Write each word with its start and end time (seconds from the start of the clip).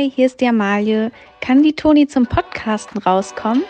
Hi, 0.00 0.10
hier 0.10 0.24
ist 0.24 0.40
die 0.40 0.46
Amalie. 0.46 1.12
Kann 1.42 1.62
die 1.62 1.74
Toni 1.74 2.06
zum 2.06 2.24
Podcasten 2.24 3.02
rauskommen? 3.02 3.64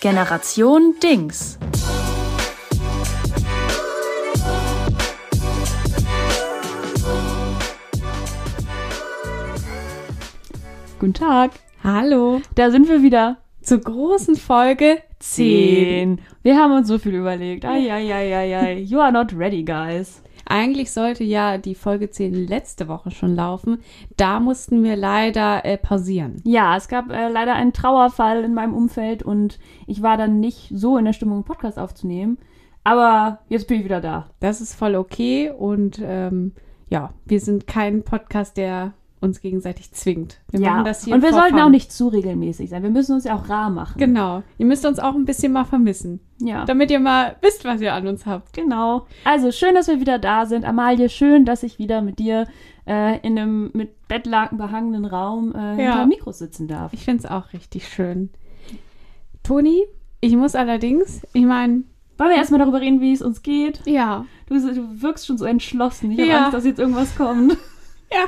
Generation 0.00 0.94
Dings. 1.02 1.58
Guten 10.98 11.12
Tag. 11.12 11.50
Hallo. 11.84 12.40
Da 12.54 12.70
sind 12.70 12.88
wir 12.88 13.02
wieder. 13.02 13.42
Zur 13.60 13.80
großen 13.80 14.36
Folge 14.36 15.02
10. 15.18 16.22
Wir 16.42 16.56
haben 16.56 16.72
uns 16.72 16.88
so 16.88 16.96
viel 16.96 17.14
überlegt. 17.14 17.66
Ai, 17.66 17.80
You 18.80 19.00
are 19.00 19.12
not 19.12 19.34
ready, 19.36 19.62
guys. 19.64 20.22
Eigentlich 20.50 20.92
sollte 20.92 21.24
ja 21.24 21.58
die 21.58 21.74
Folge 21.74 22.08
10 22.08 22.32
letzte 22.32 22.88
Woche 22.88 23.10
schon 23.10 23.34
laufen. 23.34 23.82
Da 24.16 24.40
mussten 24.40 24.82
wir 24.82 24.96
leider 24.96 25.64
äh, 25.66 25.76
pausieren. 25.76 26.40
Ja, 26.44 26.74
es 26.74 26.88
gab 26.88 27.10
äh, 27.10 27.28
leider 27.28 27.54
einen 27.54 27.74
Trauerfall 27.74 28.44
in 28.44 28.54
meinem 28.54 28.72
Umfeld 28.72 29.22
und 29.22 29.58
ich 29.86 30.02
war 30.02 30.16
dann 30.16 30.40
nicht 30.40 30.70
so 30.72 30.96
in 30.96 31.04
der 31.04 31.12
Stimmung, 31.12 31.38
einen 31.38 31.44
Podcast 31.44 31.78
aufzunehmen. 31.78 32.38
Aber 32.82 33.40
jetzt 33.50 33.68
bin 33.68 33.80
ich 33.80 33.84
wieder 33.84 34.00
da. 34.00 34.30
Das 34.40 34.62
ist 34.62 34.74
voll 34.74 34.94
okay 34.94 35.50
und 35.50 36.00
ähm, 36.02 36.52
ja, 36.88 37.12
wir 37.26 37.40
sind 37.40 37.66
kein 37.66 38.02
Podcast, 38.02 38.56
der 38.56 38.94
uns 39.20 39.40
gegenseitig 39.40 39.92
zwingt. 39.92 40.40
Wir 40.50 40.60
ja, 40.60 40.70
machen 40.70 40.84
das 40.84 41.04
hier 41.04 41.14
und 41.14 41.22
wir 41.22 41.32
sollten 41.32 41.54
fun. 41.56 41.60
auch 41.62 41.68
nicht 41.70 41.90
zu 41.92 42.08
regelmäßig 42.08 42.70
sein. 42.70 42.82
Wir 42.82 42.90
müssen 42.90 43.14
uns 43.14 43.24
ja 43.24 43.34
auch 43.36 43.48
rar 43.48 43.70
machen. 43.70 43.98
Genau. 43.98 44.42
Ihr 44.58 44.66
müsst 44.66 44.86
uns 44.86 44.98
auch 44.98 45.14
ein 45.14 45.24
bisschen 45.24 45.52
mal 45.52 45.64
vermissen. 45.64 46.20
Ja. 46.40 46.64
Damit 46.64 46.90
ihr 46.90 47.00
mal 47.00 47.36
wisst, 47.42 47.64
was 47.64 47.80
ihr 47.80 47.94
an 47.94 48.06
uns 48.06 48.26
habt. 48.26 48.52
Genau. 48.52 49.06
Also 49.24 49.50
schön, 49.50 49.74
dass 49.74 49.88
wir 49.88 50.00
wieder 50.00 50.18
da 50.18 50.46
sind. 50.46 50.64
Amalie, 50.64 51.08
schön, 51.08 51.44
dass 51.44 51.62
ich 51.62 51.78
wieder 51.78 52.00
mit 52.00 52.18
dir 52.18 52.46
äh, 52.86 53.18
in 53.26 53.38
einem 53.38 53.70
mit 53.74 54.06
Bettlaken 54.08 54.56
behangenen 54.58 55.04
Raum 55.04 55.54
äh, 55.54 55.76
hinter 55.76 56.00
dem 56.04 56.08
Mikro 56.08 56.32
sitzen 56.32 56.68
darf. 56.68 56.92
Ich 56.92 57.04
finde 57.04 57.24
es 57.24 57.30
auch 57.30 57.52
richtig 57.52 57.88
schön. 57.88 58.30
Toni, 59.42 59.84
ich 60.20 60.36
muss 60.36 60.54
allerdings, 60.54 61.22
ich 61.32 61.44
meine, 61.44 61.82
Wollen 62.18 62.30
wir 62.30 62.36
erstmal 62.36 62.58
darüber 62.58 62.80
reden, 62.80 63.00
wie 63.00 63.12
es 63.12 63.22
uns 63.22 63.42
geht? 63.42 63.80
ja, 63.86 64.24
Du, 64.48 64.54
du 64.54 65.02
wirkst 65.02 65.26
schon 65.26 65.38
so 65.38 65.44
entschlossen. 65.44 66.10
Ich 66.10 66.18
habe 66.18 66.28
Ja. 66.28 66.38
Angst, 66.44 66.54
dass 66.54 66.64
jetzt 66.64 66.78
irgendwas 66.80 67.14
kommt. 67.16 67.52
ja, 68.12 68.24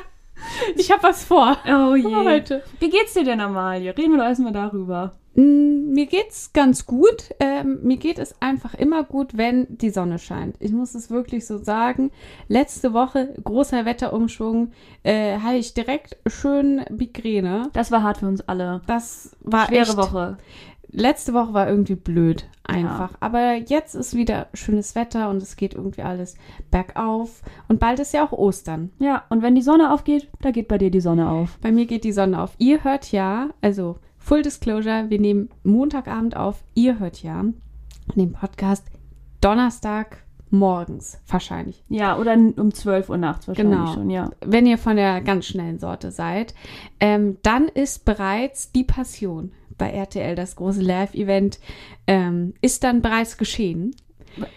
ich 0.77 0.91
habe 0.91 1.03
was 1.03 1.25
vor. 1.25 1.57
Oh 1.67 1.95
je. 1.95 2.15
Heute. 2.15 2.63
Wie 2.79 2.91
geht's 2.91 3.15
dir 3.15 3.25
denn, 3.25 3.41
Amalie? 3.41 3.97
Reden 3.97 4.13
wir 4.13 4.19
doch 4.19 4.27
erstmal 4.27 4.53
darüber. 4.53 5.13
Mm, 5.35 5.93
Mir 5.93 6.07
geht's 6.07 6.53
ganz 6.53 6.87
gut. 6.87 7.35
Ähm, 7.41 7.81
mir 7.83 7.97
geht 7.97 8.19
es 8.19 8.35
einfach 8.41 8.75
immer 8.75 9.05
gut, 9.05 9.37
wenn 9.37 9.67
die 9.69 9.91
Sonne 9.91 10.19
scheint. 10.19 10.57
Ich 10.59 10.73
muss 10.73 10.95
es 10.95 11.11
wirklich 11.11 11.47
so 11.47 11.59
sagen. 11.59 12.11
Letzte 12.49 12.93
Woche, 12.93 13.35
großer 13.45 13.85
Wetterumschwung, 13.85 14.73
äh, 15.03 15.39
hatte 15.39 15.57
ich 15.57 15.75
direkt 15.75 16.17
schön 16.27 16.85
Migräne. 16.91 17.71
Das 17.73 17.91
war 17.93 18.03
hart 18.03 18.19
für 18.19 18.27
uns 18.29 18.41
alle. 18.49 18.83
Das 18.87 19.37
war 19.41 19.67
Schwere 19.67 19.83
echt, 19.83 19.97
Woche. 19.97 20.39
Letzte 20.93 21.35
Woche 21.35 21.55
war 21.55 21.69
irgendwie 21.69 21.95
blöd, 21.95 22.49
einfach. 22.65 23.13
Aber 23.21 23.55
jetzt 23.55 23.95
ist 23.95 24.15
wieder 24.17 24.49
schönes 24.55 24.95
Wetter 24.95 25.31
und 25.31 25.43
es 25.43 25.57
geht 25.57 25.75
irgendwie 25.75 26.03
alles 26.03 26.37
bergauf. 26.71 27.43
Und 27.69 27.79
bald 27.81 28.01
ist 28.01 28.13
ja 28.13 28.25
auch 28.27 28.33
Ostern. 28.33 28.91
Ja, 28.99 29.25
und 29.29 29.43
wenn 29.43 29.55
die 29.55 29.63
Sonne 29.63 29.93
aufgeht, 29.93 30.29
da 30.41 30.51
geht 30.51 30.69
bei 30.69 30.79
dir 30.79 30.91
die 30.91 31.01
Sonne 31.01 31.31
auf. 31.31 31.59
Bei 31.61 31.71
mir 31.71 31.87
geht 31.87 32.05
die 32.05 32.13
Sonne 32.13 32.41
auf. 32.43 32.55
Ihr 32.59 32.83
hört 32.85 33.13
ja, 33.13 33.51
also 33.61 33.99
Full 34.19 34.43
Disclosure, 34.43 35.07
wir 35.09 35.21
nehmen 35.21 35.49
Montagabend 35.63 36.37
auf. 36.37 36.63
Ihr 36.75 36.99
hört 36.99 37.23
ja 37.23 37.45
den 38.17 38.33
Podcast 38.33 38.87
Donnerstag 39.41 40.25
morgens 40.51 41.21
wahrscheinlich. 41.29 41.85
Ja, 41.89 42.19
oder 42.19 42.35
um 42.35 42.75
12 42.75 43.09
Uhr 43.09 43.17
nachts 43.17 43.47
wahrscheinlich 43.47 43.79
Genau. 43.79 43.95
schon, 43.95 44.11
ja. 44.11 44.31
Wenn 44.45 44.67
ihr 44.67 44.79
von 44.79 44.97
der 44.97 45.21
ganz 45.21 45.47
schnellen 45.47 45.79
Sorte 45.79 46.11
seid, 46.11 46.55
ähm, 46.99 47.39
dann 47.43 47.69
ist 47.69 48.05
bereits 48.05 48.73
die 48.73 48.85
Passion 48.85 49.53
bei 49.81 49.91
RTL, 49.91 50.37
das 50.37 50.55
große 50.55 50.81
Live-Event, 50.83 51.59
ähm, 52.07 52.55
ist 52.61 52.85
dann 52.85 53.03
bereits 53.03 53.37
geschehen. 53.37 53.97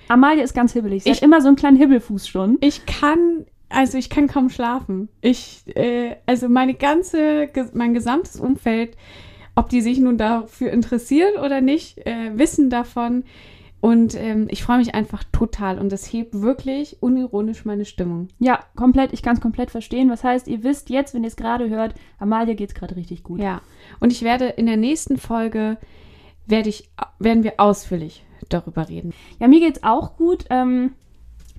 Amalie 0.07 0.43
ist 0.43 0.53
ganz 0.53 0.73
hibbelig. 0.73 1.03
Sie 1.03 1.09
Ich- 1.09 1.17
hat 1.17 1.23
immer 1.23 1.41
so 1.41 1.47
einen 1.47 1.55
kleinen 1.55 1.77
Hibbelfuß 1.77 2.27
schon. 2.27 2.57
Ich 2.61 2.85
kann, 2.85 3.45
also 3.69 3.97
ich 3.97 4.09
kann 4.11 4.27
kaum 4.27 4.49
schlafen. 4.51 5.09
Ich, 5.21 5.63
äh, 5.75 6.15
also 6.27 6.47
meine 6.49 6.75
ganze, 6.75 7.49
mein 7.73 7.93
gesamtes 7.95 8.39
Umfeld, 8.39 8.95
ob 9.55 9.69
die 9.69 9.81
sich 9.81 9.97
nun 9.99 10.17
dafür 10.17 10.71
interessieren 10.71 11.33
oder 11.43 11.61
nicht, 11.61 11.97
äh, 12.05 12.31
wissen 12.37 12.69
davon. 12.69 13.23
Und 13.83 14.15
ähm, 14.15 14.47
ich 14.49 14.63
freue 14.63 14.77
mich 14.77 14.95
einfach 14.95 15.25
total 15.33 15.77
und 15.77 15.91
das 15.91 16.05
hebt 16.13 16.41
wirklich 16.41 16.95
unironisch 17.01 17.65
meine 17.65 17.83
Stimmung. 17.83 18.29
Ja, 18.39 18.61
komplett. 18.77 19.11
Ich 19.11 19.21
kann 19.21 19.35
es 19.35 19.41
komplett 19.41 19.71
verstehen. 19.71 20.09
Was 20.09 20.23
heißt, 20.23 20.47
ihr 20.47 20.63
wisst 20.63 20.89
jetzt, 20.89 21.13
wenn 21.13 21.25
ihr 21.25 21.27
es 21.27 21.35
gerade 21.35 21.69
hört, 21.69 21.93
Amalie 22.17 22.55
geht's 22.55 22.75
gerade 22.75 22.95
richtig 22.95 23.23
gut. 23.23 23.41
Ja. 23.41 23.59
Und 23.99 24.13
ich 24.13 24.21
werde 24.21 24.45
in 24.45 24.67
der 24.67 24.77
nächsten 24.77 25.17
Folge 25.17 25.77
werde 26.45 26.69
ich, 26.69 26.91
werden 27.19 27.43
wir 27.43 27.55
ausführlich 27.57 28.23
darüber 28.47 28.87
reden. 28.87 29.13
Ja, 29.41 29.49
mir 29.49 29.59
geht's 29.59 29.83
auch 29.83 30.15
gut. 30.15 30.45
Ähm, 30.49 30.93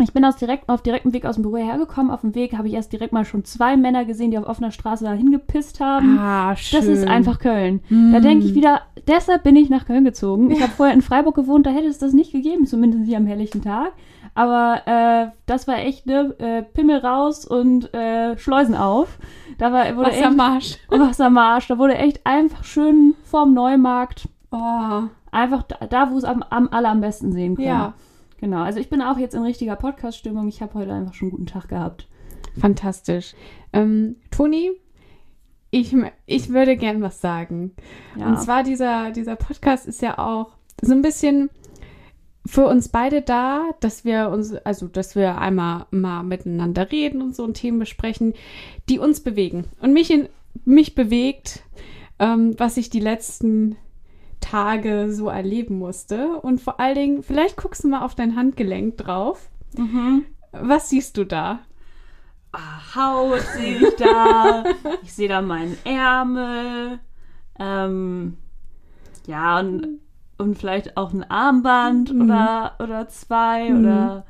ich 0.02 0.12
bin 0.12 0.24
aus 0.24 0.36
direkt, 0.36 0.68
auf 0.68 0.82
direktem 0.82 1.12
Weg 1.12 1.24
aus 1.24 1.36
dem 1.36 1.42
Büro 1.42 1.56
hergekommen. 1.56 2.10
Auf 2.10 2.22
dem 2.22 2.34
Weg 2.34 2.56
habe 2.56 2.66
ich 2.66 2.74
erst 2.74 2.92
direkt 2.92 3.12
mal 3.12 3.24
schon 3.24 3.44
zwei 3.44 3.76
Männer 3.76 4.04
gesehen, 4.04 4.32
die 4.32 4.38
auf 4.38 4.46
offener 4.46 4.72
Straße 4.72 5.04
da 5.04 5.12
hingepisst 5.12 5.78
haben. 5.80 6.18
Ah, 6.18 6.56
schön. 6.56 6.80
Das 6.80 6.88
ist 6.88 7.06
einfach 7.06 7.38
Köln. 7.38 7.80
Da 7.90 8.18
denke 8.18 8.44
ich 8.44 8.54
wieder, 8.54 8.82
deshalb 9.06 9.44
bin 9.44 9.54
ich 9.54 9.70
nach 9.70 9.86
Köln 9.86 10.04
gezogen. 10.04 10.50
Ich 10.50 10.60
habe 10.60 10.72
vorher 10.72 10.94
in 10.94 11.02
Freiburg 11.02 11.36
gewohnt, 11.36 11.66
da 11.66 11.70
hätte 11.70 11.86
es 11.86 11.98
das 11.98 12.12
nicht 12.12 12.32
gegeben, 12.32 12.66
zumindest 12.66 13.04
nicht 13.04 13.16
am 13.16 13.26
helllichten 13.26 13.62
Tag. 13.62 13.92
Aber 14.34 14.82
äh, 14.86 15.30
das 15.46 15.68
war 15.68 15.78
echt, 15.78 16.06
ne, 16.06 16.34
äh, 16.38 16.62
Pimmel 16.62 16.98
raus 16.98 17.44
und 17.44 17.94
äh, 17.94 18.36
Schleusen 18.36 18.74
auf. 18.74 19.18
Da 19.58 19.72
war, 19.72 19.96
wurde 19.96 20.10
echt, 20.10 20.22
Wassermarsch. 20.22 20.78
Wassermarsch. 20.88 21.68
Da 21.68 21.78
wurde 21.78 21.94
echt 21.94 22.26
einfach 22.26 22.64
schön 22.64 23.14
vorm 23.22 23.54
Neumarkt. 23.54 24.28
Oh. 24.50 25.02
Einfach 25.30 25.62
da, 25.62 25.86
da 25.86 26.10
wo 26.10 26.18
es 26.18 26.24
am, 26.24 26.42
am 26.50 26.68
aller 26.70 26.90
am 26.90 27.00
besten 27.00 27.32
sehen 27.32 27.54
kann. 27.54 27.64
Ja. 27.64 27.94
Genau, 28.44 28.62
also 28.62 28.78
ich 28.78 28.90
bin 28.90 29.00
auch 29.00 29.16
jetzt 29.16 29.34
in 29.34 29.40
richtiger 29.40 29.74
Podcast-Stimmung. 29.74 30.48
Ich 30.48 30.60
habe 30.60 30.74
heute 30.74 30.92
einfach 30.92 31.14
schon 31.14 31.28
einen 31.28 31.30
guten 31.30 31.46
Tag 31.46 31.68
gehabt. 31.68 32.06
Fantastisch. 32.58 33.34
Ähm, 33.72 34.16
Toni, 34.30 34.72
ich, 35.70 35.96
ich 36.26 36.50
würde 36.50 36.76
gern 36.76 37.00
was 37.00 37.22
sagen. 37.22 37.72
Ja. 38.18 38.26
Und 38.26 38.38
zwar 38.42 38.62
dieser, 38.62 39.12
dieser 39.12 39.36
Podcast 39.36 39.86
ist 39.86 40.02
ja 40.02 40.18
auch 40.18 40.58
so 40.82 40.92
ein 40.92 41.00
bisschen 41.00 41.48
für 42.44 42.66
uns 42.66 42.90
beide 42.90 43.22
da, 43.22 43.70
dass 43.80 44.04
wir 44.04 44.28
uns, 44.28 44.54
also 44.56 44.88
dass 44.88 45.16
wir 45.16 45.38
einmal 45.38 45.86
mal 45.90 46.22
miteinander 46.22 46.92
reden 46.92 47.22
und 47.22 47.34
so 47.34 47.44
und 47.44 47.54
Themen 47.54 47.78
besprechen, 47.78 48.34
die 48.90 48.98
uns 48.98 49.20
bewegen. 49.20 49.68
Und 49.80 49.94
mich 49.94 50.10
in 50.10 50.28
mich 50.66 50.94
bewegt, 50.94 51.62
ähm, 52.18 52.54
was 52.58 52.76
ich 52.76 52.90
die 52.90 53.00
letzten 53.00 53.78
Tage 54.54 55.12
so 55.12 55.28
erleben 55.28 55.78
musste. 55.78 56.36
Und 56.40 56.60
vor 56.60 56.78
allen 56.78 56.94
Dingen, 56.94 57.22
vielleicht 57.24 57.56
guckst 57.56 57.82
du 57.82 57.88
mal 57.88 58.02
auf 58.04 58.14
dein 58.14 58.36
Handgelenk 58.36 58.96
drauf. 58.98 59.48
Mhm. 59.76 60.24
Was 60.52 60.90
siehst 60.90 61.16
du 61.16 61.24
da? 61.24 61.58
Ah, 62.52 62.94
Haut 62.94 63.40
sehe 63.56 63.78
ich 63.88 63.96
da. 63.96 64.62
ich 65.02 65.12
sehe 65.12 65.28
da 65.28 65.42
meinen 65.42 65.76
Ärmel. 65.84 67.00
Ähm, 67.58 68.36
ja, 69.26 69.58
und, 69.58 69.98
und 70.38 70.56
vielleicht 70.56 70.96
auch 70.96 71.12
ein 71.12 71.28
Armband 71.28 72.12
Mhm. 72.14 72.22
oder, 72.22 72.74
oder 72.78 73.08
zwei 73.08 73.70
Mhm. 73.70 73.80
oder 73.80 74.24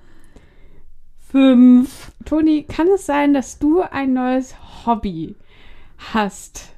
fünf. 1.19 2.13
Toni, 2.25 2.63
kann 2.63 2.89
es 2.89 3.05
sein, 3.07 3.35
dass 3.35 3.59
du 3.59 3.83
ein 3.83 4.15
neues 4.15 4.55
Hobby 4.87 5.37
hast? 6.15 6.71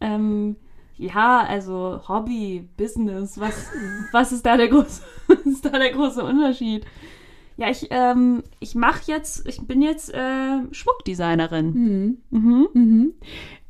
Ähm, 0.00 0.56
ja, 1.04 1.44
also 1.46 2.00
Hobby, 2.08 2.68
Business, 2.76 3.38
was, 3.38 3.70
was 4.12 4.32
ist 4.32 4.46
da 4.46 4.56
der 4.56 4.68
große, 4.68 5.02
ist 5.44 5.64
da 5.64 5.70
der 5.70 5.92
große 5.92 6.22
Unterschied? 6.22 6.86
Ja, 7.56 7.70
ich, 7.70 7.88
ähm, 7.90 8.42
ich 8.58 8.74
mache 8.74 9.02
jetzt, 9.06 9.46
ich 9.46 9.60
bin 9.66 9.80
jetzt 9.80 10.12
äh, 10.12 10.58
Schmuckdesignerin. 10.72 11.66
Mhm. 11.66 12.18
Mhm. 12.30 12.68
Mhm. 12.72 13.14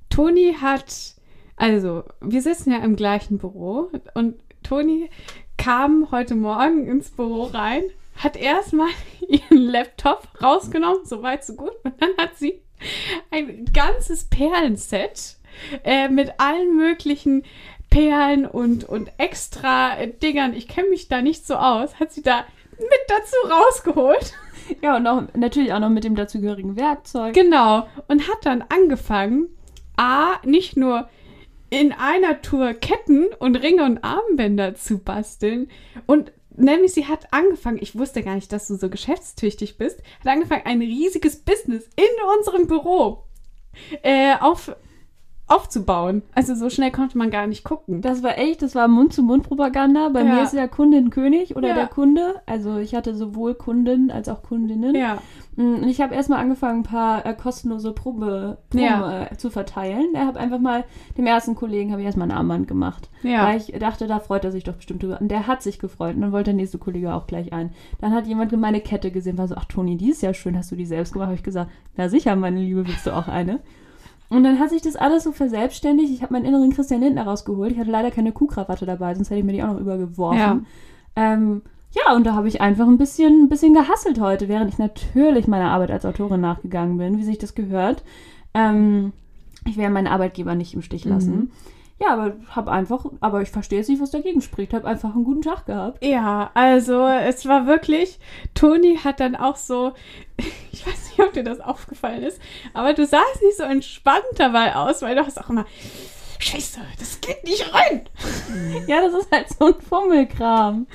Toni 0.08 0.56
hat, 0.60 1.14
also 1.56 2.04
wir 2.20 2.40
sitzen 2.40 2.70
ja 2.70 2.78
im 2.78 2.96
gleichen 2.96 3.38
Büro 3.38 3.90
und 4.14 4.36
Toni 4.62 5.10
kam 5.58 6.10
heute 6.10 6.34
Morgen 6.34 6.86
ins 6.86 7.10
Büro 7.10 7.44
rein, 7.44 7.82
hat 8.16 8.36
erstmal 8.36 8.88
ihren 9.28 9.58
Laptop 9.58 10.28
rausgenommen, 10.42 11.04
so 11.04 11.22
weit 11.22 11.44
so 11.44 11.54
gut, 11.54 11.74
und 11.82 12.00
dann 12.00 12.16
hat 12.16 12.36
sie 12.36 12.60
ein 13.30 13.66
ganzes 13.72 14.24
Perlenset 14.24 15.36
äh, 15.84 16.08
mit 16.08 16.34
allen 16.38 16.76
möglichen 16.76 17.44
Perlen 17.90 18.46
und, 18.46 18.84
und 18.84 19.10
extra 19.18 19.98
äh, 19.98 20.10
Dingern, 20.10 20.54
ich 20.54 20.68
kenne 20.68 20.88
mich 20.88 21.08
da 21.08 21.22
nicht 21.22 21.46
so 21.46 21.54
aus, 21.54 22.00
hat 22.00 22.12
sie 22.12 22.22
da 22.22 22.44
mit 22.78 22.88
dazu 23.08 23.36
rausgeholt. 23.48 24.34
Ja, 24.82 24.96
und 24.96 25.06
auch, 25.06 25.22
natürlich 25.34 25.72
auch 25.72 25.78
noch 25.78 25.90
mit 25.90 26.04
dem 26.04 26.16
dazugehörigen 26.16 26.76
Werkzeug. 26.76 27.34
Genau. 27.34 27.86
Und 28.08 28.28
hat 28.28 28.38
dann 28.44 28.64
angefangen, 28.68 29.48
A, 29.96 30.36
nicht 30.44 30.76
nur 30.76 31.08
in 31.70 31.92
einer 31.92 32.40
Tour 32.40 32.72
Ketten 32.72 33.26
und 33.38 33.56
Ringe 33.56 33.84
und 33.84 34.02
Armbänder 34.04 34.74
zu 34.74 34.98
basteln 34.98 35.68
und 36.06 36.32
nämlich 36.56 36.92
sie 36.92 37.06
hat 37.06 37.32
angefangen, 37.32 37.78
ich 37.80 37.98
wusste 37.98 38.22
gar 38.22 38.36
nicht, 38.36 38.52
dass 38.52 38.68
du 38.68 38.76
so 38.76 38.88
geschäftstüchtig 38.88 39.76
bist, 39.76 40.00
hat 40.20 40.32
angefangen, 40.32 40.66
ein 40.66 40.80
riesiges 40.80 41.36
Business 41.36 41.88
in 41.96 42.38
unserem 42.38 42.66
Büro 42.66 43.24
äh, 44.02 44.34
auf, 44.40 44.74
aufzubauen. 45.46 46.22
Also 46.34 46.54
so 46.54 46.70
schnell 46.70 46.90
konnte 46.90 47.18
man 47.18 47.30
gar 47.30 47.46
nicht 47.46 47.64
gucken. 47.64 48.00
Das 48.00 48.22
war 48.22 48.38
echt, 48.38 48.62
das 48.62 48.74
war 48.74 48.88
Mund-zu-Mund-Propaganda. 48.88 50.08
Bei 50.08 50.22
Ja. 50.22 50.34
mir 50.34 50.42
ist 50.42 50.54
der 50.54 50.68
Kundin 50.68 51.10
König 51.10 51.54
oder 51.56 51.68
Ja. 51.68 51.74
der 51.74 51.86
Kunde. 51.86 52.36
Also 52.46 52.78
ich 52.78 52.94
hatte 52.94 53.14
sowohl 53.14 53.54
Kunden 53.54 54.10
als 54.10 54.28
auch 54.28 54.42
Kundinnen. 54.42 54.94
Ja. 54.94 55.18
Mm, 55.56 55.74
Und 55.82 55.88
ich 55.88 56.00
habe 56.00 56.14
erstmal 56.14 56.40
angefangen, 56.40 56.80
ein 56.80 56.82
paar 56.84 57.26
äh, 57.26 57.34
kostenlose 57.34 57.92
Probe, 57.92 58.58
Proben 58.70 58.82
Ja. 58.84 59.24
äh, 59.26 59.36
zu 59.36 59.50
verteilen. 59.50 60.06
Ich 60.14 60.18
habe 60.18 60.40
einfach 60.40 60.58
mal, 60.58 60.84
dem 61.18 61.26
ersten 61.26 61.54
Kollegen 61.54 61.90
habe 61.92 62.00
ich 62.00 62.06
erstmal 62.06 62.28
ein 62.30 62.36
Armband 62.36 62.66
gemacht. 62.66 63.10
Ja. 63.22 63.46
Weil 63.46 63.58
ich 63.58 63.66
dachte, 63.78 64.06
da 64.06 64.18
freut 64.20 64.44
er 64.44 64.50
sich 64.52 64.64
doch 64.64 64.74
bestimmt 64.74 65.02
drüber. 65.02 65.20
Und 65.20 65.28
der 65.28 65.46
hat 65.46 65.62
sich 65.62 65.78
gefreut. 65.78 66.14
Und 66.16 66.22
dann 66.22 66.32
wollte 66.32 66.46
der 66.50 66.54
nächste 66.54 66.78
Kollege 66.78 67.12
auch 67.14 67.26
gleich 67.26 67.52
ein. 67.52 67.70
Dann 68.00 68.12
hat 68.14 68.26
jemand 68.26 68.50
meine 68.58 68.80
Kette 68.80 69.10
gesehen, 69.10 69.36
war 69.38 69.46
so, 69.48 69.54
ach 69.56 69.66
Toni, 69.66 69.96
die 69.96 70.10
ist 70.10 70.22
ja 70.22 70.32
schön, 70.32 70.56
hast 70.56 70.72
du 70.72 70.76
die 70.76 70.86
selbst 70.86 71.12
gemacht? 71.12 71.26
Habe 71.26 71.36
ich 71.36 71.42
gesagt, 71.42 71.70
na 71.96 72.08
sicher, 72.08 72.34
meine 72.34 72.60
Liebe, 72.60 72.86
willst 72.88 73.06
du 73.06 73.14
auch 73.14 73.28
eine? 73.28 73.60
Und 74.34 74.44
dann 74.44 74.58
hat 74.58 74.70
sich 74.70 74.82
das 74.82 74.96
alles 74.96 75.24
so 75.24 75.32
verselbstständigt. 75.32 76.12
Ich 76.12 76.22
habe 76.22 76.32
meinen 76.32 76.44
inneren 76.44 76.72
Christian 76.72 77.00
Lindner 77.00 77.24
rausgeholt. 77.24 77.72
Ich 77.72 77.78
hatte 77.78 77.90
leider 77.90 78.10
keine 78.10 78.32
Kuhkrawatte 78.32 78.86
dabei, 78.86 79.14
sonst 79.14 79.30
hätte 79.30 79.40
ich 79.40 79.44
mir 79.44 79.52
die 79.52 79.62
auch 79.62 79.72
noch 79.72 79.80
übergeworfen. 79.80 80.38
Ja. 80.38 80.60
Ähm, 81.16 81.62
ja, 81.92 82.14
und 82.14 82.24
da 82.26 82.34
habe 82.34 82.48
ich 82.48 82.60
einfach 82.60 82.88
ein 82.88 82.98
bisschen, 82.98 83.44
ein 83.44 83.48
bisschen 83.48 83.72
gehasselt 83.72 84.20
heute, 84.20 84.48
während 84.48 84.70
ich 84.70 84.78
natürlich 84.78 85.46
meiner 85.46 85.70
Arbeit 85.70 85.92
als 85.92 86.04
Autorin 86.04 86.40
nachgegangen 86.40 86.98
bin, 86.98 87.18
wie 87.18 87.22
sich 87.22 87.38
das 87.38 87.54
gehört. 87.54 88.02
Ähm, 88.52 89.12
ich 89.64 89.76
werde 89.76 89.92
meinen 89.92 90.08
Arbeitgeber 90.08 90.54
nicht 90.54 90.74
im 90.74 90.82
Stich 90.82 91.04
lassen. 91.04 91.34
Mhm. 91.36 91.50
Ja, 92.04 92.14
aber 92.14 92.34
habe 92.50 92.70
einfach, 92.70 93.06
aber 93.20 93.42
ich 93.42 93.50
verstehe 93.50 93.78
jetzt 93.78 93.88
nicht, 93.88 94.02
was 94.02 94.10
dagegen 94.10 94.40
spricht. 94.40 94.74
Habe 94.74 94.86
einfach 94.86 95.14
einen 95.14 95.24
guten 95.24 95.42
Tag 95.42 95.66
gehabt. 95.66 96.04
Ja, 96.04 96.50
also 96.54 97.06
es 97.06 97.46
war 97.46 97.66
wirklich, 97.66 98.18
Toni 98.54 98.98
hat 99.02 99.20
dann 99.20 99.36
auch 99.36 99.56
so, 99.56 99.92
ich 100.72 100.86
weiß 100.86 101.10
nicht, 101.10 101.20
ob 101.20 101.32
dir 101.32 101.44
das 101.44 101.60
aufgefallen 101.60 102.22
ist, 102.22 102.40
aber 102.72 102.92
du 102.94 103.06
sahst 103.06 103.42
nicht 103.42 103.56
so 103.56 103.62
entspannt 103.62 104.24
dabei 104.36 104.76
aus, 104.76 105.02
weil 105.02 105.14
du 105.14 105.24
hast 105.24 105.40
auch 105.40 105.50
immer, 105.50 105.66
Scheiße, 106.40 106.80
das 106.98 107.20
geht 107.20 107.42
nicht 107.44 107.72
rein. 107.72 108.02
Ja, 108.86 109.00
das 109.00 109.14
ist 109.14 109.32
halt 109.32 109.46
so 109.48 109.66
ein 109.66 109.80
Fummelkram. 109.80 110.86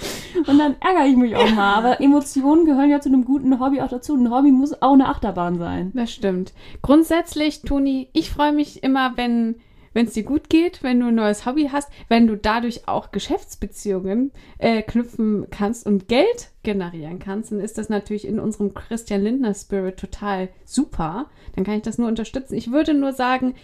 Und 0.46 0.60
dann 0.60 0.76
ärgere 0.80 1.08
ich 1.08 1.16
mich 1.16 1.36
auch 1.36 1.50
mal. 1.52 1.74
Aber 1.74 2.02
Emotionen 2.02 2.66
gehören 2.66 2.92
ja 2.92 3.00
zu 3.00 3.10
einem 3.10 3.26
guten 3.26 3.60
Hobby 3.60 3.82
auch 3.82 3.88
dazu. 3.88 4.16
Ein 4.16 4.30
Hobby 4.32 4.52
muss 4.52 4.80
auch 4.82 4.94
eine 4.94 5.08
Achterbahn 5.08 5.58
sein. 5.58 5.92
Das 5.96 6.12
stimmt. 6.12 6.54
Grundsätzlich, 6.84 7.62
Toni, 7.62 8.10
ich 8.14 8.30
freue 8.30 8.52
mich 8.52 8.84
immer, 8.84 9.18
wenn 9.18 9.56
wenn 10.00 10.06
es 10.06 10.14
dir 10.14 10.24
gut 10.24 10.50
geht, 10.50 10.82
wenn 10.82 11.02
du 11.02 11.08
ein 11.08 11.16
neues 11.16 11.46
Hobby 11.46 11.72
hast, 11.74 11.92
wenn 12.08 12.26
du 12.26 12.38
dadurch 12.38 12.88
auch 12.88 13.12
Geschäftsbeziehungen 13.12 14.32
äh, 14.58 14.82
knüpfen 14.82 15.48
kannst 15.52 15.86
und 15.86 16.08
Geld 16.08 16.52
generieren 16.64 17.20
kannst, 17.20 17.52
dann 17.52 17.60
ist 17.60 17.78
das 17.78 17.90
natürlich 17.90 18.26
in 18.26 18.40
unserem 18.40 18.74
Christian 18.74 19.22
Lindner 19.22 19.54
Spirit 19.54 19.98
total 19.98 20.48
super. 20.64 21.30
Dann 21.54 21.66
kann 21.66 21.76
ich 21.76 21.82
das 21.82 21.98
nur 21.98 22.08
unterstützen. 22.08 22.56
Ich 22.56 22.72
würde 22.72 22.94
nur 22.94 23.12
sagen, 23.12 23.56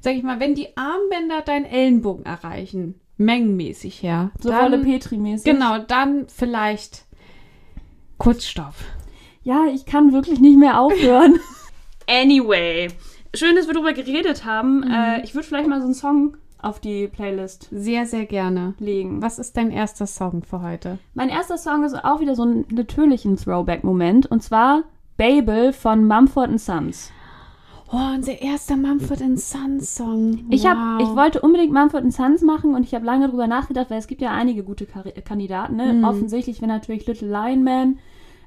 sag 0.00 0.14
ich 0.14 0.22
mal, 0.22 0.40
wenn 0.40 0.54
die 0.54 0.74
Armbänder 0.74 1.42
deinen 1.42 1.66
Ellenbogen 1.66 2.24
erreichen, 2.24 2.94
mengenmäßig 3.18 4.02
her, 4.02 4.30
So 4.40 4.48
dann, 4.48 4.72
Wolle 4.72 4.82
Petri-mäßig. 4.82 5.44
genau, 5.44 5.80
dann 5.80 6.28
vielleicht 6.28 7.04
Kurzstoff. 8.16 8.84
Ja, 9.42 9.66
ich 9.66 9.84
kann 9.84 10.14
wirklich 10.14 10.40
nicht 10.40 10.56
mehr 10.58 10.80
aufhören. 10.80 11.38
anyway. 12.08 12.88
Schön, 13.34 13.56
dass 13.56 13.66
wir 13.66 13.74
darüber 13.74 13.92
geredet 13.92 14.44
haben. 14.44 14.84
Äh, 14.84 15.22
ich 15.24 15.34
würde 15.34 15.46
vielleicht 15.46 15.68
mal 15.68 15.80
so 15.80 15.86
einen 15.86 15.94
Song 15.94 16.36
auf 16.62 16.80
die 16.80 17.08
Playlist 17.08 17.68
Sehr, 17.70 18.06
sehr 18.06 18.26
gerne. 18.26 18.74
legen. 18.78 19.20
Was 19.20 19.38
ist 19.38 19.56
dein 19.56 19.70
erster 19.70 20.06
Song 20.06 20.42
für 20.42 20.62
heute? 20.62 20.98
Mein 21.14 21.28
erster 21.28 21.58
Song 21.58 21.84
ist 21.84 21.94
auch 22.04 22.20
wieder 22.20 22.34
so 22.34 22.44
ein 22.44 22.64
natürlichen 22.70 23.36
Throwback-Moment. 23.36 24.26
Und 24.26 24.42
zwar 24.42 24.84
Babel 25.16 25.72
von 25.72 26.06
Mumford 26.06 26.58
Sons. 26.58 27.10
Oh, 27.92 28.14
unser 28.14 28.40
erster 28.40 28.76
Mumford 28.76 29.20
Sons 29.38 29.94
Song. 29.94 30.46
Ich, 30.50 30.66
hab, 30.66 31.00
ich 31.00 31.08
wollte 31.08 31.40
unbedingt 31.40 31.72
Mumford 31.72 32.12
Sons 32.12 32.42
machen 32.42 32.74
und 32.74 32.84
ich 32.84 32.94
habe 32.94 33.04
lange 33.04 33.28
drüber 33.28 33.46
nachgedacht, 33.46 33.90
weil 33.90 33.98
es 33.98 34.06
gibt 34.06 34.22
ja 34.22 34.32
einige 34.32 34.62
gute 34.64 34.86
Kandidaten. 34.86 35.76
Ne? 35.76 35.92
Mhm. 35.92 36.04
Offensichtlich 36.04 36.60
wäre 36.60 36.70
natürlich 36.70 37.06
Little 37.06 37.28
Lion 37.28 37.62
Man. 37.62 37.98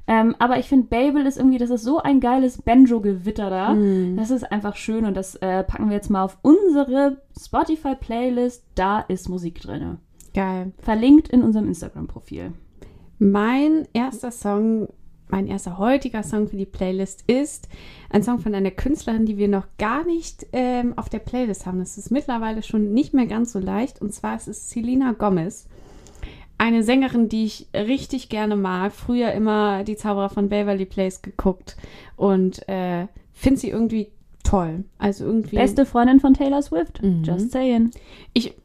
Ähm, 0.09 0.35
aber 0.39 0.57
ich 0.57 0.67
finde, 0.67 0.87
Babel 0.87 1.25
ist 1.25 1.37
irgendwie, 1.37 1.57
das 1.57 1.69
ist 1.69 1.83
so 1.83 1.99
ein 1.99 2.21
geiles 2.21 2.61
Banjo-Gewitter 2.61 3.49
da. 3.49 3.73
Mhm. 3.73 4.15
Das 4.15 4.31
ist 4.31 4.49
einfach 4.49 4.77
schön 4.77 5.05
und 5.05 5.17
das 5.17 5.35
äh, 5.35 5.63
packen 5.63 5.89
wir 5.89 5.95
jetzt 5.95 6.09
mal 6.09 6.23
auf 6.23 6.37
unsere 6.41 7.21
Spotify-Playlist. 7.37 8.63
Da 8.75 9.01
ist 9.01 9.27
Musik 9.27 9.61
drin. 9.61 9.97
Geil. 10.33 10.71
Verlinkt 10.77 11.27
in 11.27 11.43
unserem 11.43 11.67
Instagram-Profil. 11.67 12.53
Mein 13.19 13.87
erster 13.91 14.31
Song, 14.31 14.87
mein 15.27 15.47
erster 15.47 15.77
heutiger 15.77 16.23
Song 16.23 16.47
für 16.47 16.55
die 16.55 16.65
Playlist 16.65 17.23
ist 17.27 17.67
ein 18.09 18.23
Song 18.23 18.39
von 18.39 18.55
einer 18.55 18.71
Künstlerin, 18.71 19.25
die 19.25 19.37
wir 19.37 19.49
noch 19.49 19.67
gar 19.77 20.05
nicht 20.05 20.47
ähm, 20.53 20.93
auf 20.95 21.09
der 21.09 21.19
Playlist 21.19 21.65
haben. 21.65 21.79
Das 21.79 21.97
ist 21.97 22.11
mittlerweile 22.11 22.63
schon 22.63 22.93
nicht 22.93 23.13
mehr 23.13 23.25
ganz 23.25 23.51
so 23.51 23.59
leicht. 23.59 24.01
Und 24.01 24.13
zwar 24.13 24.37
ist 24.37 24.47
es 24.47 24.69
Selena 24.69 25.11
Gomez. 25.11 25.67
Eine 26.57 26.83
Sängerin, 26.83 27.29
die 27.29 27.45
ich 27.45 27.67
richtig 27.73 28.29
gerne 28.29 28.55
mag. 28.55 28.91
Früher 28.93 29.31
immer 29.33 29.83
die 29.83 29.95
Zauberer 29.95 30.29
von 30.29 30.49
Beverly 30.49 30.85
Place 30.85 31.21
geguckt 31.21 31.77
und 32.15 32.67
äh, 32.67 33.07
finde 33.33 33.59
sie 33.59 33.69
irgendwie 33.69 34.11
toll. 34.43 34.85
Also 34.97 35.25
irgendwie. 35.25 35.57
Beste 35.57 35.85
Freundin 35.85 36.19
von 36.19 36.33
Taylor 36.33 36.61
Swift. 36.61 37.03
Mhm. 37.03 37.23
Just 37.23 37.51
saying. 37.51 37.91
ich 38.33 38.55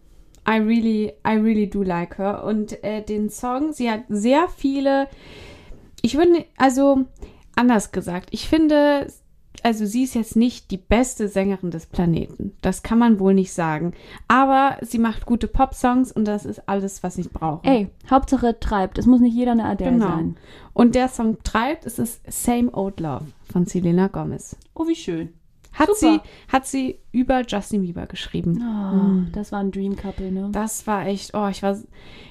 I 0.49 0.57
really 0.57 1.13
I 1.27 1.37
really 1.37 1.69
do 1.69 1.83
like 1.83 2.19
her 2.19 2.45
und 2.45 2.83
äh, 2.83 3.03
den 3.03 3.31
Song 3.31 3.73
sie 3.73 3.91
hat 3.91 4.03
sehr 4.09 4.49
viele 4.49 5.07
ich 6.03 6.17
würde 6.17 6.45
also 6.57 7.05
anders 7.55 7.93
gesagt 7.93 8.29
ich 8.33 8.49
finde 8.49 9.07
also 9.63 9.87
sie 9.87 10.03
ist 10.05 10.15
jetzt 10.15 10.37
nicht 10.37 10.71
die 10.71 10.77
beste 10.77 11.29
Sängerin 11.29 11.71
des 11.71 11.87
Planeten 11.87 12.53
das 12.63 12.83
kann 12.83 12.99
man 12.99 13.19
wohl 13.21 13.35
nicht 13.35 13.53
sagen 13.53 13.93
aber 14.29 14.77
sie 14.83 14.99
macht 14.99 15.27
gute 15.27 15.49
Popsongs 15.49 16.13
und 16.13 16.25
das 16.27 16.45
ist 16.45 16.69
alles 16.69 17.03
was 17.03 17.19
ich 17.19 17.31
brauche 17.31 17.67
Ey, 17.67 17.89
Hauptsache 18.11 18.59
treibt. 18.61 18.99
Es 18.99 19.07
muss 19.07 19.21
nicht 19.21 19.35
jeder 19.35 19.53
eine 19.53 19.65
Adele 19.65 19.93
Genau. 19.93 20.07
sein. 20.07 20.37
und 20.73 20.95
der 20.95 21.09
Song 21.09 21.39
treibt 21.45 21.87
es 21.87 21.99
ist 21.99 22.21
Same 22.31 22.71
Old 22.73 23.01
Love 23.01 23.27
von 23.53 23.67
Selena 23.67 24.09
Gomez 24.09 24.57
Oh, 24.75 24.87
wie 24.87 24.97
schön. 24.97 25.29
hat 25.73 25.89
Super. 25.95 25.99
sie 25.99 26.21
hat 26.53 26.67
sie 26.67 26.99
über 27.13 27.43
Justin 27.47 27.83
Bieber 27.83 28.07
geschrieben 28.07 28.63
Oh, 28.63 29.31
Das 29.33 29.53
war 29.53 29.61
ein 29.61 29.71
Dream 29.71 29.97
Couple, 29.97 30.31
ne? 30.33 30.49
Das 30.53 30.87
war 30.87 31.07
echt, 31.07 31.35
oh, 31.35 31.49
ich 31.49 31.63
war, 31.63 31.77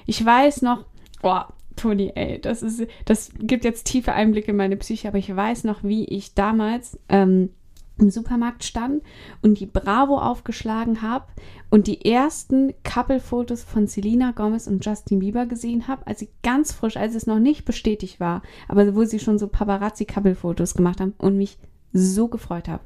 ich 0.06 0.24
weiß 0.24 0.62
noch, 0.62 0.84
oh, 1.22 1.40
Toni, 1.76 2.12
ey, 2.14 2.40
das 2.40 2.62
ist, 2.62 2.86
das 3.04 3.30
gibt 3.38 3.64
jetzt 3.64 3.86
tiefe 3.86 4.12
Einblicke 4.12 4.50
in 4.50 4.56
meine 4.56 4.76
Psyche, 4.76 5.08
aber 5.08 5.18
ich 5.18 5.34
weiß 5.34 5.64
noch, 5.64 5.82
wie 5.82 6.04
ich 6.04 6.34
damals 6.34 6.98
ähm, 7.08 7.50
im 7.98 8.10
Supermarkt 8.10 8.64
stand 8.64 9.02
und 9.42 9.60
die 9.60 9.66
Bravo 9.66 10.18
aufgeschlagen 10.18 11.02
habe 11.02 11.26
und 11.70 11.86
die 11.86 12.04
ersten 12.04 12.74
Couple-Fotos 12.84 13.64
von 13.64 13.86
Selena 13.86 14.32
Gomez 14.32 14.66
und 14.66 14.84
Justin 14.84 15.20
Bieber 15.20 15.46
gesehen 15.46 15.88
habe, 15.88 16.06
als 16.06 16.20
sie 16.20 16.30
ganz 16.42 16.72
frisch, 16.72 16.96
als 16.96 17.14
es 17.14 17.26
noch 17.26 17.38
nicht 17.38 17.64
bestätigt 17.64 18.20
war, 18.20 18.42
aber 18.68 18.94
wo 18.94 19.04
sie 19.04 19.18
schon 19.18 19.38
so 19.38 19.48
Paparazzi-Couple-Fotos 19.48 20.74
gemacht 20.74 21.00
haben 21.00 21.14
und 21.18 21.36
mich 21.36 21.58
so 21.92 22.28
gefreut 22.28 22.68
habe. 22.68 22.82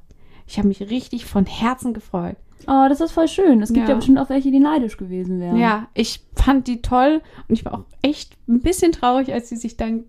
Ich 0.47 0.59
habe 0.59 0.69
mich 0.69 0.81
richtig 0.81 1.27
von 1.27 1.47
Herzen 1.47 1.95
gefreut. 1.95 2.37
Oh, 2.67 2.87
das 2.89 3.01
ist 3.01 3.13
voll 3.13 3.29
schön. 3.29 3.63
Es 3.63 3.73
gibt 3.73 3.85
ja, 3.87 3.91
Ja. 3.91 3.97
bestimmt 3.97 4.19
auch 4.19 4.29
welche, 4.29 4.51
die 4.51 4.59
neidisch 4.59 4.97
gewesen 4.97 5.39
wären. 5.41 5.57
Ja, 5.57 5.87
ich 5.95 6.21
fand 6.35 6.67
die 6.67 6.83
toll 6.83 7.23
und 7.49 7.55
ich 7.55 7.65
war 7.65 7.75
auch 7.75 7.85
echt 8.03 8.37
ein 8.49 8.61
bisschen 8.61 8.93
traurig, 8.93 9.33
als 9.33 9.49
sie 9.49 9.57
sich 9.57 9.77
dann 9.77 10.05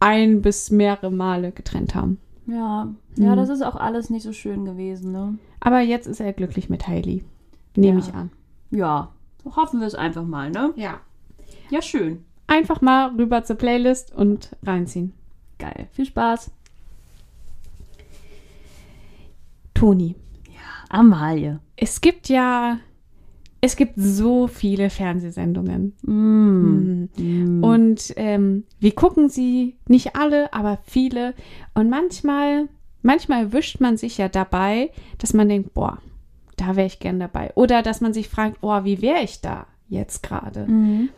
ein 0.00 0.42
bis 0.42 0.70
mehrere 0.70 1.10
Male 1.12 1.52
getrennt 1.52 1.94
haben. 1.94 2.18
Ja, 2.46 2.88
ja 3.16 3.32
Mhm. 3.32 3.36
das 3.36 3.50
ist 3.50 3.62
auch 3.62 3.76
alles 3.76 4.10
nicht 4.10 4.22
so 4.24 4.32
schön 4.32 4.64
gewesen, 4.64 5.12
ne? 5.12 5.38
Aber 5.60 5.80
jetzt 5.80 6.06
ist 6.06 6.20
er 6.20 6.32
glücklich 6.32 6.68
mit 6.70 6.88
Hailey. 6.88 7.22
Nehme 7.76 8.00
Ja. 8.00 8.06
ich 8.08 8.14
an. 8.14 8.30
Ja, 8.70 9.12
so 9.44 9.54
hoffen 9.54 9.80
wir 9.80 9.86
es 9.86 9.94
einfach 9.94 10.24
mal, 10.24 10.50
ne? 10.50 10.72
Ja. 10.76 11.00
Ja, 11.70 11.82
schön. 11.82 12.24
Einfach 12.46 12.80
mal 12.80 13.14
rüber 13.16 13.44
zur 13.44 13.56
Playlist 13.56 14.14
und 14.14 14.50
reinziehen. 14.64 15.12
Geil. 15.58 15.86
Viel 15.92 16.06
Spaß. 16.06 16.50
Toni, 19.74 20.16
Amalie. 20.88 21.60
es 21.76 22.00
gibt 22.00 22.28
ja, 22.28 22.78
es 23.60 23.76
gibt 23.76 23.94
so 23.96 24.46
viele 24.46 24.90
Fernsehsendungen. 24.90 25.94
Mm. 26.02 27.08
Mhm. 27.16 27.64
Und 27.64 28.12
ähm, 28.16 28.64
wir 28.78 28.94
gucken 28.94 29.28
sie, 29.28 29.76
nicht 29.88 30.16
alle, 30.16 30.52
aber 30.52 30.78
viele. 30.84 31.34
Und 31.74 31.90
manchmal, 31.90 32.68
manchmal 33.02 33.44
erwischt 33.44 33.80
man 33.80 33.96
sich 33.96 34.18
ja 34.18 34.28
dabei, 34.28 34.90
dass 35.18 35.34
man 35.34 35.48
denkt, 35.48 35.74
boah, 35.74 35.98
da 36.56 36.76
wäre 36.76 36.86
ich 36.86 37.00
gern 37.00 37.20
dabei. 37.20 37.52
Oder 37.54 37.82
dass 37.82 38.00
man 38.00 38.12
sich 38.12 38.28
fragt, 38.28 38.60
boah, 38.60 38.84
wie 38.84 39.02
wäre 39.02 39.22
ich 39.22 39.40
da 39.40 39.66
jetzt 39.88 40.22
gerade? 40.22 40.66
Mhm. 40.66 41.08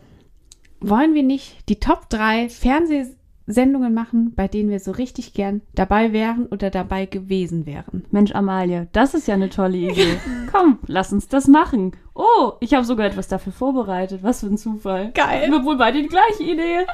Wollen 0.80 1.14
wir 1.14 1.22
nicht 1.22 1.68
die 1.68 1.78
Top 1.78 2.08
3 2.08 2.48
Fernsehsendungen 2.48 3.19
Sendungen 3.52 3.94
machen, 3.94 4.32
bei 4.34 4.48
denen 4.48 4.70
wir 4.70 4.80
so 4.80 4.92
richtig 4.92 5.34
gern 5.34 5.62
dabei 5.74 6.12
wären 6.12 6.46
oder 6.46 6.70
dabei 6.70 7.06
gewesen 7.06 7.66
wären. 7.66 8.04
Mensch, 8.10 8.34
Amalie, 8.34 8.88
das 8.92 9.14
ist 9.14 9.28
ja 9.28 9.34
eine 9.34 9.50
tolle 9.50 9.76
Idee. 9.76 10.18
Komm, 10.52 10.78
lass 10.86 11.12
uns 11.12 11.28
das 11.28 11.48
machen. 11.48 11.92
Oh, 12.14 12.52
ich 12.60 12.74
habe 12.74 12.84
sogar 12.84 13.06
etwas 13.06 13.28
dafür 13.28 13.52
vorbereitet. 13.52 14.22
Was 14.22 14.40
für 14.40 14.46
ein 14.46 14.58
Zufall. 14.58 15.12
Geil. 15.12 15.48
Wir 15.48 15.58
haben 15.58 15.64
wohl 15.64 15.76
beide 15.76 16.02
die 16.02 16.08
gleiche 16.08 16.42
Idee. 16.42 16.86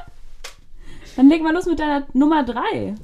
Dann 1.15 1.29
leg 1.29 1.41
mal 1.41 1.53
los 1.53 1.65
mit 1.65 1.79
deiner 1.79 2.05
Nummer 2.13 2.43
drei. 2.43 2.95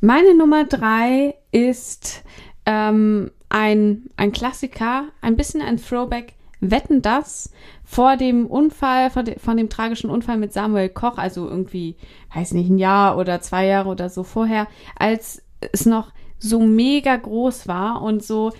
Meine 0.00 0.34
Nummer 0.34 0.64
drei 0.64 1.36
ist 1.52 2.24
ähm, 2.66 3.30
ein, 3.48 4.10
ein 4.16 4.32
Klassiker, 4.32 5.04
ein 5.20 5.36
bisschen 5.36 5.62
ein 5.62 5.76
Throwback. 5.76 6.34
Wetten 6.62 7.02
das 7.02 7.50
vor 7.84 8.16
dem 8.16 8.46
Unfall, 8.46 9.10
vor 9.10 9.24
de, 9.24 9.38
von 9.38 9.56
dem 9.56 9.68
tragischen 9.68 10.10
Unfall 10.10 10.38
mit 10.38 10.52
Samuel 10.52 10.88
Koch, 10.88 11.18
also 11.18 11.48
irgendwie, 11.48 11.96
weiß 12.34 12.52
nicht, 12.52 12.70
ein 12.70 12.78
Jahr 12.78 13.18
oder 13.18 13.40
zwei 13.40 13.66
Jahre 13.66 13.88
oder 13.88 14.08
so 14.08 14.22
vorher, 14.22 14.68
als 14.96 15.42
es 15.72 15.86
noch 15.86 16.12
so 16.38 16.60
mega 16.60 17.16
groß 17.16 17.66
war 17.66 18.00
und 18.00 18.22
so 18.22 18.52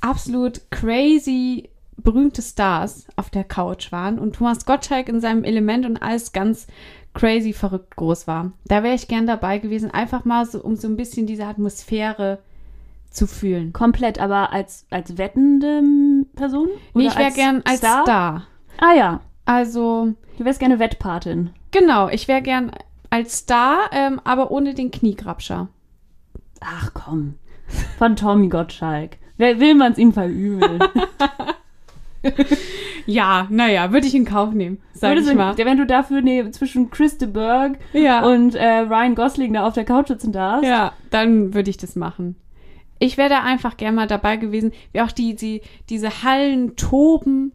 absolut 0.00 0.70
crazy 0.70 1.68
berühmte 1.96 2.42
Stars 2.42 3.06
auf 3.16 3.28
der 3.28 3.42
Couch 3.42 3.90
waren 3.90 4.20
und 4.20 4.36
Thomas 4.36 4.64
Gottschalk 4.64 5.08
in 5.08 5.20
seinem 5.20 5.42
Element 5.42 5.84
und 5.84 5.96
alles 5.96 6.32
ganz 6.32 6.68
crazy 7.12 7.52
verrückt 7.52 7.96
groß 7.96 8.28
war. 8.28 8.52
Da 8.66 8.84
wäre 8.84 8.94
ich 8.94 9.08
gern 9.08 9.26
dabei 9.26 9.58
gewesen, 9.58 9.90
einfach 9.90 10.24
mal 10.24 10.46
so, 10.46 10.62
um 10.62 10.76
so 10.76 10.86
ein 10.86 10.96
bisschen 10.96 11.26
diese 11.26 11.46
Atmosphäre 11.46 12.38
zu 13.10 13.26
fühlen. 13.26 13.72
Komplett, 13.72 14.18
aber 14.20 14.52
als, 14.52 14.86
als 14.90 15.18
wettende 15.18 15.82
Person? 16.36 16.68
Nee, 16.94 17.04
Oder 17.06 17.12
ich 17.12 17.18
wäre 17.18 17.32
gern 17.32 17.62
als 17.64 17.78
Star? 17.78 18.46
Ah 18.80 18.94
ja, 18.94 19.20
Also, 19.44 20.14
du 20.38 20.44
wärst 20.44 20.60
gerne 20.60 20.78
Wettpatin. 20.78 21.50
genau, 21.70 22.08
ich 22.08 22.28
wäre 22.28 22.42
gern 22.42 22.70
als 23.10 23.38
Star, 23.38 23.90
ähm, 23.92 24.20
aber 24.24 24.50
ohne 24.50 24.74
den 24.74 24.90
Kniegrabscher. 24.90 25.68
Ach 26.60 26.90
komm. 26.94 27.34
Von 27.98 28.16
Tommy 28.16 28.48
Gottschalk. 28.48 29.16
Wer 29.36 29.60
will 29.60 29.74
man 29.74 29.92
es 29.92 29.98
ihm 29.98 30.12
verübeln? 30.12 30.78
Ja, 33.06 33.46
naja, 33.48 33.92
würde 33.92 34.06
ich 34.06 34.14
in 34.14 34.24
Kauf 34.24 34.52
nehmen, 34.52 34.78
sag 34.92 35.10
Würdest 35.12 35.28
ich 35.28 35.32
du- 35.32 35.38
mal. 35.38 35.56
Wenn 35.56 35.78
du 35.78 35.86
dafür 35.86 36.20
ne, 36.20 36.50
zwischen 36.50 36.90
Chris 36.90 37.16
de 37.16 37.28
Burgh 37.28 37.78
Ja. 37.92 38.24
und 38.26 38.54
äh, 38.56 38.80
Ryan 38.80 39.14
Gosling 39.14 39.52
da 39.54 39.66
auf 39.66 39.74
der 39.74 39.84
Couch 39.84 40.08
sitzen 40.08 40.32
darfst. 40.32 40.68
Ja, 40.68 40.92
dann 41.10 41.54
würde 41.54 41.70
ich 41.70 41.76
das 41.76 41.94
machen. 41.96 42.36
Ich 42.98 43.16
wäre 43.16 43.28
da 43.28 43.42
einfach 43.42 43.76
gern 43.76 43.94
mal 43.94 44.06
dabei 44.06 44.36
gewesen, 44.36 44.72
wie 44.92 45.00
auch 45.00 45.12
die, 45.12 45.34
die 45.34 45.62
diese 45.88 46.22
Hallen 46.24 46.76
toben 46.76 47.52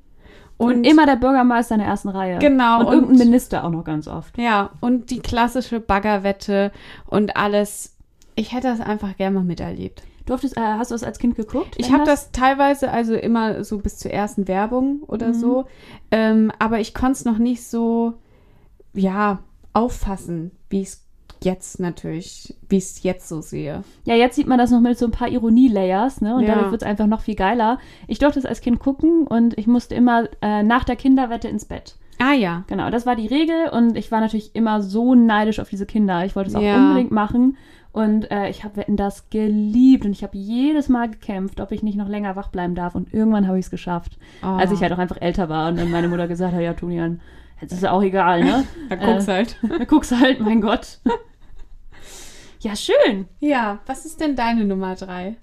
und, 0.57 0.75
Und, 0.77 0.83
immer 0.85 1.05
der 1.05 1.15
Bürgermeister 1.17 1.75
in 1.75 1.79
der 1.81 1.89
ersten 1.89 2.09
Reihe. 2.09 2.39
Genau, 2.39 2.79
Und, 2.81 2.85
und- 2.88 2.93
irgendein 2.93 3.27
Minister 3.27 3.63
auch 3.63 3.69
noch 3.71 3.83
ganz 3.83 4.07
oft. 4.07 4.38
ja 4.38 4.69
und 4.79 5.09
die 5.09 5.19
klassische 5.19 5.79
Baggerwette 5.79 6.71
und 7.07 7.35
alles. 7.35 7.95
Ich 8.35 8.53
hätte 8.53 8.67
das 8.67 8.79
einfach 8.79 9.17
gern 9.17 9.33
mal 9.33 9.43
miterlebt. 9.43 10.03
Durftest, 10.25 10.55
äh, 10.55 10.62
hast 10.62 10.89
du 10.91 10.95
das 10.95 11.03
als 11.03 11.19
Kind 11.19 11.35
geguckt? 11.35 11.75
Ich 11.77 11.91
habe 11.91 12.05
das 12.05 12.31
teilweise 12.31 12.89
also 12.91 13.13
immer 13.13 13.63
so 13.65 13.79
bis 13.79 13.97
zur 13.97 14.12
ersten 14.12 14.47
Werbung 14.47 15.01
oder 15.07 15.29
Mhm. 15.29 15.33
so, 15.33 15.65
ähm, 16.12 16.51
aber 16.59 16.79
ich 16.79 16.93
konnte 16.93 17.12
es 17.13 17.25
noch 17.25 17.38
nicht 17.39 17.67
so 17.67 18.13
ja 18.93 19.39
auffassen, 19.73 20.51
wie 20.69 20.81
es 20.83 21.03
jetzt 21.43 21.79
natürlich, 21.79 22.55
wie 22.69 22.77
ich 22.77 22.83
es 22.83 23.03
jetzt 23.03 23.27
so 23.29 23.41
sehe. 23.41 23.83
Ja, 24.05 24.15
jetzt 24.15 24.35
sieht 24.35 24.47
man 24.47 24.57
das 24.57 24.71
noch 24.71 24.81
mit 24.81 24.97
so 24.97 25.05
ein 25.05 25.12
paar 25.12 25.27
Ironie-Layers, 25.29 26.21
ne? 26.21 26.35
Und 26.35 26.41
Ja. 26.43 26.55
dadurch 26.55 26.71
wird 26.71 26.81
es 26.81 26.88
einfach 26.88 27.07
noch 27.07 27.21
viel 27.21 27.35
geiler. 27.35 27.77
Ich 28.07 28.19
durfte 28.19 28.39
es 28.39 28.45
als 28.45 28.62
Kind 28.62 28.79
gucken 28.79 29.25
und 29.27 29.57
ich 29.57 29.67
musste 29.67 29.95
immer 29.95 30.27
äh, 30.41 30.63
nach 30.63 30.83
der 30.83 30.95
Kinderwette 30.95 31.47
ins 31.47 31.65
Bett. 31.65 31.95
Ah 32.19 32.33
ja. 32.33 32.63
Genau, 32.67 32.89
das 32.89 33.05
war 33.05 33.15
die 33.15 33.27
Regel 33.27 33.69
und 33.71 33.97
ich 33.97 34.12
war 34.12 34.21
natürlich 34.21 34.55
immer 34.55 34.81
so 34.81 35.15
neidisch 35.15 35.59
auf 35.59 35.69
diese 35.69 35.85
Kinder. 35.85 36.23
Ich 36.25 36.35
wollte 36.35 36.50
es 36.51 36.55
auch 36.55 36.62
Ja. 36.62 36.77
unbedingt 36.77 37.12
machen 37.12 37.57
und 37.91 38.29
äh, 38.31 38.50
ich 38.50 38.63
habe 38.63 38.77
Wetten 38.77 38.95
das 38.97 39.29
geliebt 39.29 40.05
und 40.05 40.12
ich 40.12 40.23
habe 40.23 40.38
jedes 40.38 40.89
Mal 40.89 41.09
gekämpft, 41.09 41.59
ob 41.59 41.71
ich 41.71 41.83
nicht 41.83 41.97
noch 41.97 42.07
länger 42.07 42.35
wach 42.35 42.50
bleiben 42.50 42.75
darf 42.75 42.95
und 42.95 43.13
irgendwann 43.13 43.47
habe 43.47 43.59
ich 43.59 43.65
es 43.65 43.71
geschafft. 43.71 44.17
Oh. 44.43 44.47
Als 44.47 44.71
ich 44.71 44.81
halt 44.81 44.93
auch 44.93 45.00
einfach 45.00 45.21
älter 45.21 45.50
war 45.50 45.69
und 45.69 45.77
dann 45.77 45.91
meine 45.91 46.07
Mutter 46.07 46.27
gesagt 46.27 46.53
hat, 46.53 46.62
ja, 46.62 46.73
Tunian, 46.73 47.19
jetzt 47.62 47.73
ist 47.73 47.83
ja 47.83 47.91
auch 47.91 48.03
egal, 48.03 48.43
ne? 48.43 48.63
da 48.89 48.95
guckst 48.95 49.27
äh, 49.27 49.31
halt. 49.33 49.57
Da 49.79 49.85
guckst 49.85 50.12
du 50.12 50.19
halt, 50.19 50.39
mein 50.39 50.62
Gott. 50.62 51.00
Ja, 52.63 52.77
schön. 52.77 53.27
Ja, 53.41 53.79
was 53.88 54.05
ist 54.05 54.22
denn 54.22 54.38
deine 54.38 54.63
Nummer 54.63 54.96
drei? 54.96 55.36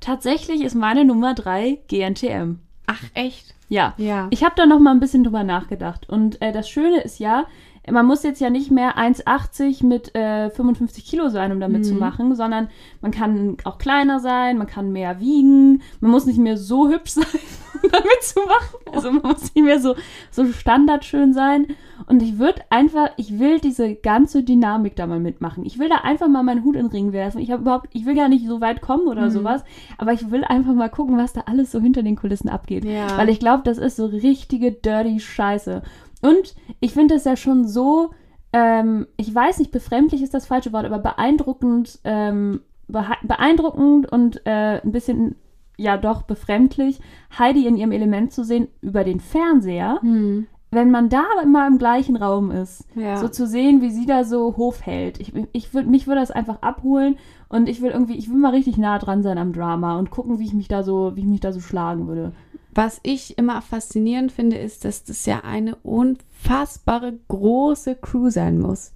Tatsächlich 0.00 0.62
ist 0.62 0.74
meine 0.74 1.04
Nummer 1.04 1.34
drei 1.34 1.80
GNTM. 1.88 2.58
Ach 2.86 3.02
echt? 3.12 3.54
Ja. 3.68 3.92
Ja. 3.98 4.28
Ich 4.30 4.42
habe 4.42 4.54
da 4.56 4.64
noch 4.64 4.78
mal 4.78 4.92
ein 4.92 5.00
bisschen 5.00 5.24
drüber 5.24 5.44
nachgedacht. 5.44 6.08
Und 6.08 6.40
äh, 6.40 6.52
das 6.52 6.70
Schöne 6.70 7.02
ist 7.02 7.18
ja, 7.18 7.44
man 7.90 8.06
muss 8.06 8.22
jetzt 8.22 8.40
ja 8.40 8.48
nicht 8.50 8.70
mehr 8.70 8.96
1,80 8.96 9.84
mit 9.84 10.14
äh, 10.14 10.50
55 10.50 11.04
Kilo 11.04 11.28
sein, 11.28 11.52
um 11.52 11.60
damit 11.60 11.80
Mhm. 11.80 11.84
zu 11.84 11.94
machen, 11.94 12.34
sondern 12.34 12.68
man 13.02 13.10
kann 13.10 13.56
auch 13.64 13.78
kleiner 13.78 14.20
sein, 14.20 14.56
man 14.58 14.66
kann 14.66 14.92
mehr 14.92 15.20
wiegen, 15.20 15.82
man 16.00 16.10
muss 16.10 16.24
nicht 16.26 16.38
mehr 16.38 16.56
so 16.56 16.88
hübsch 16.88 17.10
sein, 17.12 17.24
um 17.82 17.90
damit 17.90 18.22
zu 18.22 18.40
machen. 18.40 18.94
Also 18.94 19.10
man 19.12 19.22
muss 19.22 19.54
nicht 19.54 19.64
mehr 19.64 19.80
so, 19.80 19.94
so 20.30 20.46
standardschön 20.46 21.32
sein. 21.34 21.66
Und 22.06 22.22
ich 22.22 22.38
würde 22.38 22.62
einfach, 22.70 23.10
ich 23.16 23.38
will 23.38 23.60
diese 23.60 23.94
ganze 23.94 24.42
Dynamik 24.42 24.96
da 24.96 25.06
mal 25.06 25.20
mitmachen. 25.20 25.64
Ich 25.64 25.78
will 25.78 25.88
da 25.88 25.96
einfach 25.96 26.28
mal 26.28 26.42
meinen 26.42 26.64
Hut 26.64 26.76
in 26.76 26.86
den 26.86 26.90
Ring 26.90 27.12
werfen. 27.12 27.40
Ich 27.40 27.50
habe 27.50 27.62
überhaupt, 27.62 27.88
ich 27.92 28.04
will 28.06 28.14
gar 28.14 28.28
nicht 28.28 28.46
so 28.46 28.60
weit 28.60 28.80
kommen 28.80 29.06
oder 29.08 29.26
Mhm. 29.26 29.30
sowas, 29.30 29.62
aber 29.98 30.12
ich 30.12 30.30
will 30.30 30.44
einfach 30.44 30.72
mal 30.74 30.88
gucken, 30.90 31.18
was 31.18 31.32
da 31.34 31.42
alles 31.46 31.70
so 31.70 31.80
hinter 31.80 32.02
den 32.02 32.16
Kulissen 32.16 32.48
abgeht. 32.48 32.84
Ja. 32.84 33.16
Weil 33.16 33.28
ich 33.28 33.40
glaube, 33.40 33.62
das 33.64 33.78
ist 33.78 33.96
so 33.96 34.06
richtige 34.06 34.72
dirty 34.72 35.20
Scheiße. 35.20 35.82
Und 36.24 36.54
ich 36.80 36.92
finde 36.92 37.14
es 37.16 37.24
ja 37.24 37.36
schon 37.36 37.66
so, 37.68 38.10
ähm, 38.52 39.06
ich 39.16 39.34
weiß 39.34 39.58
nicht, 39.58 39.72
befremdlich 39.72 40.22
ist 40.22 40.32
das 40.32 40.46
falsche 40.46 40.72
Wort, 40.72 40.86
aber 40.86 40.98
beeindruckend, 40.98 41.98
ähm, 42.04 42.60
beeindruckend 43.22 44.10
und 44.10 44.40
äh, 44.46 44.80
ein 44.82 44.92
bisschen, 44.92 45.36
ja 45.76 45.96
doch, 45.96 46.22
befremdlich, 46.22 47.00
Heidi 47.38 47.66
in 47.66 47.76
ihrem 47.76 47.92
Element 47.92 48.32
zu 48.32 48.44
sehen 48.44 48.68
über 48.80 49.04
den 49.04 49.20
Fernseher, 49.20 49.98
Hm. 50.00 50.46
wenn 50.70 50.90
man 50.90 51.08
da 51.08 51.24
immer 51.42 51.66
im 51.66 51.78
gleichen 51.78 52.16
Raum 52.16 52.50
ist. 52.50 52.86
Ja. 52.94 53.16
So 53.16 53.28
zu 53.28 53.46
sehen, 53.46 53.82
wie 53.82 53.90
sie 53.90 54.06
da 54.06 54.24
so 54.24 54.56
Hof 54.56 54.86
hält. 54.86 55.20
Ich, 55.20 55.32
ich 55.52 55.74
würd, 55.74 55.86
mich 55.86 56.06
würde 56.06 56.20
das 56.20 56.30
einfach 56.30 56.62
abholen 56.62 57.16
und 57.48 57.68
ich 57.68 57.82
will 57.82 57.90
irgendwie, 57.90 58.16
ich 58.16 58.30
will 58.30 58.36
mal 58.38 58.50
richtig 58.50 58.78
nah 58.78 58.98
dran 58.98 59.22
sein 59.22 59.38
am 59.38 59.52
Drama 59.52 59.98
und 59.98 60.10
gucken, 60.10 60.38
wie 60.38 60.44
ich 60.44 60.54
mich 60.54 60.68
da 60.68 60.82
so, 60.82 61.12
wie 61.16 61.20
ich 61.20 61.26
mich 61.26 61.40
da 61.40 61.52
so 61.52 61.60
schlagen 61.60 62.06
würde. 62.06 62.32
Was 62.74 63.00
ich 63.02 63.38
immer 63.38 63.62
faszinierend 63.62 64.32
finde, 64.32 64.56
ist, 64.56 64.84
dass 64.84 65.04
das 65.04 65.26
ja 65.26 65.40
eine 65.44 65.76
unfassbare 65.76 67.14
große 67.28 67.94
Crew 67.96 68.30
sein 68.30 68.58
muss. 68.58 68.92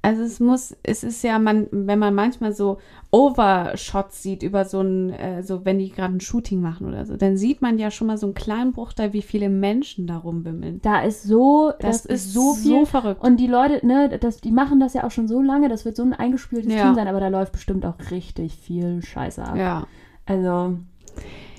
Also 0.00 0.22
es 0.22 0.38
muss, 0.38 0.76
es 0.84 1.02
ist 1.02 1.24
ja, 1.24 1.40
man, 1.40 1.66
wenn 1.72 1.98
man 1.98 2.14
manchmal 2.14 2.52
so 2.52 2.78
Overshots 3.10 4.22
sieht 4.22 4.44
über 4.44 4.64
so 4.64 4.80
ein, 4.80 5.10
äh, 5.12 5.42
so 5.42 5.64
wenn 5.64 5.80
die 5.80 5.90
gerade 5.90 6.14
ein 6.14 6.20
Shooting 6.20 6.60
machen 6.60 6.86
oder 6.86 7.04
so, 7.04 7.16
dann 7.16 7.36
sieht 7.36 7.62
man 7.62 7.78
ja 7.78 7.90
schon 7.90 8.06
mal 8.06 8.16
so 8.16 8.26
einen 8.28 8.34
kleinen 8.34 8.72
Bruchteil, 8.72 9.12
wie 9.12 9.22
viele 9.22 9.48
Menschen 9.48 10.06
da 10.06 10.16
rumwimmeln. 10.18 10.80
Da 10.82 11.02
ist 11.02 11.24
so, 11.24 11.72
Das, 11.80 12.04
das, 12.04 12.06
ist 12.06 12.32
so 12.32 12.54
viel. 12.54 12.86
verrückt. 12.86 13.22
Und 13.22 13.38
die 13.38 13.48
Leute, 13.48 13.84
ne, 13.84 14.08
das, 14.20 14.40
die 14.40 14.52
machen 14.52 14.78
das 14.78 14.94
ja 14.94 15.02
auch 15.04 15.10
schon 15.10 15.26
so 15.26 15.42
lange, 15.42 15.68
das 15.68 15.84
wird 15.84 15.96
so 15.96 16.04
ein 16.04 16.14
eingespieltes 16.14 16.72
Ja. 16.72 16.84
Team 16.84 16.94
sein, 16.94 17.08
aber 17.08 17.18
da 17.20 17.28
läuft 17.28 17.52
bestimmt 17.52 17.84
auch 17.84 17.96
richtig 18.12 18.56
viel 18.56 19.02
Scheiße 19.02 19.42
ab. 19.42 19.56
ja. 19.56 19.86
Also, 20.26 20.76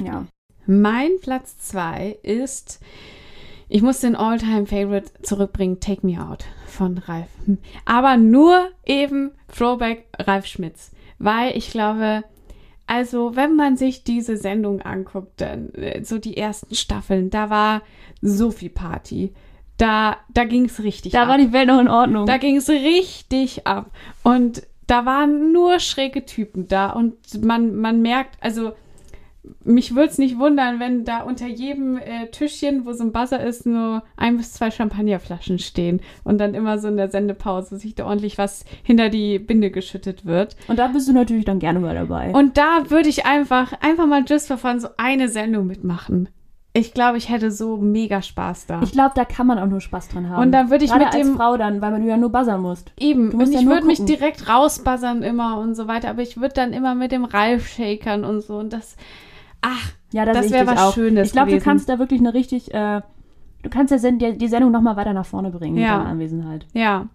ja. 0.03 0.25
Mein 0.65 1.19
Platz 1.21 1.57
zwei 1.57 2.17
ist, 2.23 2.79
ich 3.67 3.81
muss 3.81 3.99
den 3.99 4.15
All-Time-Favorite 4.15 5.11
zurückbringen, 5.23 5.79
Take 5.79 6.05
Me 6.05 6.19
Out 6.23 6.45
von 6.67 6.97
Ralf. 6.97 7.29
Aber 7.85 8.17
nur 8.17 8.69
eben 8.85 9.31
Throwback 9.55 10.07
Ralf 10.17 10.45
Schmitz. 10.45 10.91
Weil 11.17 11.57
ich 11.57 11.71
glaube, 11.71 12.23
also 12.87 13.35
wenn 13.35 13.55
man 13.55 13.77
sich 13.77 14.03
diese 14.03 14.37
Sendung 14.37 14.81
anguckt, 14.81 15.41
dann 15.41 15.69
äh, 15.73 16.03
so 16.03 16.17
die 16.17 16.37
ersten 16.37 16.73
Staffeln, 16.75 17.29
da 17.29 17.49
war 17.49 17.81
so 18.21 18.51
viel 18.51 18.69
Party. 18.69 19.33
Da, 19.77 20.17
da 20.33 20.43
ging 20.43 20.65
es 20.65 20.81
richtig 20.83 21.11
Da 21.13 21.23
ab. 21.23 21.29
war 21.29 21.37
die 21.37 21.53
Welt 21.53 21.67
noch 21.67 21.79
in 21.79 21.87
Ordnung. 21.87 22.25
Da 22.25 22.37
ging 22.37 22.57
es 22.57 22.69
richtig 22.69 23.65
ab. 23.67 23.91
Und 24.23 24.63
da 24.87 25.05
waren 25.05 25.51
nur 25.53 25.79
schräge 25.79 26.25
Typen 26.25 26.67
da. 26.67 26.89
Und 26.89 27.15
man, 27.43 27.75
man 27.75 28.01
merkt, 28.01 28.37
also 28.41 28.71
mich 29.63 29.95
würde 29.95 30.09
es 30.09 30.17
nicht 30.17 30.37
wundern, 30.39 30.79
wenn 30.79 31.05
da 31.05 31.21
unter 31.23 31.47
jedem 31.47 31.97
äh, 31.97 32.27
Tischchen, 32.31 32.85
wo 32.85 32.93
so 32.93 33.03
ein 33.03 33.11
Buzzer 33.11 33.43
ist, 33.43 33.65
nur 33.65 34.03
ein 34.17 34.37
bis 34.37 34.53
zwei 34.53 34.71
Champagnerflaschen 34.71 35.59
stehen. 35.59 36.01
Und 36.23 36.37
dann 36.39 36.53
immer 36.53 36.79
so 36.79 36.87
in 36.87 36.97
der 36.97 37.09
Sendepause 37.09 37.77
sich 37.77 37.95
da 37.95 38.05
ordentlich 38.05 38.37
was 38.37 38.65
hinter 38.83 39.09
die 39.09 39.39
Binde 39.39 39.71
geschüttet 39.71 40.25
wird. 40.25 40.55
Und 40.67 40.79
da 40.79 40.87
bist 40.87 41.07
du 41.07 41.13
natürlich 41.13 41.45
dann 41.45 41.59
gerne 41.59 41.79
mal 41.79 41.95
dabei. 41.95 42.31
Und 42.31 42.57
da 42.57 42.89
würde 42.89 43.09
ich 43.09 43.25
einfach, 43.25 43.73
einfach 43.81 44.07
mal 44.07 44.23
just 44.27 44.47
for 44.47 44.57
fun 44.57 44.79
so 44.79 44.89
eine 44.97 45.29
Sendung 45.29 45.67
mitmachen. 45.67 46.29
Ich 46.71 46.93
glaube, 46.93 47.17
ich 47.17 47.29
hätte 47.29 47.49
so 47.49 47.77
mega 47.77 48.21
Spaß 48.21 48.67
da. 48.67 48.81
ich 48.83 48.91
glaube, 48.91 49.13
da 49.15 49.25
kann 49.25 49.47
man 49.47 49.57
auch 49.57 49.65
nur 49.65 49.81
Spaß 49.81 50.09
dran 50.09 50.29
haben. 50.29 50.43
Und 50.43 50.51
dann 50.51 50.69
würde 50.69 50.85
ich 50.85 50.91
Gerade 50.91 51.05
mit 51.05 51.13
als 51.15 51.25
dem- 51.27 51.35
Frau 51.35 51.57
dann, 51.57 51.81
weil 51.81 51.99
du 51.99 52.07
ja 52.07 52.15
nur 52.15 52.31
buzzern 52.31 52.61
musst. 52.61 52.91
Eben, 52.99 53.31
Du 53.31 53.37
musst 53.37 53.47
und 53.47 53.53
ja 53.55 53.59
ich 53.61 53.65
würde 53.65 53.87
mich 53.87 54.05
direkt 54.05 54.47
rausbuzzern 54.47 55.23
immer 55.23 55.57
und 55.59 55.73
so 55.73 55.87
weiter, 55.87 56.11
aber 56.11 56.21
ich 56.21 56.37
würde 56.39 56.53
dann 56.53 56.71
immer 56.71 56.93
mit 56.93 57.11
dem 57.11 57.25
Ralf 57.25 57.67
shakern 57.67 58.23
und 58.23 58.41
so 58.41 58.57
und 58.57 58.71
das, 58.71 58.97
ach, 59.61 59.91
Ja, 60.11 60.25
das, 60.25 60.37
Das 60.37 60.45
sehe 60.47 60.53
wär 60.53 60.63
ich 60.63 60.69
dich 60.69 60.77
was 60.77 60.83
auch. 60.89 60.93
Schönes 60.95 61.27
Ich 61.27 61.33
glaube, 61.33 61.51
du 61.51 61.59
kannst 61.59 61.87
da 61.89 61.99
wirklich 61.99 62.19
eine 62.19 62.33
richtig, 62.33 62.73
äh, 62.73 63.01
du 63.63 63.69
kannst 63.69 63.91
ja 63.91 64.11
die, 64.11 64.37
die 64.37 64.47
Sendung 64.47 64.71
noch 64.71 64.81
mal 64.81 64.95
weiter 64.95 65.13
nach 65.13 65.25
vorne 65.25 65.51
bringen 65.51 65.77
Ja. 65.77 65.81
mit 65.81 65.99
deiner 66.01 66.09
Anwesenheit. 66.11 66.65
ja, 66.73 67.07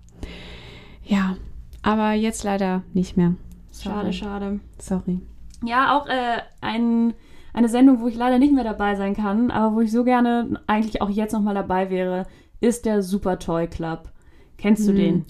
ja. 1.05 1.37
Aber 1.83 2.13
jetzt 2.13 2.45
leider 2.45 2.83
nicht 2.95 3.17
mehr. 3.19 3.35
Schade, 3.79 4.13
schade. 4.15 4.61
Sorry. 4.79 5.21
Ja, 5.63 5.99
auch 5.99 6.07
äh, 6.07 6.39
ein, 6.63 7.13
eine 7.53 7.69
Sendung, 7.69 8.01
wo 8.01 8.09
ich 8.09 8.15
leider 8.17 8.39
nicht 8.39 8.55
mehr 8.55 8.65
dabei 8.65 8.95
sein 8.95 9.15
kann, 9.15 9.51
aber 9.51 9.75
wo 9.77 9.81
ich 9.83 9.93
so 9.93 10.03
gerne 10.05 10.61
eigentlich 10.67 11.03
auch 11.03 11.11
jetzt 11.11 11.33
nochmal 11.33 11.55
dabei 11.55 11.91
wäre, 11.91 12.27
ist 12.61 12.87
der 12.87 13.03
Super 13.03 13.39
Toy 13.39 13.67
Club. 13.67 14.09
Kennst 14.57 14.87
du 14.89 14.93
Hm. 14.93 14.97
den? 14.97 15.25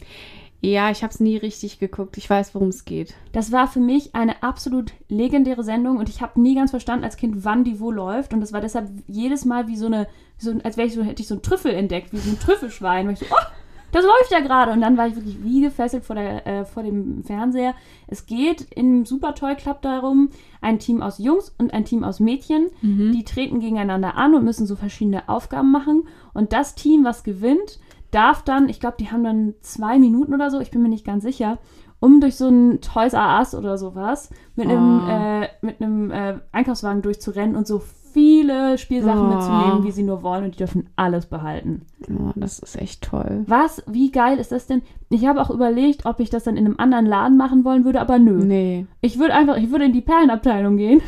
Ja, 0.64 0.90
ich 0.90 1.02
habe 1.02 1.12
es 1.12 1.21
nie 1.21 1.37
richtig 1.37 1.78
geguckt. 1.78 2.16
Ich 2.16 2.30
weiß, 2.30 2.54
worum 2.54 2.68
es 2.68 2.87
geht. 2.87 3.14
Das 3.33 3.52
war 3.52 3.68
für 3.68 3.80
mich 3.80 4.14
eine 4.14 4.42
absolut 4.42 4.92
legendäre 5.11 5.62
Sendung 5.62 5.99
und 5.99 6.09
ich 6.09 6.23
habe 6.23 6.40
nie 6.40 6.54
ganz 6.54 6.71
verstanden 6.71 7.04
als 7.04 7.18
Kind, 7.18 7.44
wann 7.44 7.64
die 7.64 7.80
wo 7.80 7.90
läuft. 7.90 8.33
Und 8.33 8.40
das 8.40 8.54
war 8.54 8.62
deshalb 8.62 8.88
jedes 9.06 9.44
Mal 9.44 9.68
wie 9.68 9.76
so 9.76 9.87
eine, 9.87 10.06
so, 10.38 10.54
als 10.62 10.78
wäre 10.78 10.88
ich 10.88 10.94
so, 10.94 11.02
hätte 11.02 11.21
ich 11.21 11.28
so 11.28 11.35
einen 11.35 11.42
Trüffel 11.42 11.75
entdeckt, 11.75 12.14
wie 12.14 12.16
so 12.16 12.30
ein 12.30 12.40
Trüffelschwein. 12.40 13.06
Weil 13.06 13.12
ich 13.12 13.18
so, 13.18 13.26
oh, 13.30 13.47
das 13.92 14.04
läuft 14.04 14.30
ja 14.30 14.40
gerade. 14.40 14.73
Und 14.73 14.80
dann 14.80 14.97
war 14.97 15.06
ich 15.06 15.16
wirklich 15.16 15.44
wie 15.44 15.61
gefesselt 15.61 16.02
vor, 16.02 16.16
der, 16.16 16.47
äh, 16.47 16.64
vor 16.64 16.83
dem 16.83 17.23
Fernseher. 17.25 17.75
Es 18.06 18.25
geht 18.25 18.66
im 18.75 19.04
Super 19.04 19.35
Toy 19.35 19.56
Club 19.56 19.83
darum, 19.83 20.30
ein 20.62 20.78
Team 20.78 21.02
aus 21.02 21.18
Jungs 21.18 21.54
und 21.59 21.75
ein 21.75 21.85
Team 21.85 22.04
aus 22.04 22.21
Mädchen, 22.21 22.71
die 23.12 23.25
treten 23.25 23.61
gegeneinander 23.61 24.16
an 24.16 24.35
und 24.35 24.44
müssen 24.44 24.66
so 24.66 24.76
verschiedene 24.76 25.28
Aufgaben 25.28 25.71
machen. 25.71 26.09
Und 26.33 26.54
das 26.54 26.75
Team, 26.75 27.04
was 27.04 27.23
gewinnt, 27.23 27.78
darf 28.14 28.42
dann, 28.42 28.68
ich 28.68 28.80
glaube, 28.80 28.97
die 29.00 29.11
haben 29.11 29.25
dann 29.25 29.54
zwei 29.61 29.99
Minuten 29.99 30.35
oder 30.35 30.50
so, 30.50 30.61
ich 30.61 30.71
bin 30.71 30.83
mir 30.83 30.88
nicht 30.88 31.04
ganz 31.06 31.25
sicher, 31.25 31.59
um 32.00 32.21
durch 32.21 32.37
so 32.37 32.49
ein 32.49 32.80
Toys 32.80 33.12
R 33.14 33.38
Us 33.38 33.54
oder 33.54 33.78
sowas 33.78 34.30
mit 34.56 34.68
einem, 34.68 35.00
Oh. 35.04 35.11
äh, 35.11 35.49
mit 35.62 35.80
einem 35.80 36.11
äh, 36.11 36.35
Einkaufswagen 36.52 37.02
durchzurennen 37.02 37.56
und 37.56 37.66
so 37.66 37.78
viele 38.12 38.78
Spielsachen 38.78 39.23
Oh. 39.26 39.35
mitzunehmen, 39.35 39.85
wie 39.85 39.90
sie 39.90 40.02
nur 40.04 40.23
wollen 40.23 40.44
und 40.44 40.54
die 40.54 40.59
dürfen 40.59 40.88
alles 40.97 41.26
behalten. 41.26 41.83
Oh, 42.09 42.30
das 42.37 42.59
ist 42.61 42.76
echt 42.80 43.02
toll. 43.02 43.42
Was? 43.47 43.83
Wie 43.88 44.11
geil 44.12 44.38
ist 44.38 44.52
das 44.52 44.66
denn? 44.66 44.83
Ich 45.11 45.26
habe 45.26 45.40
auch 45.40 45.50
überlegt, 45.50 46.06
ob 46.06 46.21
ich 46.21 46.30
das 46.30 46.44
dann 46.44 46.56
in 46.56 46.66
einem 46.66 46.76
anderen 46.78 47.06
Laden 47.06 47.37
machen 47.37 47.64
wollen 47.64 47.85
würde, 47.85 48.00
aber 48.00 48.18
nö. 48.18 48.44
Nee. 48.44 48.87
Ich 49.00 49.18
würde 49.18 49.35
einfach, 49.35 49.56
ich 49.56 49.71
würde 49.73 49.87
in 49.87 49.92
die 49.92 50.00
Perlenabteilung 50.00 50.76
gehen. 50.76 51.00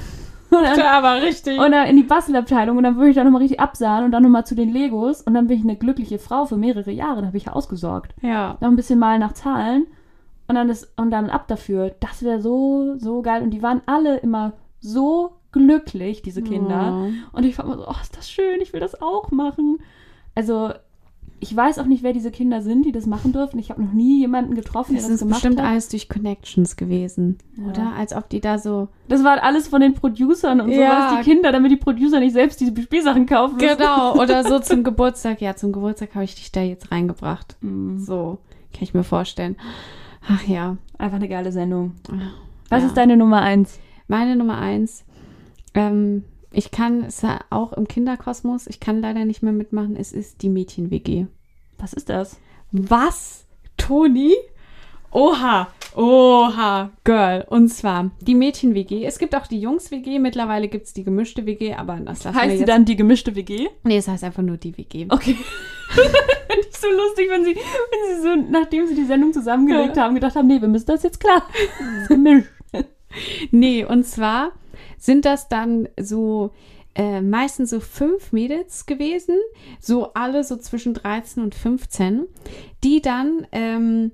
Und 0.59 0.65
dann, 0.65 0.81
aber 0.81 1.23
richtig. 1.23 1.59
oder 1.59 1.87
in 1.87 1.97
die 1.97 2.03
Bastelabteilung 2.03 2.77
und 2.77 2.83
dann 2.83 2.97
würde 2.97 3.11
ich 3.11 3.17
da 3.17 3.25
nochmal 3.25 3.43
richtig 3.43 3.61
absahen 3.61 4.05
und 4.05 4.13
dann 4.13 4.23
nochmal 4.23 4.47
zu 4.47 4.55
den 4.55 4.73
Legos 4.73 5.23
und 5.23 5.35
dann 5.35 5.47
bin 5.47 5.59
ich 5.59 5.65
eine 5.65 5.77
glückliche 5.77 6.19
Frau 6.19 6.47
für 6.47 6.57
mehrere 6.57 6.91
Jahre. 6.91 7.21
Da 7.21 7.27
habe 7.29 7.37
ich 7.37 7.47
ja 7.47 7.53
ausgesorgt. 7.53 8.15
ja. 8.23 8.57
Noch 8.61 8.69
ein 8.69 8.77
bisschen 8.77 8.99
mal 8.99 9.19
nach 9.19 9.33
Zahlen 9.33 9.87
und 10.49 10.55
dann, 10.55 10.69
ist, 10.69 10.93
und 10.97 11.11
dann 11.11 11.31
ab 11.31 11.49
dafür. 11.49 11.95
Das 12.01 12.23
wäre 12.23 12.41
so, 12.41 12.97
so 12.99 13.23
geil. 13.23 13.43
Und 13.43 13.51
die 13.51 13.63
waren 13.63 13.83
alle 13.87 14.19
immer 14.19 14.53
so 14.81 15.33
glücklich, 15.53 16.23
diese 16.23 16.43
Kinder. 16.43 17.07
Oh. 17.07 17.37
Und 17.37 17.45
ich 17.45 17.57
fand 17.57 17.69
mir 17.69 17.77
so, 17.77 17.87
oh, 17.89 17.95
ist 18.01 18.17
das 18.17 18.31
schön, 18.31 18.61
ich 18.61 18.73
will 18.73 18.81
das 18.81 19.01
auch 19.01 19.31
machen. 19.31 19.79
Also, 20.35 20.71
ich 21.39 21.55
weiß 21.55 21.79
auch 21.79 21.85
nicht, 21.87 22.03
wer 22.03 22.13
diese 22.13 22.31
Kinder 22.31 22.63
sind, 22.63 22.87
die 22.87 22.93
das 22.93 23.07
machen 23.07 23.33
dürfen. 23.33 23.59
Ich 23.59 23.71
habe 23.71 23.83
noch 23.83 23.93
nie 23.93 24.21
jemanden 24.21 24.55
getroffen, 24.55 24.93
der 24.95 25.03
Das 25.03 25.09
das 25.11 25.15
ist 25.17 25.21
gemacht 25.21 25.43
bestimmt 25.43 25.61
hat. 25.61 25.69
alles 25.69 25.89
durch 25.89 26.09
Connections 26.09 26.77
gewesen, 26.77 27.39
Ja. 27.57 27.65
oder? 27.71 27.93
Als 27.97 28.15
ob 28.15 28.29
die 28.31 28.41
da 28.41 28.59
so. 28.59 28.89
Das 29.09 29.23
war 29.23 29.43
alles 29.43 29.69
von 29.69 29.81
den 29.81 29.95
Producern 29.95 30.61
und 30.61 30.71
Ja. 30.71 31.11
sowas, 31.11 31.19
die 31.25 31.31
Kinder, 31.31 31.53
damit 31.53 31.71
die 31.73 31.77
Producer 31.77 32.21
nicht 32.21 32.33
selbst 32.33 32.61
diese 32.61 32.73
Spielsachen 32.81 33.27
kaufen 33.27 33.57
müssen. 33.57 33.77
Genau, 33.77 34.15
oder 34.21 34.45
so 34.45 34.59
zum 34.61 34.83
Geburtstag. 34.83 35.41
Ja, 35.43 35.55
zum 35.57 35.73
Geburtstag 35.73 36.15
habe 36.15 36.25
ich 36.25 36.35
dich 36.35 36.53
da 36.53 36.63
jetzt 36.63 36.91
reingebracht. 36.91 37.57
Mm, 37.61 37.99
So, 37.99 38.39
kann 38.73 38.83
ich 38.83 38.95
mir 38.95 39.05
vorstellen. 39.05 39.57
Ach 40.29 40.43
ja. 40.49 40.77
Einfach 40.99 41.17
eine 41.17 41.29
geile 41.29 41.53
Sendung. 41.53 41.93
Was 42.71 42.81
Ja. 42.83 42.89
ist 42.89 42.97
deine 42.97 43.17
Nummer 43.17 43.43
eins? 43.43 43.79
Meine 44.09 44.37
Nummer 44.37 44.59
eins. 44.59 45.05
Ähm, 45.75 46.25
ich 46.53 46.71
kann 46.71 47.05
es 47.05 47.23
auch 47.51 47.73
im 47.73 47.89
Kinderkosmos, 47.89 48.67
ich 48.67 48.81
kann 48.81 49.01
leider 49.01 49.25
nicht 49.25 49.43
mehr 49.43 49.53
mitmachen, 49.53 49.97
es 49.97 50.13
ist 50.13 50.43
die 50.43 50.49
Mädchen-WG. 50.49 51.27
Was 51.79 51.93
ist 51.93 52.09
das? 52.09 52.39
Was? 52.73 53.47
Toni? 53.77 54.35
Oha, 55.13 55.69
oha, 55.95 56.91
Girl. 57.05 57.45
Und 57.49 57.69
zwar 57.69 58.11
die 58.21 58.35
Mädchen-WG. 58.35 59.05
Es 59.05 59.19
gibt 59.19 59.35
auch 59.35 59.47
die 59.47 59.61
Jungs-WG. 59.61 60.19
Mittlerweile 60.19 60.69
gibt 60.69 60.87
es 60.87 60.93
die 60.93 61.05
gemischte 61.05 61.47
WG, 61.47 61.75
aber 61.75 61.97
das 61.97 62.25
lassen 62.25 62.37
heißt 62.39 62.59
sie 62.59 62.65
dann 62.65 62.85
die 62.85 62.97
gemischte 62.97 63.35
WG? 63.35 63.69
Nee, 63.85 63.97
es 63.99 64.09
heißt 64.09 64.25
einfach 64.25 64.43
nur 64.43 64.57
die 64.57 64.77
WG. 64.77 65.07
Okay. 65.09 65.37
Finde 65.89 66.69
ich 66.69 66.77
so 66.77 66.89
lustig, 66.89 67.29
wenn 67.31 67.45
sie, 67.45 67.55
wenn 67.55 68.17
sie 68.17 68.23
so, 68.23 68.51
nachdem 68.51 68.87
sie 68.87 68.95
die 68.95 69.05
Sendung 69.05 69.33
zusammengelegt 69.33 69.97
Ja. 69.97 70.03
haben, 70.05 70.15
gedacht 70.15 70.35
haben, 70.37 70.49
nee, 70.49 70.61
wir 70.61 70.69
müssen 70.69 70.87
das 70.87 71.03
jetzt 71.03 71.21
klar. 71.21 71.43
Das 71.79 72.03
ist 72.03 72.09
gemischt. 72.09 72.49
Nee, 73.51 73.85
und 73.85 74.05
zwar 74.05 74.53
sind 75.07 75.25
das 75.25 75.49
dann 75.49 75.89
so 75.99 76.51
äh, 76.97 77.21
meistens 77.21 77.71
so 77.71 77.81
fünf 77.81 78.33
Mädels 78.33 78.87
gewesen, 78.87 79.37
so 79.81 80.13
alle 80.15 80.45
so 80.45 80.57
zwischen 80.57 80.95
13 80.95 81.43
und 81.43 81.55
15, 81.55 82.27
die 82.83 83.01
dann, 83.01 83.47
ähm, 83.53 84.13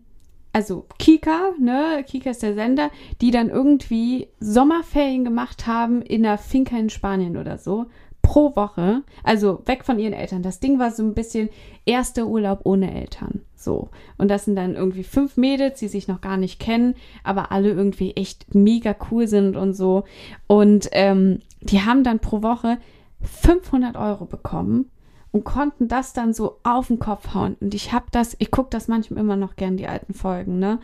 also 0.52 0.86
Kika, 0.98 1.52
ne, 1.58 2.04
Kika 2.06 2.30
ist 2.30 2.42
der 2.42 2.54
Sender, 2.54 2.90
die 3.20 3.30
dann 3.30 3.48
irgendwie 3.48 4.28
Sommerferien 4.38 5.24
gemacht 5.24 5.66
haben 5.66 6.02
in 6.02 6.26
einer 6.26 6.38
Finca 6.38 6.76
in 6.76 6.90
Spanien 6.90 7.36
oder 7.36 7.56
so. 7.56 7.86
Pro 8.32 8.56
Woche, 8.56 9.02
also 9.24 9.60
weg 9.66 9.84
von 9.84 9.98
ihren 9.98 10.14
Eltern. 10.14 10.42
Das 10.42 10.58
Ding 10.58 10.78
war 10.78 10.90
so 10.90 11.02
ein 11.02 11.12
bisschen 11.12 11.50
erster 11.84 12.26
Urlaub 12.26 12.60
ohne 12.64 12.94
Eltern. 12.94 13.42
So. 13.56 13.90
Und 14.16 14.28
das 14.28 14.46
sind 14.46 14.56
dann 14.56 14.74
irgendwie 14.74 15.02
fünf 15.04 15.36
Mädels, 15.36 15.80
die 15.80 15.88
sich 15.88 16.08
noch 16.08 16.22
gar 16.22 16.38
nicht 16.38 16.58
kennen, 16.58 16.94
aber 17.24 17.52
alle 17.52 17.68
irgendwie 17.68 18.12
echt 18.12 18.54
mega 18.54 18.96
cool 19.10 19.26
sind 19.28 19.54
und 19.54 19.74
so. 19.74 20.04
Und 20.46 20.88
ähm, 20.92 21.40
die 21.60 21.82
haben 21.82 22.04
dann 22.04 22.20
pro 22.20 22.40
Woche 22.42 22.78
500 23.20 23.96
Euro 23.96 24.24
bekommen 24.24 24.90
und 25.30 25.44
konnten 25.44 25.88
das 25.88 26.14
dann 26.14 26.32
so 26.32 26.58
auf 26.62 26.86
den 26.86 26.98
Kopf 26.98 27.34
hauen. 27.34 27.58
Und 27.60 27.74
ich 27.74 27.92
habe 27.92 28.06
das, 28.12 28.34
ich 28.38 28.50
gucke 28.50 28.70
das 28.70 28.88
manchmal 28.88 29.20
immer 29.20 29.36
noch 29.36 29.56
gern, 29.56 29.76
die 29.76 29.88
alten 29.88 30.14
Folgen, 30.14 30.58
ne? 30.58 30.78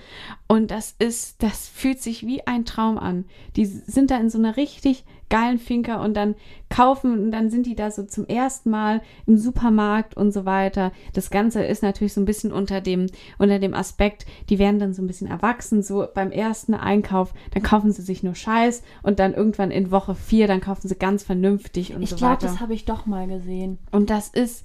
Und 0.49 0.71
das 0.71 0.95
ist, 0.99 1.43
das 1.43 1.67
fühlt 1.67 2.03
sich 2.03 2.27
wie 2.27 2.47
ein 2.47 2.67
Traum 2.67 2.99
an. 2.99 3.25
Die 3.57 3.65
sind 3.65 4.11
da 4.11 4.19
in 4.19 4.29
so 4.29 4.37
einer 4.37 4.59
richtig 4.59 5.07
geilen 5.31 5.59
Finca 5.59 6.03
und 6.03 6.15
dann 6.15 6.35
kaufen 6.71 7.19
und 7.25 7.31
dann 7.31 7.51
sind 7.51 7.67
die 7.67 7.75
da 7.75 7.91
so 7.91 8.03
zum 8.05 8.27
ersten 8.27 8.71
Mal 8.71 9.03
im 9.27 9.39
Supermarkt 9.39 10.17
und 10.17 10.33
so 10.33 10.45
weiter. 10.45 10.93
Das 11.13 11.31
Ganze 11.31 11.65
ist 11.65 11.83
natürlich 11.83 12.13
so 12.13 12.21
ein 12.21 12.25
bisschen 12.27 12.53
unter 12.53 12.81
dem, 12.81 13.07
unter 13.39 13.59
dem 13.59 13.75
Aspekt, 13.75 14.27
die 14.49 14.59
werden 14.59 14.79
dann 14.79 14.95
so 14.95 15.03
ein 15.03 15.07
bisschen 15.07 15.29
erwachsen, 15.29 15.83
so 15.83 16.07
beim 16.15 16.31
ersten 16.31 16.75
Einkauf, 16.75 17.33
dann 17.53 17.63
kaufen 17.63 17.93
sie 17.93 18.03
sich 18.03 18.23
nur 18.23 18.35
Scheiß 18.35 18.83
und 19.03 19.19
dann 19.19 19.35
irgendwann 19.35 19.71
in 19.71 19.91
Woche 19.91 20.15
vier, 20.15 20.47
dann 20.47 20.61
kaufen 20.61 20.89
sie 20.89 20.97
ganz 20.97 21.23
vernünftig 21.23 21.95
und 21.95 22.03
Ich 22.03 22.11
so 22.11 22.17
glaube, 22.17 22.35
weiter. 22.35 22.47
das 22.47 22.61
habe 22.61 22.75
ich 22.75 22.85
doch 22.85 23.07
mal 23.07 23.27
gesehen. 23.27 23.79
Und 23.91 24.11
das 24.11 24.29
ist, 24.29 24.65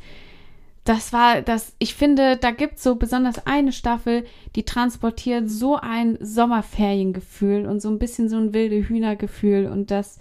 das 0.84 1.13
war 1.13 1.41
das, 1.41 1.74
ich 1.80 1.96
finde, 1.96 2.36
da 2.36 2.52
gibt 2.52 2.76
es 2.76 2.84
so 2.84 2.96
besonders 2.96 3.46
eine 3.48 3.72
Staffel, 3.72 4.26
die 4.56 4.63
transportiert 4.63 5.50
so 5.50 5.78
ein 5.78 6.17
Sommerferiengefühl 6.19 7.65
und 7.65 7.82
so 7.82 7.89
ein 7.89 8.00
bisschen 8.00 8.28
so 8.28 8.38
ein 8.38 8.54
wilde 8.54 8.88
Hühnergefühl 8.88 9.67
und 9.67 9.91
das, 9.91 10.19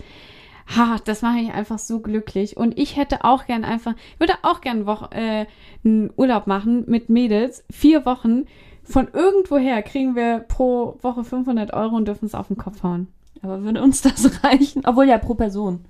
ha, 0.77 0.99
das 1.05 1.23
mache 1.23 1.41
ich 1.41 1.53
einfach 1.53 1.81
so 1.81 1.99
glücklich. 1.99 2.57
Und 2.57 2.79
ich 2.79 2.97
hätte 2.97 3.25
auch 3.25 3.47
gern 3.47 3.65
einfach, 3.65 3.95
würde 4.19 4.35
auch 4.43 4.61
gern 4.61 4.87
Woche, 4.87 5.11
äh, 5.13 5.47
einen 5.85 6.11
Urlaub 6.17 6.47
machen 6.47 6.85
mit 6.87 7.09
Mädels, 7.09 7.65
vier 7.71 8.07
Wochen. 8.07 8.45
Von 8.85 9.09
irgendwoher 9.13 9.83
kriegen 9.83 10.15
wir 10.15 10.41
pro 10.41 10.97
Woche 11.03 11.25
500 11.25 11.73
Euro 11.73 11.97
und 11.97 12.07
dürfen 12.07 12.27
es 12.27 12.35
auf 12.35 12.49
den 12.49 12.57
Kopf 12.57 12.85
hauen. 12.85 13.09
Aber 13.43 13.63
würde 13.63 13.83
uns 13.83 14.03
das 14.03 14.45
reichen? 14.45 14.83
Obwohl 14.87 15.09
ja 15.09 15.19
pro 15.19 15.35
Person. 15.35 15.85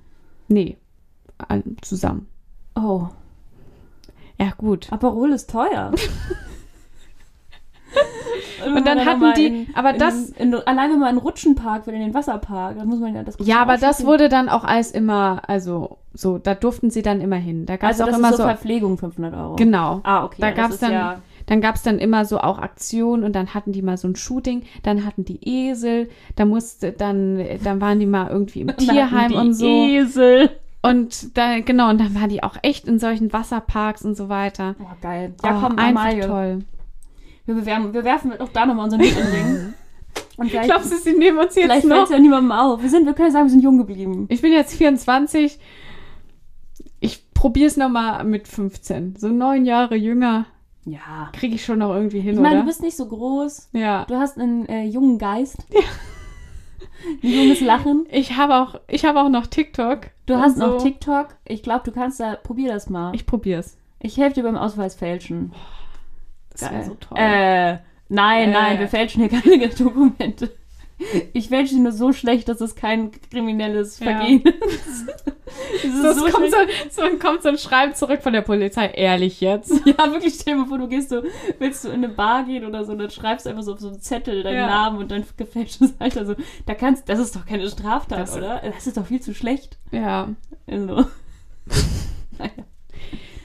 Nee, 0.48 0.78
zusammen. 1.82 2.26
Oh, 2.74 3.08
Ja, 4.42 4.52
gut. 4.57 4.92
Aperol 4.92 5.33
ist 5.33 5.50
teuer. 5.50 5.92
Und 8.64 8.87
dann 8.87 9.05
hatten 9.05 9.33
die, 9.37 9.66
aber 9.74 9.92
das, 9.92 10.31
In, 10.31 10.52
in, 10.52 10.55
allein 10.55 10.92
wenn 10.92 10.98
man 11.00 11.11
in 11.11 11.16
den 11.16 11.22
Rutschenpark 11.22 11.87
will, 11.87 11.94
in 11.94 12.00
den 12.00 12.14
Wasserpark, 12.14 12.78
dann 12.78 12.87
muss 12.88 13.00
man 13.00 13.14
ja 13.14 13.22
das 13.24 13.37
Ja, 13.40 13.61
aber 13.61 13.76
das 13.76 14.07
wurde 14.07 14.28
dann 14.28 14.48
auch 14.48 14.62
alles 14.64 14.92
immer, 14.92 15.42
also 15.48 15.98
so, 16.14 16.38
da 16.38 16.55
durften 16.55 16.88
sie 16.90 17.02
dann 17.02 17.20
immer 17.20 17.37
hin. 17.37 17.66
Da 17.66 17.76
gab 17.76 17.90
es 17.90 18.00
Also 18.00 18.05
auch 18.05 18.07
das 18.09 18.18
immer 18.18 18.28
ist 18.31 18.37
so 18.37 18.42
so, 18.44 18.48
Verpflegung 18.48 18.98
500 18.98 19.35
Euro. 19.35 19.57
genau. 19.57 20.00
Ah, 20.05 20.24
okay. 20.24 20.37
Da 20.40 20.48
ja, 20.48 20.55
gab's 20.55 20.74
ist 20.74 20.83
dann- 20.83 20.92
Ja, 20.92 21.20
Dann 21.46 21.61
gab 21.61 21.74
es 21.74 21.83
dann 21.83 21.98
immer 21.98 22.24
so 22.24 22.38
auch 22.38 22.59
Aktionen 22.61 23.24
und 23.24 23.35
dann 23.35 23.52
hatten 23.52 23.72
die 23.72 23.83
mal 23.83 23.96
so 23.96 24.07
ein 24.07 24.14
Shooting, 24.14 24.62
dann 24.85 25.05
hatten 25.05 25.24
die 25.24 25.40
Esel, 25.42 26.09
da 26.37 26.44
musste 26.44 26.92
dann, 26.92 27.44
dann 27.64 27.81
waren 27.81 27.98
die 27.98 28.07
mal 28.07 28.28
irgendwie 28.31 28.61
im 28.61 28.66
dann 28.68 28.76
hatten 28.78 28.88
Tierheim 28.90 29.33
und 29.35 29.55
so. 29.55 29.66
Esel. 29.66 30.50
Und 30.82 31.36
da, 31.38 31.60
genau, 31.60 31.90
und 31.90 31.98
dann 32.00 32.14
waren 32.14 32.28
die 32.28 32.42
auch 32.42 32.56
echt 32.62 32.88
in 32.88 32.98
solchen 32.98 33.32
Wasserparks 33.32 34.02
und 34.04 34.16
so 34.16 34.28
weiter. 34.28 34.74
Boah, 34.78 34.96
geil. 35.00 35.32
Ja, 35.44 35.50
Ja, 35.50 35.60
komm, 35.60 35.78
einfach 35.78 36.02
Amalie. 36.02 36.26
toll. 36.26 36.58
Wir, 37.46 37.54
bewerben, 37.54 37.92
wir 37.94 38.04
werfen 38.04 38.32
auch 38.40 38.48
da 38.48 38.66
nochmal 38.66 38.84
unseren 38.84 39.00
Hut 39.02 39.16
in 39.16 39.32
den. 39.32 39.74
Und 40.36 40.50
vielleicht, 40.50 40.68
Glaubst 40.68 40.90
du, 40.92 40.96
sie 40.96 41.12
nehmen 41.16 41.38
uns 41.38 41.54
jetzt 41.54 41.64
vielleicht 41.64 41.86
fällt 41.86 42.04
es 42.04 42.10
ja 42.10 42.18
niemandem 42.18 42.52
auf. 42.52 42.82
Wir, 42.82 42.88
sind, 42.90 43.06
wir 43.06 43.12
können 43.14 43.30
sagen, 43.32 43.46
wir 43.46 43.50
sind 43.50 43.62
jung 43.62 43.78
geblieben. 43.78 44.26
Ich 44.28 44.40
bin 44.42 44.52
jetzt 44.52 44.74
24. 44.74 45.58
Ich 47.00 47.32
probiere 47.34 47.66
es 47.66 47.76
nochmal 47.76 48.24
mit 48.24 48.48
15. 48.48 49.16
So 49.16 49.28
neun 49.28 49.64
Jahre 49.66 49.94
jünger 49.94 50.46
Ja. 50.84 51.30
kriege 51.32 51.54
ich 51.54 51.64
schon 51.64 51.78
noch 51.80 51.94
irgendwie 51.94 52.20
hin, 52.20 52.34
Ich 52.34 52.40
meine, 52.40 52.56
oder? 52.56 52.60
du 52.62 52.66
bist 52.66 52.82
nicht 52.82 52.96
so 52.96 53.06
groß. 53.06 53.68
ja. 53.72 54.04
Du 54.06 54.16
hast 54.16 54.38
einen 54.38 54.66
äh, 54.66 54.84
jungen 54.84 55.18
Geist. 55.18 55.58
Ein 57.22 57.28
junges 57.30 57.60
Lachen. 57.60 58.06
Ich 58.10 58.36
habe 58.36 58.56
auch, 58.56 58.80
ich 58.88 59.04
habe 59.04 59.20
auch 59.20 59.28
noch 59.28 59.46
TikTok. 59.46 60.10
Du 60.26 60.36
hast 60.36 60.58
so. 60.58 60.66
noch 60.66 60.82
TikTok. 60.82 61.28
Ich 61.44 61.62
glaube, 61.62 61.82
du 61.84 61.92
kannst 61.92 62.20
da, 62.20 62.36
probier 62.36 62.72
das 62.72 62.88
mal. 62.88 63.14
Ich 63.14 63.26
probier's. 63.26 63.76
Ich 64.00 64.16
helfe 64.16 64.34
dir 64.34 64.42
beim 64.44 64.56
Ausweisfälschen. 64.56 65.52
Das 66.52 66.70
wäre 66.70 66.84
so 66.84 66.94
toll. 66.94 67.18
Äh, 67.18 67.78
Nein, 68.08 68.50
Äh. 68.50 68.52
nein, 68.52 68.78
wir 68.78 68.88
fälschen 68.88 69.26
hier 69.26 69.40
keine 69.40 69.68
Dokumente. 69.78 70.50
Ich 71.33 71.48
fälsche 71.48 71.74
sie 71.74 71.81
nur 71.81 71.92
so 71.92 72.12
schlecht, 72.12 72.48
dass 72.48 72.61
es 72.61 72.74
kein 72.76 73.11
kriminelles 73.31 73.98
Ja. 74.00 74.07
Vergehen 74.18 74.42
ist. 74.42 75.14
Es 75.76 75.85
ist 75.85 76.02
Das 76.02 76.16
so 76.16 76.24
kommt, 76.26 76.50
so, 76.50 76.57
so, 76.90 77.18
kommt 77.18 77.42
so 77.42 77.50
ein 77.50 77.59
Schreiben 77.59 77.94
zurück 77.94 78.22
von 78.22 78.33
der 78.33 78.40
Polizei. 78.40 78.87
Ehrlich 78.88 79.40
jetzt? 79.42 79.70
Ja, 79.87 80.11
wirklich, 80.11 80.35
stell 80.40 80.55
dir 80.55 80.61
mal 80.61 80.66
vor, 80.66 80.78
du 80.78 80.88
gehst 80.88 81.11
so, 81.11 81.22
willst 81.59 81.85
du 81.85 81.88
in 81.88 81.94
eine 82.05 82.09
Bar 82.09 82.44
gehen 82.44 82.64
oder 82.64 82.85
so, 82.87 82.94
dann 82.94 83.11
schreibst 83.11 83.44
du 83.44 83.50
einfach 83.50 83.62
so 83.62 83.74
auf 83.74 83.81
so 83.81 83.88
einen 83.88 84.00
Zettel 84.00 84.42
deinen 84.42 84.57
Ja. 84.57 84.66
Namen 84.66 84.98
und 84.98 85.11
dann 85.11 85.24
gefälscht 85.37 85.83
es 85.83 85.92
halt. 86.00 86.16
Also, 86.16 86.37
da 86.64 86.74
kannst, 86.74 87.07
das 87.09 87.18
ist 87.18 87.37
doch 87.37 87.44
keine 87.44 87.68
Straftat, 87.68 88.18
Das- 88.20 88.37
oder? 88.37 88.62
Das 88.64 88.87
ist 88.87 88.96
doch 88.96 89.05
viel 89.07 89.20
zu 89.20 89.35
schlecht. 89.35 89.78
Ja. 89.90 90.28
Also. 90.66 91.05
naja. 92.38 92.50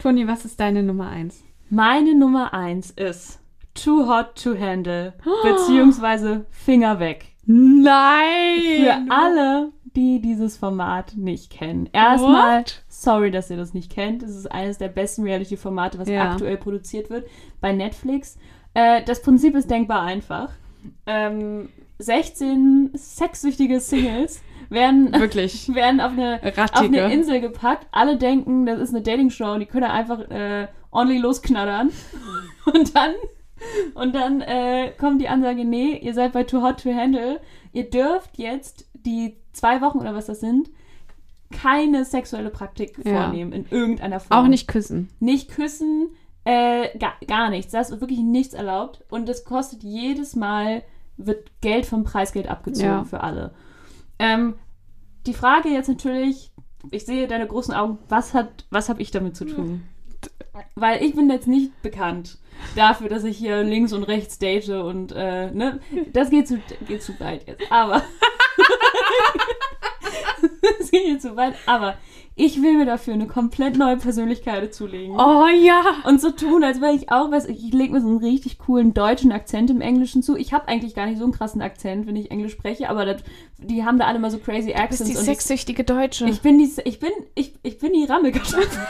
Toni, 0.02 0.28
was 0.28 0.46
ist 0.46 0.60
deine 0.60 0.84
Nummer 0.84 1.10
eins? 1.10 1.44
Meine 1.70 2.16
Nummer 2.16 2.54
eins 2.54 2.92
ist 2.92 3.40
Too 3.74 4.08
Hot 4.08 4.42
to 4.42 4.58
Handle, 4.58 5.14
beziehungsweise 5.44 6.46
Finger 6.52 7.00
weg. 7.00 7.26
Nein! 7.48 8.84
Für 8.84 9.06
alle, 9.10 9.72
die 9.96 10.22
dieses 10.22 10.58
Format 10.58 11.16
nicht 11.16 11.50
kennen. 11.50 11.90
Erstmal, 11.94 12.60
What? 12.60 12.84
sorry, 12.88 13.32
dass 13.32 13.50
ihr 13.50 13.58
das 13.58 13.74
nicht 13.74 13.92
kennt. 13.92 14.22
Es 14.22 14.36
ist 14.36 14.52
eines 14.52 14.78
der 14.78 14.90
besten 14.90 15.24
Reality-Formate, 15.24 15.98
was 15.98 16.10
Ja. 16.10 16.32
aktuell 16.34 16.58
produziert 16.58 17.10
wird 17.10 17.28
bei 17.62 17.74
Netflix. 17.74 18.38
Äh, 18.74 19.02
das 19.04 19.22
Prinzip 19.22 19.56
ist 19.56 19.72
denkbar 19.72 20.04
einfach. 20.04 20.52
Ähm, 21.06 21.70
16 22.00 22.92
sexsüchtige 22.94 23.80
Singles 23.80 24.42
werden, 24.70 25.12
Wirklich. 25.14 25.68
werden 25.74 26.00
auf 26.02 26.12
eine 26.12 26.42
auf 26.44 26.82
eine 26.82 27.12
Insel 27.14 27.42
gepackt. 27.42 27.88
Alle 27.92 28.18
denken, 28.18 28.66
das 28.66 28.80
ist 28.80 28.90
eine 28.94 29.02
Dating-Show 29.02 29.54
und 29.54 29.62
die 29.62 29.66
können 29.66 29.86
einfach 29.86 30.20
äh, 30.30 30.68
ordentlich 30.92 31.22
losknattern. 31.22 31.90
Und 32.74 32.94
dann, 32.96 33.12
und 33.96 34.14
dann 34.16 34.42
äh, 34.42 34.92
kommt 34.98 35.22
die 35.22 35.28
Ansage, 35.30 35.66
nee, 35.66 35.98
ihr 35.98 36.14
seid 36.14 36.34
bei 36.34 36.44
Too 36.44 36.62
Hot 36.62 36.82
to 36.84 36.94
Handle. 36.94 37.40
Ihr 37.74 37.90
dürft 37.90 38.38
jetzt 38.38 38.86
die 38.94 39.38
zwei 39.54 39.82
Wochen 39.82 40.00
oder 40.00 40.14
was 40.16 40.26
das 40.28 40.40
sind, 40.40 40.70
keine 41.52 42.06
sexuelle 42.06 42.50
Praktik 42.50 42.98
Ja. 43.04 43.24
vornehmen 43.24 43.54
in 43.54 43.66
irgendeiner 43.70 44.20
Form. 44.20 44.46
Auch 44.46 44.48
nicht 44.50 44.68
küssen. 44.68 45.10
Nicht 45.20 45.50
küssen, 45.50 46.10
äh, 46.44 46.98
gar, 46.98 47.14
gar 47.28 47.50
nichts. 47.50 47.72
Da 47.72 47.82
ist 47.82 47.92
wirklich 48.02 48.20
nichts 48.20 48.54
erlaubt. 48.54 49.04
Und 49.10 49.28
das 49.30 49.46
kostet 49.46 49.84
jedes 49.84 50.36
Mal, 50.36 50.84
wird 51.18 51.50
Geld 51.62 51.86
vom 51.86 52.04
Preisgeld 52.04 52.48
abgezogen 52.48 52.88
Ja. 52.90 53.04
für 53.04 53.22
alle. 53.22 53.54
Ähm, 54.20 54.56
die 55.26 55.34
Frage 55.34 55.70
jetzt 55.70 55.88
natürlich, 55.90 56.52
ich 56.92 57.06
sehe 57.06 57.28
deine 57.28 57.48
großen 57.48 57.74
Augen, 57.74 57.98
was 58.08 58.34
hat, 58.34 58.66
was 58.70 58.88
habe 58.90 59.02
ich 59.02 59.12
damit 59.12 59.36
zu 59.36 59.46
tun? 59.46 59.84
Weil 60.76 61.04
ich 61.04 61.16
bin 61.16 61.30
jetzt 61.30 61.48
nicht 61.48 61.82
bekannt 61.82 62.38
dafür, 62.76 63.10
dass 63.10 63.24
ich 63.24 63.38
hier 63.38 63.64
links 63.64 63.94
und 63.94 64.04
rechts 64.04 64.40
date 64.40 64.70
und 64.70 65.12
äh, 65.12 65.52
ne, 65.52 65.80
das 66.14 66.30
geht 66.30 66.48
zu, 66.48 66.60
geht 66.88 67.04
zu 67.04 67.20
weit 67.20 67.48
jetzt. 67.48 67.72
Aber 67.72 68.02
das 70.80 70.92
geht 70.92 71.08
jetzt 71.08 71.22
zu 71.24 71.36
weit. 71.36 71.56
Aber 71.66 71.96
ich 72.40 72.62
will 72.62 72.74
mir 72.74 72.86
dafür 72.86 73.16
eine 73.16 73.26
komplett 73.26 73.78
neue 73.78 73.98
Persönlichkeit 73.98 74.74
zulegen. 74.74 75.20
Oh 75.20 75.48
ja. 75.48 75.84
Und 76.04 76.22
so 76.22 76.30
tun, 76.30 76.64
als 76.64 76.80
wäre 76.82 76.94
ich 76.94 77.12
auch, 77.12 77.32
weiß 77.32 77.46
ich 77.48 77.74
lege 77.74 77.94
mir 77.94 78.02
so 78.02 78.08
einen 78.08 78.18
richtig 78.18 78.60
coolen 78.60 78.94
deutschen 78.94 79.32
Akzent 79.32 79.72
im 79.72 79.82
Englischen 79.82 80.22
zu. 80.22 80.38
Ich 80.38 80.54
habe 80.54 80.68
eigentlich 80.68 80.94
gar 80.94 81.08
nicht 81.08 81.18
so 81.18 81.24
einen 81.24 81.34
krassen 81.34 81.64
Akzent, 81.64 82.06
wenn 82.06 82.16
ich 82.16 82.30
Englisch 82.30 82.52
spreche, 82.52 82.90
aber 82.90 83.06
das, 83.06 83.24
die 83.58 83.84
haben 83.84 83.98
da 83.98 84.06
alle 84.06 84.20
mal 84.20 84.30
so 84.30 84.38
crazy 84.38 84.68
Du 84.68 84.74
bist 84.74 85.02
Accents. 85.02 85.10
die 85.10 85.16
sexsüchtige 85.16 85.84
Deutsche. 85.84 86.26
ich, 86.26 86.32
ich 86.34 86.42
bin 86.42 86.60
die, 86.60 86.72
ich 86.86 87.00
bin, 87.00 87.12
ich, 87.34 87.56
ich 87.64 87.80
bin 87.80 87.94
die 87.94 88.06
Rammelkartoffel. 88.06 88.68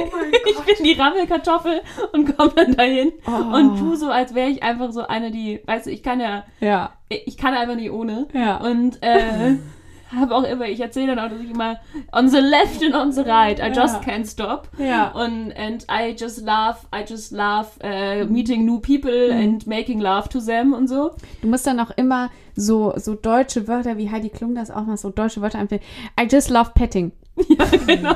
oh 0.00 0.08
Ich 0.48 0.58
bin 0.76 0.84
die 0.84 0.92
Rammelkartoffel 1.00 1.80
und 2.12 2.36
komme 2.36 2.52
dann 2.54 2.76
dahin 2.76 3.12
Oh. 3.26 3.56
und 3.56 3.78
tu 3.78 3.94
so, 3.94 4.08
als 4.10 4.34
wäre 4.34 4.48
ich 4.50 4.62
einfach 4.62 4.92
so 4.92 5.06
eine, 5.06 5.30
die, 5.30 5.60
weißt 5.66 5.86
du, 5.86 5.90
ich 5.90 6.02
kann 6.02 6.20
ja, 6.20 6.44
Ja. 6.60 6.92
ich 7.08 7.36
kann 7.36 7.54
einfach 7.54 7.76
nicht 7.76 7.90
ohne. 7.90 8.28
Ja. 8.32 8.58
Und 8.58 9.02
äh, 9.02 9.56
habe 10.14 10.34
auch 10.34 10.42
immer, 10.44 10.66
ich 10.66 10.78
erzähle 10.80 11.14
dann 11.14 11.18
auch, 11.24 11.30
dass 11.30 11.40
ich 11.40 11.50
immer 11.50 11.78
on 12.12 12.28
the 12.28 12.36
left 12.38 12.82
and 12.84 12.94
on 12.94 13.12
the 13.12 13.22
right, 13.22 13.58
I 13.58 13.68
just 13.68 13.94
Ja. 14.06 14.12
can't 14.12 14.30
stop. 14.30 14.68
Ja. 14.78 15.08
Und 15.12 15.52
and 15.56 15.86
I 15.90 16.14
just 16.18 16.40
love, 16.46 16.76
I 16.94 17.02
just 17.08 17.32
love 17.32 17.68
uh, 17.82 18.26
meeting 18.26 18.66
new 18.66 18.78
people 18.78 19.32
and 19.32 19.66
making 19.66 20.00
love 20.00 20.28
to 20.28 20.38
them 20.40 20.74
und 20.74 20.86
so. 20.88 21.12
Du 21.40 21.48
musst 21.48 21.66
dann 21.66 21.80
auch 21.80 21.90
immer 21.96 22.30
so, 22.54 22.92
so 22.96 23.14
deutsche 23.14 23.66
Wörter, 23.68 23.96
wie 23.96 24.10
Heidi 24.10 24.28
Klum 24.28 24.54
das 24.54 24.70
auch 24.70 24.84
macht, 24.84 24.98
so 24.98 25.08
deutsche 25.08 25.40
Wörter 25.40 25.58
empfehlen. 25.60 25.82
I 26.20 26.26
just 26.30 26.50
love 26.50 26.72
petting. 26.74 27.12
Ja, 27.48 27.64
genau. 27.86 28.14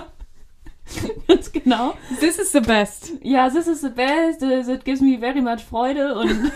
Ganz 1.29 1.51
genau. 1.51 1.95
This 2.21 2.39
is 2.39 2.53
the 2.53 2.61
best. 2.61 3.13
Ja, 3.23 3.51
this 3.51 3.67
is 3.67 3.81
the 3.81 3.89
best. 3.89 4.43
uh, 4.43 4.63
That 4.63 4.85
gives 4.85 5.01
me 5.01 5.19
very 5.19 5.41
much 5.43 5.61
Freude. 5.69 6.15
Und 6.17 6.31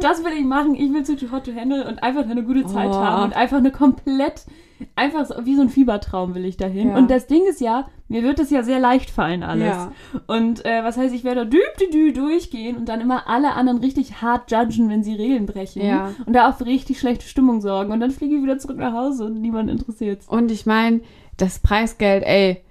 das 0.00 0.24
will 0.24 0.32
ich 0.38 0.44
machen. 0.44 0.74
Ich 0.74 0.92
will 0.92 1.02
zu 1.04 1.16
Too 1.16 1.30
Hot 1.32 1.44
to 1.46 1.54
Handle 1.54 1.86
und 1.86 2.02
einfach 2.02 2.28
eine 2.28 2.42
gute 2.44 2.66
Zeit 2.66 2.90
Oh. 2.90 2.94
haben. 2.94 3.24
Und 3.24 3.36
einfach 3.36 3.56
eine 3.58 3.72
komplett, 3.72 4.44
einfach 4.94 5.26
so, 5.26 5.34
wie 5.44 5.56
so 5.56 5.62
ein 5.62 5.68
Fiebertraum 5.68 6.34
will 6.34 6.44
ich 6.44 6.56
dahin. 6.56 6.90
Ja. 6.90 6.96
Und 6.96 7.10
das 7.10 7.26
Ding 7.26 7.42
ist 7.48 7.60
ja, 7.60 7.88
mir 8.06 8.22
wird 8.22 8.38
es 8.38 8.50
ja 8.50 8.62
sehr 8.62 8.78
leicht 8.78 9.10
fallen 9.10 9.42
alles. 9.42 9.66
Ja. 9.66 9.92
Und 10.28 10.64
äh, 10.64 10.84
was 10.84 10.96
heißt, 10.96 11.12
ich 11.14 11.24
werde 11.24 11.44
düb, 11.46 11.60
düb 11.92 12.14
durchgehen 12.14 12.76
und 12.76 12.88
dann 12.88 13.00
immer 13.00 13.28
alle 13.28 13.52
anderen 13.54 13.80
richtig 13.80 14.22
hart 14.22 14.50
judgen, 14.50 14.88
wenn 14.90 15.02
sie 15.02 15.14
Regeln 15.14 15.46
brechen. 15.46 15.84
Ja. 15.84 16.12
Und 16.24 16.34
da 16.34 16.48
auch 16.50 16.56
für 16.58 16.66
richtig 16.66 17.00
schlechte 17.00 17.26
Stimmung 17.26 17.60
sorgen. 17.60 17.92
Und 17.92 17.98
dann 18.00 18.12
fliege 18.12 18.36
ich 18.36 18.42
wieder 18.42 18.58
zurück 18.58 18.78
nach 18.78 18.92
Hause 18.92 19.24
und 19.24 19.40
niemand 19.40 19.68
interessiert's. 19.70 20.28
Und 20.28 20.52
ich 20.52 20.66
meine, 20.66 21.00
das 21.36 21.58
Preisgeld, 21.58 22.22
ey, 22.24 22.62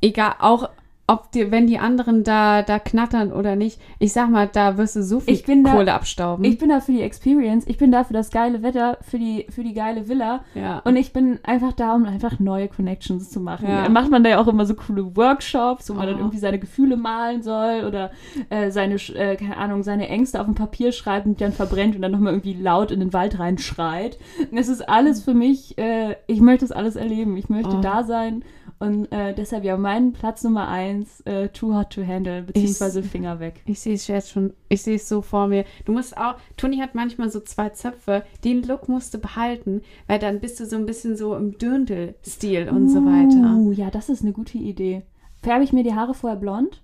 egal, 0.00 0.34
auch 0.40 0.68
ob 1.06 1.32
die, 1.32 1.50
wenn 1.50 1.66
die 1.66 1.80
anderen 1.80 2.22
da, 2.22 2.62
da 2.62 2.78
knattern 2.78 3.32
oder 3.32 3.56
nicht, 3.56 3.80
ich 3.98 4.12
sag 4.12 4.30
mal, 4.30 4.46
da 4.46 4.76
wirst 4.78 4.94
du 4.94 5.02
so 5.02 5.18
viel 5.18 5.34
Ich 5.34 5.42
bin 5.44 5.64
da- 5.64 5.72
Kohle 5.72 5.92
abstauben. 5.92 6.44
Ich 6.44 6.56
bin 6.56 6.68
da 6.68 6.78
für 6.78 6.92
die 6.92 7.02
Experience, 7.02 7.66
ich 7.66 7.78
bin 7.78 7.90
da 7.90 8.04
für 8.04 8.12
das 8.12 8.30
geile 8.30 8.62
Wetter, 8.62 8.96
für 9.02 9.18
die, 9.18 9.44
für 9.50 9.64
die 9.64 9.74
geile 9.74 10.08
Villa. 10.08 10.44
ja. 10.54 10.78
Und 10.84 10.94
ich 10.94 11.12
bin 11.12 11.40
einfach 11.42 11.72
da, 11.72 11.96
um 11.96 12.04
einfach 12.04 12.38
neue 12.38 12.68
Connections 12.68 13.28
zu 13.28 13.40
machen. 13.40 13.66
Ja. 13.68 13.82
Dann 13.82 13.92
macht 13.92 14.08
man 14.12 14.22
da 14.22 14.30
ja 14.30 14.38
auch 14.40 14.46
immer 14.46 14.64
so 14.66 14.74
coole 14.74 15.16
Workshops, 15.16 15.90
wo 15.90 15.94
man 15.94 16.06
dann 16.06 16.14
Oh. 16.14 16.18
irgendwie 16.20 16.38
seine 16.38 16.60
Gefühle 16.60 16.96
malen 16.96 17.42
soll 17.42 17.86
oder 17.88 18.12
äh, 18.48 18.70
seine, 18.70 18.94
äh, 18.94 19.34
keine 19.34 19.56
Ahnung, 19.56 19.82
seine 19.82 20.08
Ängste 20.08 20.40
auf 20.40 20.46
ein 20.46 20.54
Papier 20.54 20.92
schreibt 20.92 21.26
und 21.26 21.40
die 21.40 21.42
dann 21.42 21.52
verbrennt 21.52 21.96
und 21.96 22.02
dann 22.02 22.12
nochmal 22.12 22.34
irgendwie 22.34 22.54
laut 22.54 22.92
in 22.92 23.00
den 23.00 23.12
Wald 23.12 23.36
reinschreit. 23.40 24.16
Und 24.48 24.58
es 24.58 24.68
ist 24.68 24.88
alles 24.88 25.24
für 25.24 25.34
mich, 25.34 25.76
äh, 25.76 26.14
ich 26.28 26.40
möchte 26.40 26.64
das 26.66 26.70
alles 26.70 26.94
erleben. 26.94 27.36
Ich 27.36 27.48
möchte 27.48 27.78
Oh. 27.78 27.80
da 27.80 28.04
sein. 28.04 28.44
Und 28.80 29.12
äh, 29.12 29.34
deshalb 29.34 29.62
ja 29.64 29.76
mein 29.76 30.12
Platz 30.14 30.42
Nummer 30.42 30.66
eins, 30.68 31.20
äh, 31.26 31.50
Too 31.50 31.74
Hot 31.76 31.90
to 31.90 32.02
Handle, 32.06 32.42
beziehungsweise 32.42 33.02
Finger 33.02 33.38
weg. 33.38 33.60
Ich 33.66 33.78
sehe 33.80 33.92
es 33.94 34.06
jetzt 34.06 34.30
schon, 34.30 34.54
ich 34.70 34.80
sehe 34.80 34.96
es 34.96 35.06
so 35.06 35.20
vor 35.20 35.48
mir. 35.48 35.66
Du 35.84 35.92
musst 35.92 36.16
auch, 36.16 36.36
Toni 36.56 36.78
hat 36.78 36.94
manchmal 36.94 37.30
so 37.30 37.40
zwei 37.40 37.68
Zöpfe, 37.68 38.24
den 38.42 38.62
Look 38.62 38.88
musst 38.88 39.12
du 39.12 39.18
behalten, 39.18 39.82
weil 40.06 40.18
dann 40.18 40.40
bist 40.40 40.58
du 40.60 40.64
so 40.64 40.76
ein 40.76 40.86
bisschen 40.86 41.14
so 41.14 41.36
im 41.36 41.58
Dürndl-Stil 41.58 42.70
und 42.70 42.88
so 42.88 43.04
weiter. 43.04 43.54
Uh, 43.58 43.70
ja, 43.70 43.90
das 43.90 44.08
ist 44.08 44.22
eine 44.22 44.32
gute 44.32 44.56
Idee. 44.56 45.02
Färbe 45.42 45.62
ich 45.62 45.74
mir 45.74 45.84
die 45.84 45.94
Haare 45.94 46.14
vorher 46.14 46.38
blond? 46.38 46.82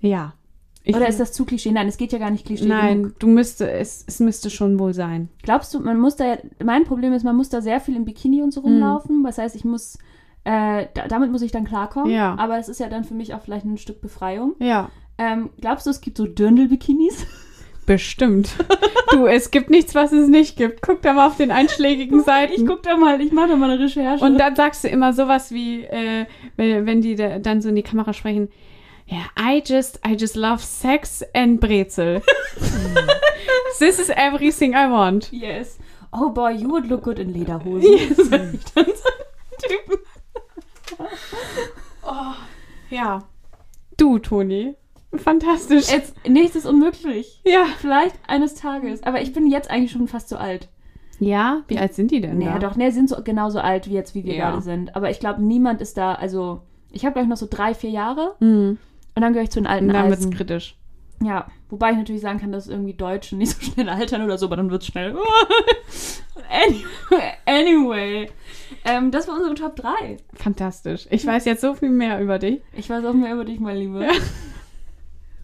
Ja. 0.00 0.34
Ich, 0.82 0.94
Oder 0.94 1.08
ist 1.08 1.18
das 1.20 1.32
zu 1.32 1.44
Klischee? 1.46 1.70
Nein, 1.70 1.88
es 1.88 1.96
geht 1.96 2.12
ja 2.12 2.18
gar 2.18 2.30
nicht 2.30 2.44
Klischee. 2.44 2.66
Nein, 2.66 3.02
genug. 3.04 3.18
du 3.20 3.26
müsste, 3.28 3.70
es, 3.70 4.04
es 4.06 4.20
müsste 4.20 4.50
schon 4.50 4.78
wohl 4.78 4.92
sein. 4.92 5.28
Glaubst 5.42 5.72
du, 5.72 5.80
man 5.80 5.98
muss 5.98 6.16
da 6.16 6.26
ja, 6.26 6.38
mein 6.62 6.84
Problem 6.84 7.12
ist, 7.14 7.22
man 7.22 7.36
muss 7.36 7.48
da 7.48 7.62
sehr 7.62 7.80
viel 7.80 7.96
im 7.96 8.04
Bikini 8.04 8.42
und 8.42 8.52
so 8.52 8.60
Mhm. 8.60 8.66
rumlaufen. 8.66 9.22
Das 9.24 9.38
heißt, 9.38 9.56
ich 9.56 9.64
muss, 9.64 9.96
äh, 10.44 10.86
da, 10.94 11.08
damit 11.08 11.30
muss 11.30 11.42
ich 11.42 11.52
dann 11.52 11.64
klarkommen. 11.64 12.12
Ja. 12.12 12.36
Aber 12.38 12.58
es 12.58 12.68
ist 12.68 12.80
ja 12.80 12.88
dann 12.88 13.04
für 13.04 13.14
mich 13.14 13.34
auch 13.34 13.42
vielleicht 13.42 13.64
ein 13.64 13.78
Stück 13.78 14.00
Befreiung. 14.00 14.54
Ja. 14.58 14.90
Ähm, 15.16 15.50
glaubst 15.60 15.86
du, 15.86 15.90
es 15.90 16.00
gibt 16.00 16.16
so 16.18 16.26
Dirndl-Bikinis? 16.26 17.26
Bestimmt. 17.86 18.54
du, 19.10 19.26
es 19.26 19.50
gibt 19.50 19.68
nichts, 19.70 19.94
was 19.94 20.10
es 20.12 20.28
nicht 20.28 20.56
gibt. 20.56 20.80
Guck 20.82 21.02
da 21.02 21.12
mal 21.12 21.26
auf 21.26 21.36
den 21.36 21.50
einschlägigen 21.50 22.20
Seiten. 22.24 22.54
Ich 22.54 22.66
guck 22.66 22.82
da 22.82 22.96
mal, 22.96 23.20
ich 23.20 23.32
mache 23.32 23.48
da 23.48 23.56
mal 23.56 23.70
eine 23.70 23.82
Recherche. 23.82 24.24
Und 24.24 24.38
dann 24.38 24.56
sagst 24.56 24.84
du 24.84 24.88
immer 24.88 25.12
sowas 25.12 25.50
wie, 25.50 25.84
äh, 25.84 26.26
wenn, 26.56 26.86
wenn 26.86 27.00
die 27.00 27.14
da, 27.14 27.38
dann 27.38 27.60
so 27.60 27.68
in 27.68 27.74
die 27.74 27.82
Kamera 27.82 28.12
sprechen, 28.12 28.48
ja, 29.06 29.18
I 29.38 29.62
just, 29.64 30.00
I 30.06 30.14
just 30.14 30.34
love 30.34 30.60
sex 30.62 31.22
and 31.34 31.60
Brezel. 31.60 32.22
This 33.78 33.98
is 33.98 34.08
everything 34.08 34.72
I 34.72 34.90
want. 34.90 35.30
yes. 35.30 35.78
Oh 36.10 36.30
boy, 36.30 36.52
you 36.52 36.70
would 36.70 36.86
look 36.86 37.02
good 37.02 37.18
in 37.18 37.34
Lederhosen. 37.34 37.82
Yes. 37.82 38.16
Sag 38.28 38.60
Typen. 41.14 42.34
Ja. 42.90 43.24
Du, 43.96 44.18
Toni. 44.18 44.74
Fantastisch. 45.16 45.90
Jetzt, 45.90 46.14
nichts 46.28 46.56
ist 46.56 46.66
unmöglich. 46.66 47.40
ja. 47.44 47.64
Vielleicht 47.78 48.16
eines 48.26 48.54
Tages. 48.54 49.02
Aber 49.04 49.20
ich 49.22 49.32
bin 49.32 49.46
jetzt 49.46 49.70
eigentlich 49.70 49.92
schon 49.92 50.08
fast 50.08 50.28
so 50.28 50.36
alt. 50.36 50.68
Ja? 51.20 51.62
Wie 51.68 51.78
alt 51.78 51.94
sind 51.94 52.10
die 52.10 52.20
denn 52.20 52.38
Naja, 52.38 52.58
da? 52.58 52.68
doch, 52.70 52.76
ne, 52.76 52.90
sind 52.90 53.08
so 53.08 53.22
genauso 53.22 53.60
alt 53.60 53.88
wie 53.88 53.94
jetzt, 53.94 54.14
wie 54.16 54.24
wir 54.24 54.34
Ja. 54.34 54.50
gerade 54.50 54.62
sind. 54.62 54.96
Aber 54.96 55.10
ich 55.10 55.20
glaube, 55.20 55.42
niemand 55.42 55.80
ist 55.80 55.96
da, 55.96 56.14
also, 56.14 56.62
ich 56.90 57.04
habe 57.04 57.12
gleich 57.14 57.28
noch 57.28 57.36
so 57.36 57.46
drei, 57.48 57.72
vier 57.74 57.90
Jahre 57.90 58.34
Mhm. 58.40 58.78
und 59.14 59.22
dann 59.22 59.32
gehöre 59.32 59.44
ich 59.44 59.50
zu 59.50 59.60
den 59.60 59.68
alten 59.68 59.86
Und 59.86 59.94
dann 59.94 60.08
wird's 60.10 60.22
Eisen. 60.22 60.34
kritisch. 60.34 60.76
Ja, 61.22 61.46
wobei 61.70 61.92
ich 61.92 61.96
natürlich 61.96 62.20
sagen 62.22 62.40
kann, 62.40 62.50
dass 62.50 62.66
irgendwie 62.66 62.94
Deutsche 62.94 63.36
nicht 63.36 63.52
so 63.52 63.62
schnell 63.72 63.88
altern 63.88 64.22
oder 64.24 64.36
so, 64.36 64.46
aber 64.46 64.56
dann 64.56 64.70
wird's 64.72 64.86
schnell. 64.86 65.14
anyway, 66.50 67.32
anyway. 67.46 68.30
Ähm, 68.84 69.10
das 69.10 69.28
war 69.28 69.36
unsere 69.36 69.54
Top 69.54 69.76
3. 69.76 70.16
Fantastisch. 70.34 71.06
Ich 71.10 71.26
weiß 71.26 71.44
jetzt 71.44 71.60
so 71.60 71.74
viel 71.74 71.90
mehr 71.90 72.20
über 72.20 72.38
dich. 72.38 72.60
Ich 72.72 72.88
weiß 72.90 73.04
auch 73.04 73.12
mehr 73.14 73.34
über 73.34 73.44
dich, 73.44 73.60
mein 73.60 73.76
Lieber. 73.76 74.06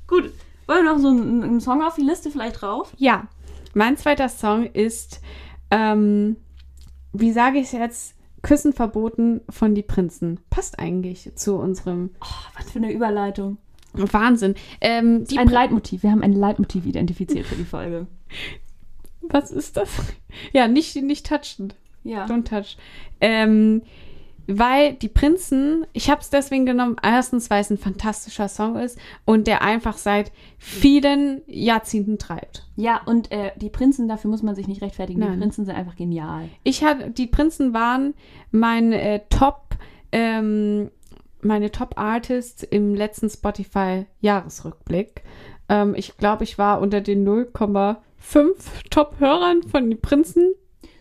Gut. 0.06 0.30
Wollen 0.66 0.84
wir 0.84 0.92
noch 0.92 0.98
so 1.00 1.08
einen, 1.08 1.42
einen 1.42 1.60
Song 1.60 1.82
auf 1.82 1.96
die 1.96 2.02
Liste 2.02 2.30
vielleicht 2.30 2.62
drauf? 2.62 2.92
Ja, 2.96 3.26
mein 3.74 3.96
zweiter 3.96 4.28
Song 4.28 4.66
ist, 4.66 5.20
ähm, 5.70 6.36
wie 7.12 7.32
sage 7.32 7.58
ich 7.58 7.66
es 7.66 7.72
jetzt? 7.72 8.14
Küssen 8.42 8.72
verboten 8.72 9.40
von 9.50 9.74
die 9.74 9.82
Prinzen. 9.82 10.40
Passt 10.48 10.78
eigentlich 10.78 11.30
zu 11.34 11.56
unserem 11.56 12.10
Oh, 12.22 12.26
was 12.56 12.70
für 12.70 12.78
eine 12.78 12.92
Überleitung. 12.92 13.58
Wahnsinn. 13.92 14.54
Ähm, 14.80 15.24
ein 15.30 15.36
Prin- 15.36 15.48
Leitmotiv. 15.48 16.02
Wir 16.04 16.10
haben 16.12 16.22
ein 16.22 16.32
Leitmotiv 16.32 16.86
identifiziert 16.86 17.46
für 17.46 17.56
die 17.56 17.64
Folge. 17.64 18.06
Was 19.22 19.50
ist 19.50 19.76
das? 19.76 19.90
Ja, 20.52 20.68
nicht, 20.68 20.94
nicht 21.02 21.26
touchen. 21.26 21.72
Ja. 22.04 22.26
Don't 22.26 22.44
touch. 22.44 22.76
Ähm, 23.20 23.82
weil 24.46 24.94
die 24.94 25.08
Prinzen, 25.08 25.86
ich 25.92 26.10
habe 26.10 26.20
es 26.20 26.30
deswegen 26.30 26.66
genommen, 26.66 26.96
erstens, 27.02 27.50
weil 27.50 27.60
es 27.60 27.70
ein 27.70 27.78
fantastischer 27.78 28.48
Song 28.48 28.76
ist 28.76 28.98
und 29.24 29.46
der 29.46 29.62
einfach 29.62 29.96
seit 29.96 30.32
vielen 30.58 31.42
Jahrzehnten 31.46 32.18
treibt. 32.18 32.66
Ja, 32.74 33.00
und 33.06 33.30
äh, 33.30 33.52
die 33.56 33.70
Prinzen, 33.70 34.08
dafür 34.08 34.30
muss 34.30 34.42
man 34.42 34.54
sich 34.56 34.66
nicht 34.66 34.82
rechtfertigen. 34.82 35.20
Nein. 35.20 35.34
Die 35.34 35.38
Prinzen 35.38 35.66
sind 35.66 35.76
einfach 35.76 35.94
genial. 35.94 36.48
Ich 36.64 36.82
hatte, 36.82 37.10
die 37.10 37.28
Prinzen 37.28 37.74
waren 37.74 38.14
mein 38.50 38.92
äh, 38.92 39.20
Top, 39.30 39.76
ähm, 40.10 40.90
meine 41.42 41.70
Top 41.70 41.92
Artists 41.96 42.64
im 42.64 42.94
letzten 42.94 43.30
Spotify 43.30 44.06
Jahresrückblick. 44.20 45.22
Ähm, 45.68 45.94
ich 45.94 46.16
glaube, 46.16 46.42
ich 46.42 46.58
war 46.58 46.80
unter 46.80 47.00
den 47.00 47.26
0,5 47.26 48.54
Top 48.90 49.20
Hörern 49.20 49.62
von 49.62 49.88
den 49.88 50.00
Prinzen. 50.00 50.54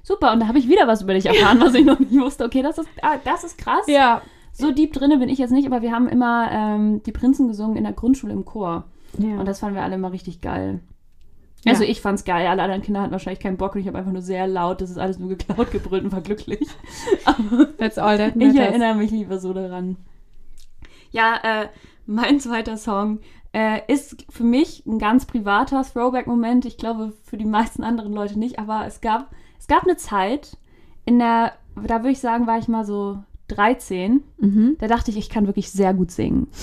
Super, 0.09 0.33
und 0.33 0.39
da 0.39 0.47
habe 0.47 0.57
ich 0.57 0.67
wieder 0.67 0.87
was 0.87 1.03
über 1.03 1.13
dich 1.13 1.27
erfahren, 1.27 1.61
was 1.61 1.75
ich 1.75 1.85
noch 1.85 1.99
nicht 1.99 2.19
wusste. 2.19 2.43
Okay, 2.43 2.63
das 2.63 2.79
ist, 2.79 2.89
ah, 3.03 3.17
das 3.23 3.43
ist 3.43 3.59
krass. 3.59 3.85
Ja. 3.85 4.23
So 4.51 4.71
deep 4.71 4.91
drinne 4.91 5.19
bin 5.19 5.29
ich 5.29 5.37
jetzt 5.37 5.51
nicht, 5.51 5.67
aber 5.67 5.83
wir 5.83 5.91
haben 5.91 6.09
immer 6.09 6.49
ähm, 6.51 7.03
die 7.03 7.11
Prinzen 7.11 7.47
gesungen 7.47 7.77
in 7.77 7.83
der 7.83 7.93
Grundschule 7.93 8.33
im 8.33 8.43
Chor. 8.43 8.85
ja. 9.19 9.39
Und 9.39 9.47
das 9.47 9.59
fanden 9.59 9.75
wir 9.75 9.83
alle 9.83 9.93
immer 9.93 10.11
richtig 10.11 10.41
geil. 10.41 10.79
Ja. 11.63 11.73
Also 11.73 11.83
ich 11.83 12.01
fand's 12.01 12.23
geil, 12.23 12.47
alle 12.47 12.63
anderen 12.63 12.81
Kinder 12.81 13.01
hatten 13.01 13.11
wahrscheinlich 13.11 13.39
keinen 13.39 13.57
Bock 13.57 13.75
und 13.75 13.81
ich 13.81 13.87
habe 13.87 13.99
einfach 13.99 14.11
nur 14.11 14.23
sehr 14.23 14.47
laut, 14.47 14.81
das 14.81 14.89
ist 14.89 14.97
alles 14.97 15.19
nur 15.19 15.29
geklaut, 15.29 15.69
gebrüllt 15.71 16.03
und 16.03 16.11
war 16.11 16.21
glücklich. 16.21 16.67
Aber 17.25 17.67
That's 17.77 17.99
all 17.99 18.17
that 18.17 18.35
ich 18.35 18.47
matters. 18.47 18.55
erinnere 18.57 18.95
mich 18.95 19.11
lieber 19.11 19.37
so 19.37 19.53
daran. 19.53 19.97
Ja, 21.11 21.35
äh, 21.43 21.67
mein 22.07 22.39
zweiter 22.39 22.77
Song 22.77 23.19
äh, 23.53 23.81
ist 23.87 24.25
für 24.27 24.43
mich 24.43 24.87
ein 24.87 24.97
ganz 24.97 25.25
privater 25.25 25.83
Throwback-Moment. 25.83 26.65
Ich 26.65 26.77
glaube, 26.77 27.13
für 27.23 27.37
die 27.37 27.45
meisten 27.45 27.83
anderen 27.83 28.11
Leute 28.11 28.39
nicht, 28.39 28.57
aber 28.57 28.87
es 28.87 29.01
gab, 29.01 29.29
gab 29.69 29.83
eine 29.85 29.95
Zeit, 29.95 30.57
in 31.05 31.17
der, 31.19 31.53
da 31.75 31.99
würde 31.99 32.09
ich 32.11 32.19
sagen, 32.19 32.45
war 32.47 32.57
ich 32.59 32.67
mal 32.67 32.83
so 32.85 33.19
13. 33.47 34.21
Mhm. 34.39 34.75
Da 34.79 34.87
dachte 34.87 35.09
ich, 35.11 35.17
ich 35.17 35.29
kann 35.29 35.47
wirklich 35.47 35.71
sehr 35.71 35.93
gut 35.93 36.11
singen. 36.11 36.47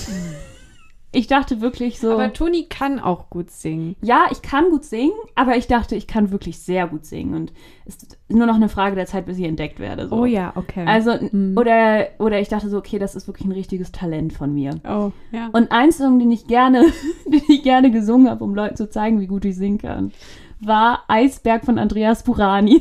Ich 1.12 1.28
dachte 1.28 1.62
wirklich 1.62 1.98
so. 1.98 2.12
Aber 2.12 2.30
Toni 2.34 2.66
kann 2.68 2.98
auch 2.98 3.30
gut 3.30 3.50
singen. 3.50 3.96
ja, 4.02 4.26
ich 4.32 4.42
kann 4.42 4.68
gut 4.68 4.84
singen, 4.84 5.14
aber 5.34 5.56
ich 5.56 5.66
dachte, 5.66 5.96
ich 5.96 6.06
kann 6.06 6.30
wirklich 6.30 6.58
sehr 6.58 6.86
gut 6.88 7.06
singen. 7.06 7.32
Und 7.32 7.52
es 7.86 7.94
ist 7.96 8.18
nur 8.28 8.44
noch 8.46 8.56
eine 8.56 8.68
Frage 8.68 8.96
der 8.96 9.06
Zeit, 9.06 9.24
bis 9.24 9.38
ich 9.38 9.44
entdeckt 9.44 9.78
werde. 9.78 10.08
So. 10.08 10.14
Oh 10.16 10.24
ja, 10.26 10.52
okay. 10.56 10.84
Also, 10.86 11.12
Mhm. 11.32 11.56
oder, 11.56 12.08
oder 12.18 12.38
ich 12.40 12.48
dachte 12.48 12.68
so, 12.68 12.76
okay, 12.76 12.98
das 12.98 13.14
ist 13.14 13.28
wirklich 13.28 13.46
ein 13.46 13.52
richtiges 13.52 13.92
Talent 13.92 14.34
von 14.34 14.52
mir. 14.52 14.72
oh, 14.86 15.10
ja. 15.32 15.48
Und 15.54 15.72
ein 15.72 15.90
Song, 15.90 16.18
den 16.18 16.30
ich 16.32 16.48
gerne, 16.48 16.84
den 17.26 17.40
ich 17.48 17.62
gerne 17.62 17.90
gesungen 17.90 18.28
habe, 18.28 18.44
um 18.44 18.54
Leuten 18.54 18.76
zu 18.76 18.90
zeigen, 18.90 19.18
wie 19.20 19.26
gut 19.26 19.46
ich 19.46 19.56
singen 19.56 19.78
kann, 19.78 20.12
war 20.60 21.04
Eisberg 21.08 21.64
von 21.64 21.78
Andreas 21.78 22.22
Burani. 22.22 22.80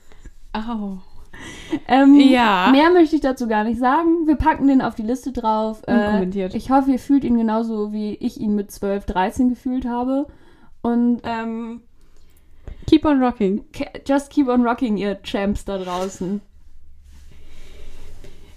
oh. 0.56 0.98
Ähm, 1.86 2.18
Ja. 2.18 2.68
Mehr 2.72 2.90
möchte 2.90 3.16
ich 3.16 3.22
dazu 3.22 3.46
gar 3.46 3.64
nicht 3.64 3.78
sagen. 3.78 4.26
Wir 4.26 4.36
packen 4.36 4.68
den 4.68 4.80
auf 4.82 4.94
die 4.94 5.02
Liste 5.02 5.32
drauf. 5.32 5.82
Äh, 5.86 5.92
Unkommentiert. 5.92 6.54
ich 6.54 6.70
hoffe, 6.70 6.92
ihr 6.92 6.98
fühlt 6.98 7.24
ihn 7.24 7.36
genauso, 7.36 7.92
wie 7.92 8.14
ich 8.14 8.40
ihn 8.40 8.54
mit 8.54 8.70
12, 8.70 9.04
13 9.06 9.48
gefühlt 9.50 9.86
habe. 9.86 10.26
Und 10.82 11.20
ähm, 11.24 11.82
Keep 12.86 13.04
on 13.04 13.22
rocking. 13.22 13.64
just 14.06 14.30
keep 14.30 14.48
on 14.48 14.62
rocking, 14.62 14.96
ihr 14.96 15.20
Champs 15.22 15.64
da 15.64 15.76
draußen. 15.78 16.40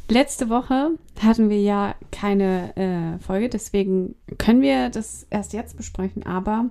Letzte 0.08 0.50
Woche 0.50 0.92
hatten 1.22 1.50
wir 1.50 1.62
ja 1.62 1.96
keine 2.12 2.76
äh, 2.76 3.20
Folge, 3.24 3.50
deswegen 3.50 4.16
können 4.40 4.62
wir 4.62 4.90
das 4.90 5.28
erst 5.30 5.54
jetzt 5.54 5.78
besprechen, 5.78 6.26
aber 6.26 6.66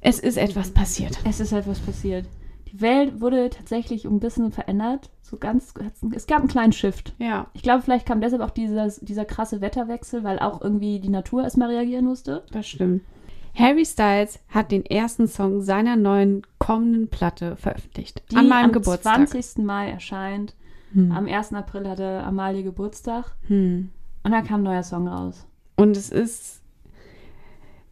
es 0.00 0.18
ist 0.18 0.36
etwas 0.36 0.70
passiert. 0.70 1.18
Es 1.24 1.40
ist 1.40 1.52
etwas 1.52 1.78
passiert. 1.80 2.26
Die 2.72 2.80
Welt 2.80 3.20
wurde 3.20 3.50
tatsächlich 3.50 4.04
ein 4.04 4.20
bisschen 4.20 4.52
verändert. 4.52 5.10
So 5.22 5.36
ganz, 5.36 5.74
es 6.14 6.26
gab 6.26 6.40
einen 6.40 6.48
kleinen 6.48 6.72
Shift. 6.72 7.14
Ja. 7.18 7.48
Ich 7.52 7.62
glaube, 7.62 7.82
vielleicht 7.82 8.06
kam 8.06 8.20
deshalb 8.20 8.42
auch 8.42 8.50
dieses, 8.50 9.00
dieser 9.00 9.24
krasse 9.24 9.60
Wetterwechsel, 9.60 10.24
weil 10.24 10.38
auch 10.38 10.60
irgendwie 10.60 11.00
die 11.00 11.08
Natur 11.08 11.42
erstmal 11.42 11.68
reagieren 11.68 12.04
musste. 12.04 12.44
Das 12.52 12.68
stimmt. 12.68 13.02
Harry 13.54 13.84
Styles 13.84 14.38
hat 14.48 14.70
den 14.70 14.86
ersten 14.86 15.26
Song 15.26 15.62
seiner 15.62 15.96
neuen 15.96 16.42
kommenden 16.58 17.08
Platte 17.08 17.56
veröffentlicht. 17.56 18.22
Die 18.30 18.36
an 18.36 18.48
meinem 18.48 18.66
am 18.66 18.72
Geburtstag. 18.72 19.28
20. 19.28 19.64
Mai 19.64 19.90
erscheint. 19.90 20.54
Hm. 20.92 21.12
Am 21.12 21.26
1. 21.26 21.52
April 21.54 21.88
hatte 21.88 22.22
Amalie 22.22 22.62
Geburtstag. 22.62 23.36
Hm. 23.48 23.90
Und 24.22 24.30
da 24.30 24.42
kam 24.42 24.60
ein 24.60 24.64
neuer 24.64 24.82
Song 24.82 25.08
raus. 25.08 25.46
Und 25.76 25.96
es 25.96 26.10
ist. 26.10 26.59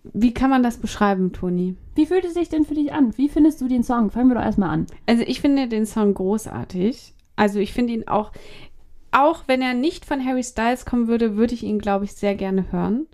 Wie 0.04 0.32
kann 0.32 0.50
man 0.50 0.62
das 0.62 0.78
beschreiben, 0.78 1.32
Toni? 1.32 1.76
Wie 1.94 2.06
fühlt 2.06 2.24
es 2.24 2.34
sich 2.34 2.48
denn 2.48 2.64
für 2.64 2.74
dich 2.74 2.92
an? 2.92 3.16
Wie 3.16 3.28
findest 3.28 3.60
du 3.60 3.68
den 3.68 3.82
Song? 3.82 4.10
Fangen 4.10 4.28
wir 4.28 4.36
doch 4.36 4.42
erstmal 4.42 4.70
an. 4.70 4.86
Also 5.06 5.22
ich 5.26 5.40
finde 5.40 5.68
den 5.68 5.86
Song 5.86 6.14
großartig. 6.14 7.14
Also 7.36 7.58
ich 7.58 7.72
finde 7.72 7.92
ihn 7.92 8.08
auch, 8.08 8.32
auch 9.10 9.44
wenn 9.46 9.62
er 9.62 9.74
nicht 9.74 10.04
von 10.04 10.24
Harry 10.24 10.42
Styles 10.42 10.86
kommen 10.86 11.08
würde, 11.08 11.36
würde 11.36 11.54
ich 11.54 11.62
ihn, 11.62 11.78
glaube 11.78 12.04
ich, 12.04 12.14
sehr 12.14 12.34
gerne 12.34 12.72
hören. 12.72 13.06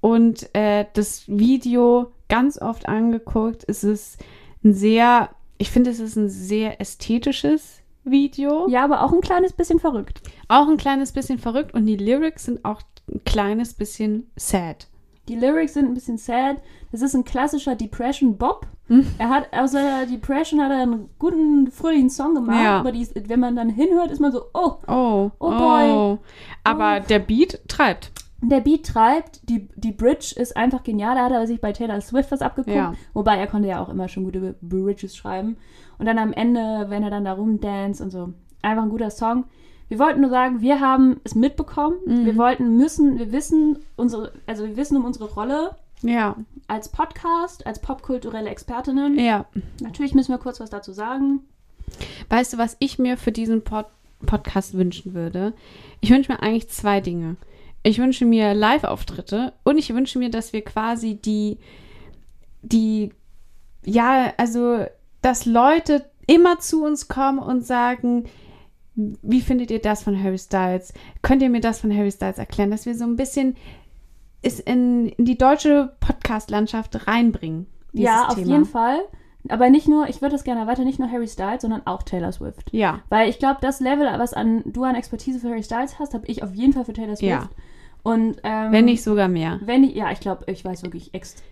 Und 0.00 0.54
äh, 0.54 0.86
das 0.92 1.24
Video 1.26 2.12
ganz 2.28 2.60
oft 2.60 2.88
angeguckt. 2.88 3.64
Es 3.66 3.84
ist 3.84 4.18
ein 4.64 4.74
sehr, 4.74 5.30
ich 5.58 5.70
finde, 5.70 5.90
es 5.90 6.00
ist 6.00 6.16
ein 6.16 6.28
sehr 6.28 6.80
ästhetisches 6.80 7.80
Video. 8.04 8.68
Ja, 8.68 8.84
aber 8.84 9.02
auch 9.02 9.12
ein 9.12 9.20
kleines 9.20 9.52
bisschen 9.52 9.80
verrückt. 9.80 10.20
Auch 10.48 10.68
ein 10.68 10.76
kleines 10.76 11.12
bisschen 11.12 11.38
verrückt 11.38 11.74
und 11.74 11.86
die 11.86 11.96
Lyrics 11.96 12.44
sind 12.44 12.64
auch 12.64 12.82
ein 13.10 13.22
kleines 13.24 13.74
bisschen 13.74 14.30
sad. 14.36 14.88
Die 15.28 15.34
Lyrics 15.36 15.74
sind 15.74 15.86
ein 15.86 15.94
bisschen 15.94 16.18
sad. 16.18 16.56
Das 16.92 17.02
ist 17.02 17.14
ein 17.14 17.24
klassischer 17.24 17.74
Depression 17.74 18.36
Bob. 18.36 18.66
Hm. 18.88 19.04
Er 19.18 19.28
hat 19.28 19.52
aus 19.52 19.72
seiner 19.72 20.06
Depression 20.06 20.60
hat 20.60 20.70
er 20.70 20.82
einen 20.82 21.08
guten, 21.18 21.70
fröhlichen 21.70 22.10
Song 22.10 22.34
gemacht. 22.34 22.62
Ja. 22.62 22.78
Aber 22.78 22.92
die, 22.92 23.08
wenn 23.26 23.40
man 23.40 23.56
dann 23.56 23.68
hinhört, 23.68 24.10
ist 24.12 24.20
man 24.20 24.30
so, 24.32 24.42
oh, 24.54 24.74
Oh, 24.86 25.30
Oh 25.40 25.50
boy. 25.50 26.18
Aber 26.62 27.00
der 27.00 27.18
Beat 27.18 27.60
treibt. 27.66 28.12
der 28.40 28.60
Beat 28.60 28.86
treibt, 28.86 29.48
die, 29.48 29.68
die 29.74 29.90
Bridge 29.92 30.34
ist 30.36 30.56
einfach 30.56 30.84
genial. 30.84 31.16
Da 31.16 31.24
hat 31.24 31.32
er 31.32 31.46
sich 31.48 31.60
bei 31.60 31.72
Taylor 31.72 32.00
Swift 32.00 32.30
was 32.30 32.42
abgeguckt. 32.42 32.76
Ja. 32.76 32.94
Wobei 33.12 33.36
er 33.36 33.48
konnte 33.48 33.66
ja 33.68 33.82
auch 33.82 33.88
immer 33.88 34.06
schon 34.08 34.22
gute 34.24 34.54
Bridges 34.62 35.16
schreiben. 35.16 35.56
Und 35.98 36.06
dann 36.06 36.18
am 36.18 36.32
Ende, 36.32 36.86
wenn 36.88 37.02
er 37.02 37.10
dann 37.10 37.24
da 37.24 37.32
rumdance 37.32 38.02
und 38.04 38.10
so, 38.10 38.32
einfach 38.62 38.84
ein 38.84 38.90
guter 38.90 39.10
Song. 39.10 39.44
Wir 39.88 39.98
wollten 39.98 40.20
nur 40.20 40.30
sagen, 40.30 40.60
wir 40.60 40.80
haben 40.80 41.20
es 41.24 41.34
mitbekommen. 41.34 41.96
Mhm. 42.06 42.24
Wir 42.26 42.36
wollten, 42.36 42.76
müssen, 42.76 43.18
wir 43.18 43.30
wissen 43.32 43.78
unsere, 43.96 44.32
also 44.46 44.64
wir 44.66 44.76
wissen 44.76 44.96
um 44.96 45.04
unsere 45.04 45.32
Rolle 45.32 45.76
Ja, 46.02 46.36
als 46.66 46.88
Podcast, 46.88 47.66
als 47.66 47.80
popkulturelle 47.80 48.50
Expertinnen. 48.50 49.18
ja. 49.18 49.46
Natürlich 49.80 50.14
müssen 50.14 50.32
wir 50.32 50.38
kurz 50.38 50.58
was 50.60 50.70
dazu 50.70 50.92
sagen. 50.92 51.40
Weißt 52.28 52.52
du, 52.52 52.58
was 52.58 52.76
ich 52.80 52.98
mir 52.98 53.16
für 53.16 53.32
diesen 53.32 53.62
Pod 53.62 53.86
Podcast 54.24 54.74
wünschen 54.74 55.14
würde? 55.14 55.52
Ich 56.00 56.10
wünsche 56.10 56.32
mir 56.32 56.42
eigentlich 56.42 56.68
zwei 56.70 57.00
Dinge. 57.00 57.36
Ich 57.82 57.98
wünsche 57.98 58.24
mir 58.24 58.54
Live-Auftritte 58.54 59.52
und 59.62 59.78
ich 59.78 59.94
wünsche 59.94 60.18
mir, 60.18 60.30
dass 60.30 60.52
wir 60.52 60.62
quasi 60.64 61.14
die, 61.14 61.58
die, 62.62 63.12
ja, 63.84 64.32
also, 64.38 64.86
dass 65.22 65.44
Leute 65.46 66.06
immer 66.26 66.58
zu 66.58 66.82
uns 66.84 67.06
kommen 67.08 67.38
und 67.38 67.64
sagen, 67.64 68.24
wie 68.96 69.40
findet 69.40 69.70
ihr 69.70 69.80
das 69.80 70.02
von 70.02 70.20
Harry 70.20 70.38
Styles? 70.38 70.92
Könnt 71.22 71.42
ihr 71.42 71.50
mir 71.50 71.60
das 71.60 71.80
von 71.80 71.94
Harry 71.94 72.10
Styles 72.10 72.38
erklären? 72.38 72.70
Dass 72.70 72.86
wir 72.86 72.94
so 72.94 73.04
ein 73.04 73.16
bisschen 73.16 73.56
es 74.42 74.60
in, 74.60 75.08
in 75.10 75.24
die 75.24 75.38
deutsche 75.38 75.94
Podcast-Landschaft 76.00 77.06
reinbringen. 77.06 77.66
Ja, 77.92 78.28
auf 78.28 78.34
Thema. 78.34 78.52
jeden 78.52 78.64
Fall. 78.64 79.00
Aber 79.48 79.70
nicht 79.70 79.86
nur, 79.86 80.08
ich 80.08 80.22
würde 80.22 80.34
das 80.34 80.44
gerne 80.44 80.66
weiter, 80.66 80.84
nicht 80.84 80.98
nur 80.98 81.10
Harry 81.10 81.28
Styles, 81.28 81.62
sondern 81.62 81.86
auch 81.86 82.02
Taylor 82.02 82.32
Swift. 82.32 82.72
Ja, 82.72 83.00
Weil 83.08 83.28
ich 83.28 83.38
glaube, 83.38 83.58
das 83.60 83.80
Level, 83.80 84.06
was 84.18 84.32
an, 84.32 84.62
du 84.66 84.82
an 84.82 84.96
Expertise 84.96 85.38
für 85.38 85.50
Harry 85.50 85.62
Styles 85.62 85.98
hast, 85.98 86.14
habe 86.14 86.26
ich 86.26 86.42
auf 86.42 86.54
jeden 86.54 86.72
Fall 86.72 86.84
für 86.84 86.92
Taylor 86.92 87.16
Swift. 87.16 87.30
Ja. 87.30 87.50
Und 88.02 88.36
ähm, 88.44 88.72
wenn 88.72 88.84
nicht 88.84 89.02
sogar 89.02 89.28
mehr. 89.28 89.60
Wenn 89.64 89.84
ich, 89.84 89.94
ja, 89.94 90.10
ich 90.12 90.20
glaube, 90.20 90.44
ich 90.50 90.64
weiß 90.64 90.82
wirklich 90.84 91.12
ext 91.12 91.42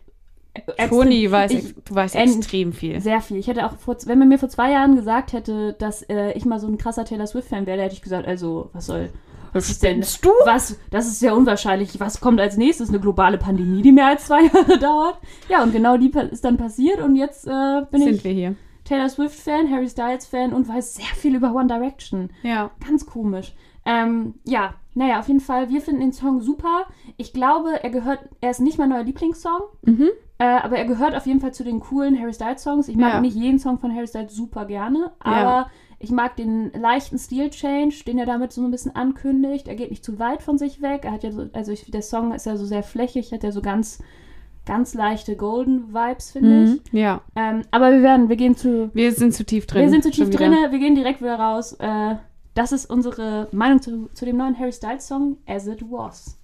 Toni 0.88 1.30
weiß, 1.30 1.50
ich, 1.52 1.58
ex- 1.70 1.74
du 1.84 1.94
weißt 1.94 2.14
en- 2.16 2.22
extrem 2.38 2.72
viel. 2.72 3.00
sehr 3.00 3.20
viel. 3.20 3.36
Ich 3.38 3.48
hätte 3.48 3.66
auch, 3.66 3.76
vor, 3.76 3.96
wenn 4.06 4.18
man 4.18 4.28
mir 4.28 4.38
vor 4.38 4.48
zwei 4.48 4.70
Jahren 4.72 4.94
gesagt 4.96 5.32
hätte, 5.32 5.74
dass 5.78 6.02
äh, 6.02 6.32
ich 6.32 6.44
mal 6.44 6.58
so 6.60 6.66
ein 6.68 6.78
krasser 6.78 7.04
Taylor 7.04 7.26
Swift-Fan 7.26 7.66
wäre, 7.66 7.82
hätte 7.82 7.94
ich 7.94 8.02
gesagt, 8.02 8.26
also, 8.26 8.70
was 8.72 8.86
soll, 8.86 9.10
was 9.52 9.70
ist 9.70 9.82
denn, 9.82 10.00
du? 10.22 10.30
was, 10.44 10.76
das 10.90 11.06
ist 11.06 11.20
sehr 11.20 11.36
unwahrscheinlich. 11.36 11.98
Was 12.00 12.20
kommt 12.20 12.40
als 12.40 12.56
nächstes? 12.56 12.88
Eine 12.88 13.00
globale 13.00 13.38
Pandemie, 13.38 13.82
die 13.82 13.92
mehr 13.92 14.06
als 14.08 14.26
zwei 14.26 14.42
Jahre 14.52 14.78
dauert? 14.78 15.18
Ja, 15.48 15.62
und 15.62 15.72
genau 15.72 15.96
die 15.96 16.10
ist 16.30 16.44
dann 16.44 16.56
passiert 16.56 17.00
und 17.00 17.16
jetzt 17.16 17.46
äh, 17.46 17.82
bin 17.90 18.00
Sind 18.02 18.14
ich 18.16 18.24
wir 18.24 18.32
hier. 18.32 18.54
Taylor 18.84 19.08
Swift-Fan, 19.08 19.70
Harry 19.70 19.88
Styles-Fan 19.88 20.52
und 20.52 20.68
weiß 20.68 20.94
sehr 20.96 21.06
viel 21.16 21.34
über 21.36 21.54
One 21.54 21.68
Direction. 21.68 22.30
Ja. 22.42 22.70
Ganz 22.86 23.06
komisch. 23.06 23.54
Ähm, 23.86 24.34
ja, 24.44 24.74
naja, 24.94 25.20
auf 25.20 25.28
jeden 25.28 25.40
Fall, 25.40 25.68
wir 25.70 25.80
finden 25.80 26.00
den 26.00 26.12
Song 26.12 26.40
super. 26.40 26.84
Ich 27.16 27.32
glaube, 27.32 27.82
er 27.82 27.90
gehört, 27.90 28.20
er 28.40 28.50
ist 28.50 28.60
nicht 28.60 28.78
mein 28.78 28.88
neuer 28.90 29.02
Lieblingssong, 29.04 29.60
Mhm. 29.82 30.08
Äh, 30.44 30.60
aber 30.62 30.76
er 30.76 30.84
gehört 30.84 31.14
auf 31.14 31.26
jeden 31.26 31.40
Fall 31.40 31.54
zu 31.54 31.64
den 31.64 31.80
coolen 31.80 32.18
Harry 32.20 32.34
Styles 32.34 32.62
Songs. 32.62 32.88
Ich 32.88 32.96
mag 32.96 33.14
Ja. 33.14 33.20
nicht 33.20 33.34
jeden 33.36 33.58
Song 33.58 33.78
von 33.78 33.94
Harry 33.94 34.06
Styles 34.06 34.34
super 34.34 34.64
gerne, 34.66 35.12
aber 35.20 35.38
Ja. 35.40 35.70
ich 35.98 36.10
mag 36.10 36.36
den 36.36 36.70
leichten 36.72 37.18
Stil-Change, 37.18 38.04
den 38.06 38.18
er 38.18 38.26
damit 38.26 38.52
so 38.52 38.62
ein 38.62 38.70
bisschen 38.70 38.94
ankündigt. 38.94 39.68
Er 39.68 39.74
geht 39.74 39.90
nicht 39.90 40.04
zu 40.04 40.18
weit 40.18 40.42
von 40.42 40.58
sich 40.58 40.82
weg. 40.82 41.04
Er 41.04 41.12
hat 41.12 41.22
ja 41.24 41.30
so, 41.32 41.46
also 41.52 41.72
ich, 41.72 41.90
der 41.90 42.02
Song 42.02 42.32
ist 42.34 42.46
ja 42.46 42.56
so 42.56 42.66
sehr 42.66 42.82
flächig, 42.82 43.32
hat 43.32 43.42
ja 43.42 43.52
so 43.52 43.62
ganz, 43.62 44.00
ganz 44.66 44.94
leichte 44.94 45.36
Golden 45.36 45.94
Vibes, 45.94 46.32
finde 46.32 46.48
Mhm. 46.50 46.80
ich. 46.84 46.92
Ja, 47.00 47.20
Ähm, 47.36 47.62
aber 47.70 47.92
wir 47.92 48.02
werden, 48.02 48.28
wir 48.28 48.36
gehen 48.36 48.56
zu, 48.56 48.90
wir 48.94 49.12
sind 49.12 49.34
zu 49.34 49.44
tief 49.44 49.66
drin. 49.66 49.82
wir 49.82 49.90
sind 49.90 50.02
zu 50.04 50.10
tief 50.10 50.30
drin, 50.30 50.52
wir 50.52 50.78
gehen 50.78 50.94
direkt 50.94 51.20
wieder 51.20 51.38
raus. 51.38 51.72
Äh, 51.78 52.16
das 52.54 52.72
ist 52.72 52.90
unsere 52.90 53.48
Meinung 53.52 53.80
zu, 53.82 54.08
zu 54.14 54.24
dem 54.24 54.36
neuen 54.36 54.58
Harry 54.58 54.72
Styles 54.72 55.06
Song 55.08 55.38
As 55.46 55.66
It 55.66 55.82
Was. 55.90 56.38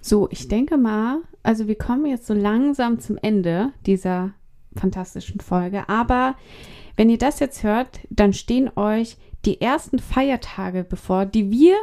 So, 0.00 0.28
ich 0.30 0.48
denke 0.48 0.76
mal, 0.78 1.18
also 1.42 1.66
wir 1.68 1.76
kommen 1.76 2.06
jetzt 2.06 2.26
so 2.26 2.34
langsam 2.34 2.98
zum 3.00 3.16
Ende 3.20 3.72
dieser 3.86 4.32
fantastischen 4.76 5.40
Folge. 5.40 5.88
Aber 5.88 6.36
wenn 6.96 7.10
ihr 7.10 7.18
das 7.18 7.40
jetzt 7.40 7.62
hört, 7.62 8.00
dann 8.10 8.32
stehen 8.32 8.70
euch 8.76 9.16
die 9.44 9.60
ersten 9.60 9.98
Feiertage 9.98 10.84
bevor, 10.84 11.26
die 11.26 11.50
wir 11.50 11.76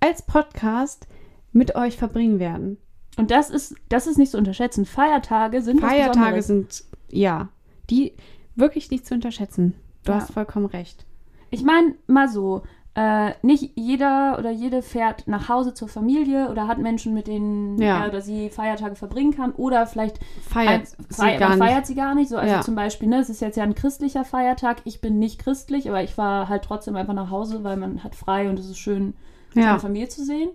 als 0.00 0.22
Podcast 0.22 1.06
mit 1.52 1.76
euch 1.76 1.96
verbringen 1.96 2.38
werden. 2.38 2.78
Und 3.16 3.30
das 3.30 3.50
ist, 3.50 3.76
das 3.88 4.06
ist 4.06 4.18
nicht 4.18 4.32
zu 4.32 4.38
unterschätzen. 4.38 4.84
Feiertage 4.84 5.62
sind 5.62 5.80
Feiertage 5.80 6.42
sind, 6.42 6.84
ja, 7.08 7.48
die 7.88 8.12
wirklich 8.56 8.90
nicht 8.90 9.06
zu 9.06 9.14
unterschätzen. 9.14 9.74
Du 10.04 10.12
Ja. 10.12 10.18
hast 10.18 10.32
vollkommen 10.32 10.66
recht. 10.66 11.06
Ich 11.50 11.62
meine, 11.62 11.94
mal 12.08 12.28
so, 12.28 12.62
äh, 12.96 13.32
nicht 13.42 13.72
jeder 13.74 14.36
oder 14.38 14.50
jede 14.52 14.80
fährt 14.80 15.26
nach 15.26 15.48
Hause 15.48 15.74
zur 15.74 15.88
Familie 15.88 16.48
oder 16.48 16.68
hat 16.68 16.78
Menschen, 16.78 17.12
mit 17.12 17.26
denen 17.26 17.76
Ja. 17.80 18.02
er 18.04 18.08
oder 18.08 18.20
sie 18.20 18.50
Feiertage 18.50 18.94
verbringen 18.94 19.34
kann 19.34 19.50
oder 19.52 19.86
vielleicht 19.86 20.20
Feiert 20.48 20.68
ein- 20.80 20.86
sie 21.08 21.14
feiert, 21.22 21.40
gar 21.40 21.56
feiert 21.56 21.86
sie 21.86 21.94
gar 21.96 22.14
nicht. 22.14 22.28
So, 22.28 22.36
also 22.36 22.54
Ja. 22.54 22.60
zum 22.60 22.76
Beispiel, 22.76 23.08
ne, 23.08 23.18
es 23.18 23.28
ist 23.30 23.40
jetzt 23.40 23.56
ja 23.56 23.64
ein 23.64 23.74
christlicher 23.74 24.24
Feiertag. 24.24 24.76
Ich 24.84 25.00
bin 25.00 25.18
nicht 25.18 25.40
christlich, 25.40 25.88
aber 25.88 26.02
ich 26.04 26.16
war 26.16 26.48
halt 26.48 26.62
trotzdem 26.62 26.94
einfach 26.94 27.14
nach 27.14 27.30
Hause, 27.30 27.64
weil 27.64 27.76
man 27.76 28.04
hat 28.04 28.14
frei 28.14 28.48
und 28.48 28.58
es 28.60 28.70
ist 28.70 28.78
schön, 28.78 29.14
seine 29.52 29.66
Ja. 29.66 29.78
Familie 29.80 30.08
zu 30.08 30.24
sehen. 30.24 30.50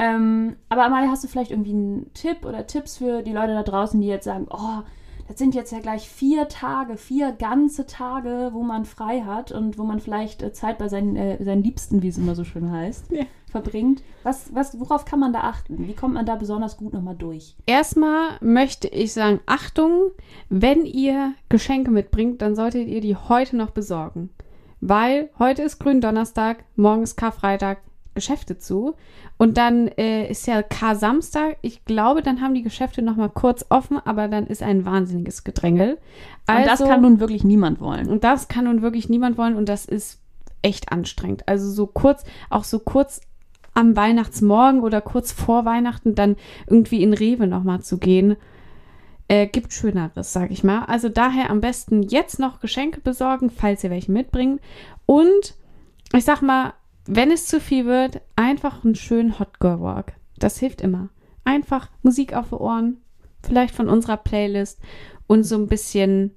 Ähm, 0.00 0.56
aber 0.68 0.84
Amalia, 0.84 1.10
hast 1.10 1.24
du 1.24 1.28
vielleicht 1.28 1.50
irgendwie 1.50 1.72
einen 1.72 2.10
Tipp 2.14 2.44
oder 2.44 2.66
Tipps 2.66 2.98
für 2.98 3.22
die 3.22 3.32
Leute 3.32 3.52
da 3.54 3.62
draußen, 3.64 4.00
die 4.00 4.06
jetzt 4.06 4.24
sagen, 4.24 4.46
oh, 4.50 4.82
das 5.28 5.38
sind 5.38 5.54
jetzt 5.54 5.70
ja 5.72 5.78
gleich 5.80 6.08
vier 6.08 6.48
Tage, 6.48 6.96
vier 6.96 7.32
ganze 7.32 7.86
Tage, 7.86 8.50
wo 8.52 8.62
man 8.62 8.84
frei 8.84 9.20
hat 9.22 9.52
und 9.52 9.78
wo 9.78 9.84
man 9.84 10.00
vielleicht 10.00 10.42
äh, 10.42 10.52
Zeit 10.52 10.78
bei 10.78 10.88
seinen, 10.88 11.16
äh, 11.16 11.42
seinen 11.44 11.62
Liebsten, 11.62 12.02
wie 12.02 12.08
es 12.08 12.18
immer 12.18 12.34
so 12.34 12.44
schön 12.44 12.70
heißt, 12.72 13.12
Ja. 13.12 13.24
verbringt. 13.50 14.02
Was, 14.22 14.54
was, 14.54 14.78
worauf 14.80 15.04
kann 15.04 15.20
man 15.20 15.32
da 15.32 15.40
achten? 15.40 15.86
Wie 15.86 15.94
kommt 15.94 16.14
man 16.14 16.26
da 16.26 16.34
besonders 16.36 16.76
gut 16.76 16.92
nochmal 16.94 17.14
durch? 17.16 17.56
Erstmal 17.66 18.38
möchte 18.40 18.88
ich 18.88 19.12
sagen, 19.12 19.40
Achtung, 19.46 20.10
wenn 20.48 20.84
ihr 20.84 21.34
Geschenke 21.48 21.90
mitbringt, 21.90 22.42
dann 22.42 22.56
solltet 22.56 22.88
ihr 22.88 23.00
die 23.00 23.16
heute 23.16 23.56
noch 23.56 23.70
besorgen. 23.70 24.30
Weil 24.80 25.30
heute 25.38 25.62
ist 25.62 25.78
Gründonnerstag, 25.78 26.64
morgen 26.76 27.02
ist 27.02 27.16
Karfreitag, 27.16 27.78
Geschäfte 28.18 28.58
zu. 28.58 28.94
Und 29.36 29.56
dann 29.56 29.86
äh, 29.96 30.28
ist 30.28 30.46
ja 30.48 30.62
Kar-Samstag. 30.62 31.56
Ich 31.62 31.84
glaube, 31.84 32.22
dann 32.22 32.40
haben 32.40 32.54
die 32.54 32.62
Geschäfte 32.62 33.00
noch 33.02 33.14
mal 33.16 33.28
kurz 33.28 33.64
offen, 33.68 33.98
aber 34.04 34.26
dann 34.28 34.46
ist 34.48 34.62
ein 34.62 34.84
wahnsinniges 34.84 35.44
Gedrängel. 35.44 35.98
und 36.48 36.64
das 36.66 36.80
Also- 36.80 36.86
kann 36.88 37.02
nun 37.02 37.20
wirklich 37.20 37.44
niemand 37.44 37.80
wollen. 37.80 38.08
und 38.08 38.24
das 38.24 38.48
kann 38.48 38.64
nun 38.64 38.82
wirklich 38.82 39.08
niemand 39.08 39.38
wollen 39.38 39.54
und 39.56 39.68
das 39.68 39.84
ist 39.84 40.18
echt 40.62 40.90
anstrengend. 40.90 41.46
Also 41.46 41.70
so 41.70 41.86
kurz, 41.86 42.24
auch 42.50 42.64
so 42.64 42.78
kurz 42.80 43.20
am 43.74 43.94
Weihnachtsmorgen 43.94 44.80
oder 44.80 45.00
kurz 45.00 45.30
vor 45.30 45.64
Weihnachten 45.64 46.14
dann 46.16 46.34
irgendwie 46.66 47.02
in 47.04 47.12
Rewe 47.14 47.46
nochmal 47.46 47.80
zu 47.80 47.98
gehen, 47.98 48.34
äh, 49.28 49.46
gibt 49.46 49.72
Schöneres, 49.72 50.32
sag 50.32 50.50
ich 50.50 50.64
mal. 50.64 50.84
Also 50.86 51.08
daher 51.10 51.50
am 51.50 51.60
besten 51.60 52.02
jetzt 52.02 52.40
noch 52.40 52.58
Geschenke 52.60 53.00
besorgen, 53.00 53.50
falls 53.50 53.84
ihr 53.84 53.90
welche 53.90 54.10
mitbringt. 54.10 54.60
Und 55.06 55.54
ich 56.14 56.24
sag 56.24 56.40
mal, 56.42 56.72
wenn 57.08 57.30
es 57.30 57.46
zu 57.46 57.58
viel 57.58 57.86
wird, 57.86 58.20
einfach 58.36 58.84
einen 58.84 58.94
schönen 58.94 59.38
Hot 59.38 59.60
Girl 59.60 59.80
Walk. 59.80 60.12
Das 60.36 60.58
hilft 60.58 60.82
immer. 60.82 61.08
Einfach 61.42 61.88
Musik 62.02 62.34
auf 62.34 62.50
die 62.50 62.56
Ohren, 62.56 62.98
vielleicht 63.42 63.74
von 63.74 63.88
unserer 63.88 64.18
Playlist 64.18 64.78
und 65.26 65.44
so 65.44 65.56
ein 65.56 65.68
bisschen 65.68 66.36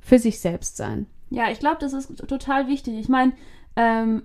für 0.00 0.18
sich 0.18 0.40
selbst 0.40 0.78
sein. 0.78 1.06
Ja, 1.28 1.50
ich 1.50 1.58
glaube, 1.58 1.76
das 1.80 1.92
ist 1.92 2.16
total 2.28 2.66
wichtig. 2.66 2.94
Ich 2.98 3.10
meine, 3.10 3.32
ähm, 3.76 4.22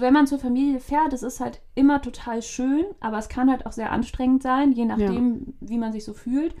wenn 0.00 0.12
man 0.12 0.26
zur 0.26 0.40
Familie 0.40 0.80
fährt, 0.80 1.12
das 1.12 1.22
ist 1.22 1.38
halt 1.38 1.60
immer 1.76 2.02
total 2.02 2.42
schön, 2.42 2.84
aber 2.98 3.18
es 3.18 3.28
kann 3.28 3.48
halt 3.48 3.64
auch 3.64 3.72
sehr 3.72 3.92
anstrengend 3.92 4.42
sein, 4.42 4.72
je 4.72 4.86
nachdem, 4.86 5.54
wie 5.60 5.78
man 5.78 5.92
sich 5.92 6.04
so 6.04 6.14
fühlt. 6.14 6.54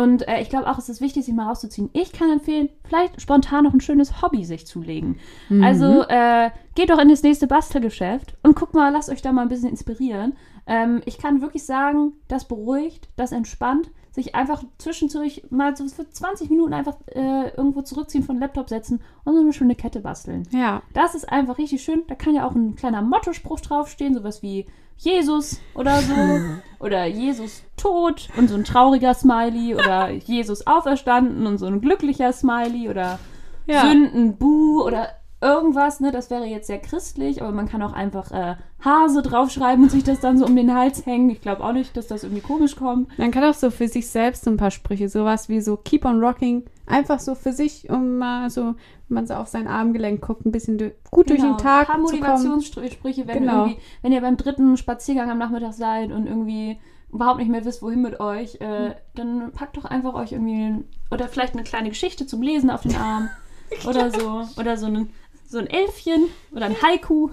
Und 0.00 0.26
äh, 0.28 0.40
ich 0.40 0.48
glaube 0.48 0.68
auch, 0.70 0.78
es 0.78 0.88
ist 0.88 1.00
wichtig, 1.00 1.26
sich 1.26 1.34
mal 1.34 1.46
rauszuziehen. 1.46 1.90
Ich 1.92 2.12
kann 2.12 2.30
empfehlen, 2.30 2.70
vielleicht 2.84 3.20
spontan 3.20 3.64
noch 3.64 3.74
ein 3.74 3.80
schönes 3.80 4.22
Hobby 4.22 4.44
sich 4.44 4.66
zulegen. 4.66 5.18
Mhm. 5.50 5.62
Also 5.62 6.04
äh, 6.08 6.50
geht 6.74 6.88
doch 6.88 6.98
in 6.98 7.10
das 7.10 7.22
nächste 7.22 7.46
Bastelgeschäft 7.46 8.34
und 8.42 8.56
guckt 8.56 8.72
mal, 8.72 8.90
lasst 8.90 9.10
euch 9.10 9.20
da 9.20 9.32
mal 9.32 9.42
ein 9.42 9.48
bisschen 9.48 9.68
inspirieren. 9.68 10.34
Ähm, 10.66 11.02
ich 11.04 11.18
kann 11.18 11.42
wirklich 11.42 11.64
sagen, 11.64 12.14
das 12.28 12.46
beruhigt, 12.48 13.08
das 13.16 13.32
entspannt, 13.32 13.90
sich 14.10 14.34
einfach 14.34 14.64
zwischendurch 14.78 15.42
mal 15.50 15.76
so 15.76 15.86
für 15.86 16.08
20 16.08 16.48
Minuten 16.48 16.72
einfach 16.72 16.96
äh, 17.08 17.50
irgendwo 17.50 17.82
zurückziehen 17.82 18.24
von 18.24 18.38
Laptop 18.38 18.68
setzen 18.68 19.00
und 19.24 19.34
so 19.34 19.40
eine 19.40 19.52
schöne 19.52 19.74
Kette 19.74 20.00
basteln. 20.00 20.48
Ja, 20.50 20.82
Das 20.94 21.14
ist 21.14 21.30
einfach 21.30 21.58
richtig 21.58 21.82
schön. 21.82 22.04
Da 22.08 22.14
kann 22.14 22.34
ja 22.34 22.46
auch 22.46 22.54
ein 22.54 22.74
kleiner 22.74 23.02
Mottospruch 23.02 23.60
draufstehen, 23.60 24.14
sowas 24.14 24.42
wie 24.42 24.66
Jesus 25.00 25.60
oder 25.74 26.00
so. 26.00 26.14
oder 26.78 27.06
Jesus 27.06 27.62
tot 27.76 28.28
und 28.36 28.48
so 28.48 28.54
ein 28.54 28.64
trauriger 28.64 29.14
Smiley. 29.14 29.74
Oder 29.74 30.10
Jesus 30.26 30.66
auferstanden 30.66 31.46
und 31.46 31.58
so 31.58 31.66
ein 31.66 31.80
glücklicher 31.80 32.32
Smiley. 32.32 32.88
Oder 32.88 33.18
Ja. 33.66 33.82
Sünden, 33.82 34.36
Buh 34.36 34.82
oder 34.82 35.08
irgendwas. 35.40 36.00
Ne? 36.00 36.12
Das 36.12 36.30
wäre 36.30 36.44
jetzt 36.44 36.66
sehr 36.66 36.78
christlich, 36.78 37.42
aber 37.42 37.52
man 37.52 37.68
kann 37.68 37.82
auch 37.82 37.92
einfach 37.92 38.30
äh, 38.30 38.56
Hase 38.84 39.22
draufschreiben 39.22 39.84
und 39.84 39.90
sich 39.90 40.04
das 40.04 40.20
dann 40.20 40.38
so 40.38 40.44
um 40.46 40.54
den 40.56 40.74
Hals 40.74 41.06
hängen. 41.06 41.30
Ich 41.30 41.40
glaube 41.40 41.64
auch 41.64 41.72
nicht, 41.72 41.96
dass 41.96 42.06
das 42.08 42.24
irgendwie 42.24 42.42
komisch 42.42 42.76
kommt. 42.76 43.16
Man 43.18 43.30
kann 43.30 43.44
auch 43.44 43.54
so 43.54 43.70
für 43.70 43.88
sich 43.88 44.08
selbst 44.08 44.44
so 44.44 44.50
ein 44.50 44.56
paar 44.56 44.70
Sprüche, 44.70 45.08
sowas 45.08 45.48
wie 45.48 45.60
so 45.60 45.76
Keep 45.76 46.04
on 46.04 46.20
Rocking, 46.22 46.64
einfach 46.86 47.20
so 47.20 47.34
für 47.34 47.52
sich, 47.52 47.88
um 47.88 48.18
mal 48.18 48.50
so, 48.50 48.62
wenn 48.64 48.74
man 49.08 49.26
so 49.26 49.34
auf 49.34 49.48
sein 49.48 49.66
Armgelenk 49.66 50.20
guckt, 50.20 50.44
ein 50.44 50.52
bisschen 50.52 50.78
gut 51.10 51.30
durch 51.30 51.40
den 51.40 51.56
Tag 51.58 51.86
Genau. 51.88 52.08
Ein 52.08 52.20
paar. 52.20 52.38
Motivationssprüche, 52.38 53.26
wenn, 53.26 53.38
Genau. 53.40 53.64
irgendwie, 53.66 53.78
wenn 54.02 54.12
ihr 54.12 54.20
beim 54.20 54.36
dritten 54.36 54.76
Spaziergang 54.76 55.30
am 55.30 55.38
Nachmittag 55.38 55.72
seid 55.72 56.12
und 56.12 56.26
irgendwie 56.26 56.78
überhaupt 57.12 57.38
nicht 57.38 57.50
mehr 57.50 57.64
wisst, 57.64 57.82
wohin 57.82 58.02
mit 58.02 58.20
euch, 58.20 58.60
äh, 58.60 58.94
dann 59.14 59.50
packt 59.52 59.76
doch 59.76 59.84
einfach 59.84 60.14
euch 60.14 60.32
irgendwie 60.32 60.84
oder 61.10 61.26
vielleicht 61.28 61.54
eine 61.54 61.64
kleine 61.64 61.88
Geschichte 61.88 62.26
zum 62.26 62.40
Lesen 62.40 62.70
auf 62.70 62.82
den 62.82 62.94
Arm 62.94 63.28
oder 63.88 64.10
so 64.10 64.42
oder 64.60 64.76
so 64.76 64.86
ein 64.86 65.10
so 65.50 65.58
ein 65.58 65.66
Elfchen 65.66 66.28
oder 66.52 66.66
ein 66.66 66.80
Haiku, 66.80 67.30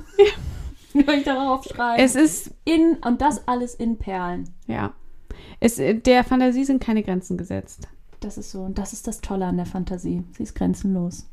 die 0.94 1.08
euch 1.08 1.24
darauf 1.24 1.64
schreibt. 1.64 2.02
Es 2.02 2.16
ist, 2.16 2.52
in 2.66 2.98
und 3.06 3.22
das 3.22 3.48
alles 3.48 3.76
in 3.76 3.98
Perlen. 3.98 4.50
ja, 4.66 4.94
es, 5.60 5.76
der 5.78 6.24
Fantasie 6.24 6.66
sind 6.66 6.84
keine 6.84 7.04
Grenzen 7.04 7.38
gesetzt. 7.38 7.88
Das 8.20 8.38
ist 8.38 8.52
so 8.52 8.62
und 8.62 8.78
das 8.78 8.94
ist 8.94 9.08
das 9.08 9.22
Tolle 9.22 9.46
an 9.46 9.58
der 9.58 9.68
Fantasie. 9.68 10.24
Sie 10.36 10.44
ist 10.44 10.56
grenzenlos. 10.56 11.28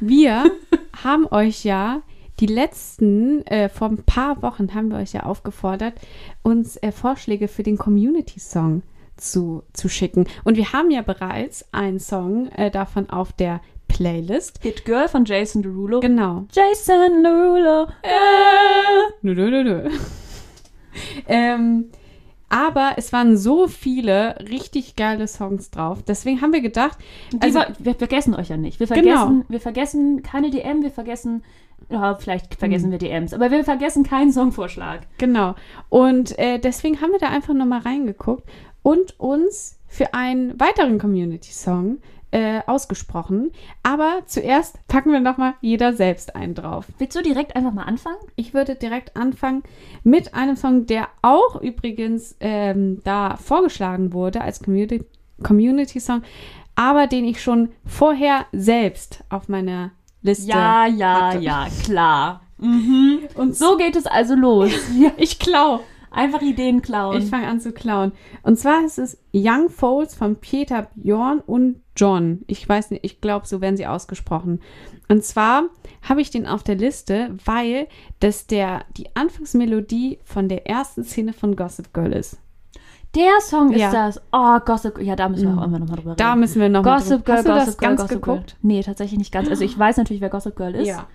Wir 0.00 0.50
haben 1.02 1.26
euch 1.26 1.64
ja 1.64 2.02
die 2.38 2.46
letzten, 2.46 3.44
äh, 3.48 3.68
vor 3.68 3.88
ein 3.88 4.04
paar 4.04 4.42
Wochen 4.42 4.72
haben 4.74 4.90
wir 4.90 4.98
euch 4.98 5.12
ja 5.12 5.24
aufgefordert, 5.24 5.94
uns 6.42 6.76
äh, 6.76 6.92
Vorschläge 6.92 7.48
für 7.48 7.64
den 7.64 7.76
Community-Song 7.76 8.82
zu, 9.16 9.64
zu 9.72 9.88
schicken. 9.88 10.26
Und 10.44 10.56
wir 10.56 10.72
haben 10.72 10.92
ja 10.92 11.02
bereits 11.02 11.66
einen 11.72 11.98
Song 11.98 12.46
äh, 12.52 12.70
davon 12.70 13.10
auf 13.10 13.32
der 13.32 13.60
Playlist. 13.88 14.60
Hit 14.62 14.84
Girl 14.84 15.08
von 15.08 15.24
Jason 15.24 15.62
Derulo. 15.62 16.00
Genau. 16.00 16.46
Jason 16.52 17.22
Derulo. 17.24 17.84
Äh. 18.02 18.08
Nö, 19.22 19.34
nö, 19.34 19.50
nö, 19.50 19.64
nö. 19.64 19.90
ähm, 21.26 21.90
aber 22.48 22.92
es 22.96 23.12
waren 23.12 23.36
so 23.36 23.66
viele 23.68 24.36
richtig 24.48 24.96
geile 24.96 25.28
Songs 25.28 25.70
drauf. 25.70 26.02
Deswegen 26.02 26.40
haben 26.40 26.52
wir 26.52 26.62
gedacht, 26.62 26.96
also 27.40 27.58
wir, 27.58 27.74
wir 27.78 27.94
vergessen 27.94 28.34
euch 28.34 28.48
ja 28.48 28.56
nicht. 28.56 28.80
Wir 28.80 28.86
Genau. 28.86 29.02
vergessen, 29.02 29.44
wir 29.48 29.60
vergessen 29.60 30.22
keine 30.22 30.50
DM, 30.50 30.82
wir 30.82 30.90
vergessen, 30.90 31.42
ja, 31.90 32.14
vielleicht 32.14 32.54
Hm. 32.54 32.58
vergessen 32.58 32.90
wir 32.90 32.98
DMs, 32.98 33.34
aber 33.34 33.50
wir 33.50 33.64
vergessen 33.64 34.02
keinen 34.04 34.32
Songvorschlag. 34.32 35.00
genau. 35.18 35.54
Und 35.90 36.38
äh, 36.38 36.58
deswegen 36.58 37.00
haben 37.00 37.12
wir 37.12 37.18
da 37.18 37.28
einfach 37.28 37.54
nochmal 37.54 37.80
reingeguckt 37.80 38.44
und 38.82 39.18
uns 39.20 39.78
für 39.86 40.14
einen 40.14 40.58
weiteren 40.58 40.98
Community-Song 40.98 41.98
äh, 42.30 42.60
ausgesprochen. 42.66 43.52
Aber 43.82 44.20
zuerst 44.26 44.78
packen 44.88 45.12
wir 45.12 45.20
nochmal 45.20 45.54
jeder 45.60 45.92
selbst 45.94 46.36
einen 46.36 46.54
drauf. 46.54 46.86
Willst 46.98 47.16
du 47.16 47.22
direkt 47.22 47.56
einfach 47.56 47.72
mal 47.72 47.84
anfangen? 47.84 48.18
Ich 48.36 48.52
würde 48.54 48.74
direkt 48.74 49.16
anfangen 49.16 49.62
mit 50.04 50.34
einem 50.34 50.56
Song, 50.56 50.86
der 50.86 51.08
auch 51.22 51.60
übrigens 51.60 52.36
ähm, 52.40 53.00
da 53.04 53.36
vorgeschlagen 53.36 54.12
wurde 54.12 54.40
als 54.42 54.62
Community- 54.62 55.04
Community-Song, 55.42 56.22
aber 56.74 57.06
den 57.06 57.24
ich 57.24 57.40
schon 57.42 57.70
vorher 57.84 58.46
selbst 58.52 59.24
auf 59.30 59.48
meiner 59.48 59.92
Liste 60.22 60.48
Ja, 60.50 60.86
ja, 60.86 61.28
hatte. 61.28 61.38
ja, 61.38 61.66
klar. 61.84 62.40
Und 62.58 63.54
So 63.56 63.76
geht 63.76 63.94
es 63.96 64.06
also 64.06 64.34
los. 64.34 64.70
Ja, 64.98 65.10
ich 65.16 65.38
klau. 65.38 65.80
Einfach 66.10 66.42
Ideen 66.42 66.82
klauen. 66.82 67.18
Ich 67.22 67.28
fange 67.30 67.46
an 67.46 67.60
zu 67.60 67.72
klauen. 67.72 68.12
Und 68.42 68.58
zwar 68.58 68.84
ist 68.84 68.98
es 68.98 69.18
Young 69.32 69.68
Folds 69.70 70.14
von 70.14 70.36
Peter 70.36 70.88
Bjorn 70.94 71.40
und 71.40 71.80
John. 71.96 72.42
Ich 72.46 72.68
weiß 72.68 72.90
nicht, 72.90 73.04
ich 73.04 73.20
glaube, 73.20 73.46
so 73.46 73.60
werden 73.60 73.76
sie 73.76 73.86
ausgesprochen. 73.86 74.60
Und 75.08 75.24
zwar 75.24 75.64
habe 76.08 76.20
ich 76.20 76.30
den 76.30 76.46
auf 76.46 76.62
der 76.62 76.74
Liste, 76.76 77.34
weil 77.44 77.88
das 78.20 78.46
der 78.46 78.84
die 78.96 79.06
Anfangsmelodie 79.14 80.18
von 80.24 80.48
der 80.48 80.66
ersten 80.68 81.02
Szene 81.04 81.32
von 81.32 81.56
Gossip 81.56 81.92
Girl 81.94 82.12
ist. 82.12 82.38
Der 83.14 83.40
Song 83.40 83.72
ist 83.72 83.80
Ja. 83.80 83.90
das. 83.90 84.20
Oh, 84.32 84.58
Gossip 84.64 84.96
Girl. 84.96 85.06
Ja, 85.06 85.16
da 85.16 85.28
müssen 85.30 85.44
wir 85.46 85.52
Mhm. 85.52 85.58
auch 85.58 85.64
immer 85.64 85.78
noch 85.78 85.88
mal 85.88 85.96
drüber 85.96 86.10
reden. 86.10 86.18
Da 86.18 86.36
müssen 86.36 86.60
wir 86.60 86.68
noch 86.68 86.84
mal 86.84 86.98
Gossip 86.98 87.24
Girl, 87.24 87.38
Hast 87.38 87.46
du 87.46 87.52
Gossip 87.52 87.66
das 87.66 87.78
Girl, 87.78 87.88
ganz 87.88 88.00
Gossip 88.02 88.22
geguckt? 88.22 88.46
Girl. 88.46 88.58
Nee, 88.62 88.82
tatsächlich 88.82 89.18
nicht 89.18 89.32
ganz. 89.32 89.48
Also 89.48 89.64
ich 89.64 89.78
weiß 89.78 89.96
natürlich, 89.96 90.20
wer 90.20 90.28
Gossip 90.28 90.54
Girl 90.56 90.74
ist. 90.74 90.86
Ja. 90.88 91.06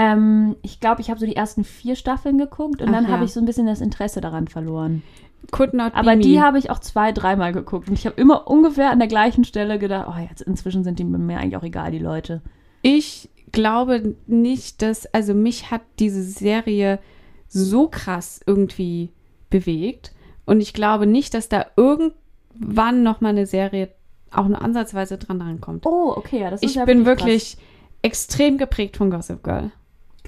Ähm, 0.00 0.54
ich 0.62 0.78
glaube, 0.78 1.00
ich 1.00 1.10
habe 1.10 1.18
so 1.18 1.26
die 1.26 1.34
ersten 1.34 1.64
vier 1.64 1.96
Staffeln 1.96 2.38
geguckt 2.38 2.80
und 2.80 2.88
Ach 2.88 2.92
dann 2.92 3.06
ja. 3.06 3.10
habe 3.10 3.24
ich 3.24 3.32
so 3.32 3.40
ein 3.40 3.46
bisschen 3.46 3.66
das 3.66 3.80
Interesse 3.80 4.20
daran 4.20 4.46
verloren. 4.46 5.02
Could 5.50 5.74
not 5.74 5.92
Aber 5.94 6.14
be 6.14 6.22
die 6.22 6.40
habe 6.40 6.56
ich 6.56 6.70
auch 6.70 6.78
zwei, 6.78 7.10
dreimal 7.10 7.52
geguckt 7.52 7.88
und 7.88 7.94
ich 7.94 8.06
habe 8.06 8.20
immer 8.20 8.46
ungefähr 8.46 8.92
an 8.92 9.00
der 9.00 9.08
gleichen 9.08 9.42
Stelle 9.42 9.76
gedacht, 9.80 10.06
oh, 10.08 10.20
jetzt 10.20 10.40
inzwischen 10.42 10.84
sind 10.84 11.00
die 11.00 11.04
mir 11.04 11.38
eigentlich 11.38 11.56
auch 11.56 11.64
egal, 11.64 11.90
die 11.90 11.98
Leute. 11.98 12.42
Ich 12.82 13.28
glaube 13.50 14.14
nicht, 14.28 14.82
dass, 14.82 15.12
also 15.12 15.34
mich 15.34 15.72
hat 15.72 15.82
diese 15.98 16.22
Serie 16.22 17.00
so 17.48 17.88
krass 17.88 18.40
irgendwie 18.46 19.10
bewegt. 19.50 20.12
Und 20.46 20.60
ich 20.60 20.74
glaube 20.74 21.08
nicht, 21.08 21.34
dass 21.34 21.48
da 21.48 21.66
irgendwann 21.76 23.02
nochmal 23.02 23.32
eine 23.32 23.46
Serie 23.46 23.88
auch 24.30 24.46
nur 24.46 24.62
ansatzweise 24.62 25.18
dran 25.18 25.42
rankommt. 25.42 25.86
Oh, 25.86 26.12
okay, 26.14 26.40
ja, 26.40 26.50
das 26.50 26.62
ist 26.62 26.70
ich 26.70 26.76
ja 26.76 26.84
bin 26.84 26.98
krass. 26.98 27.06
wirklich 27.06 27.56
extrem 28.02 28.58
geprägt 28.58 28.96
von 28.96 29.10
Gossip 29.10 29.42
Girl. 29.42 29.72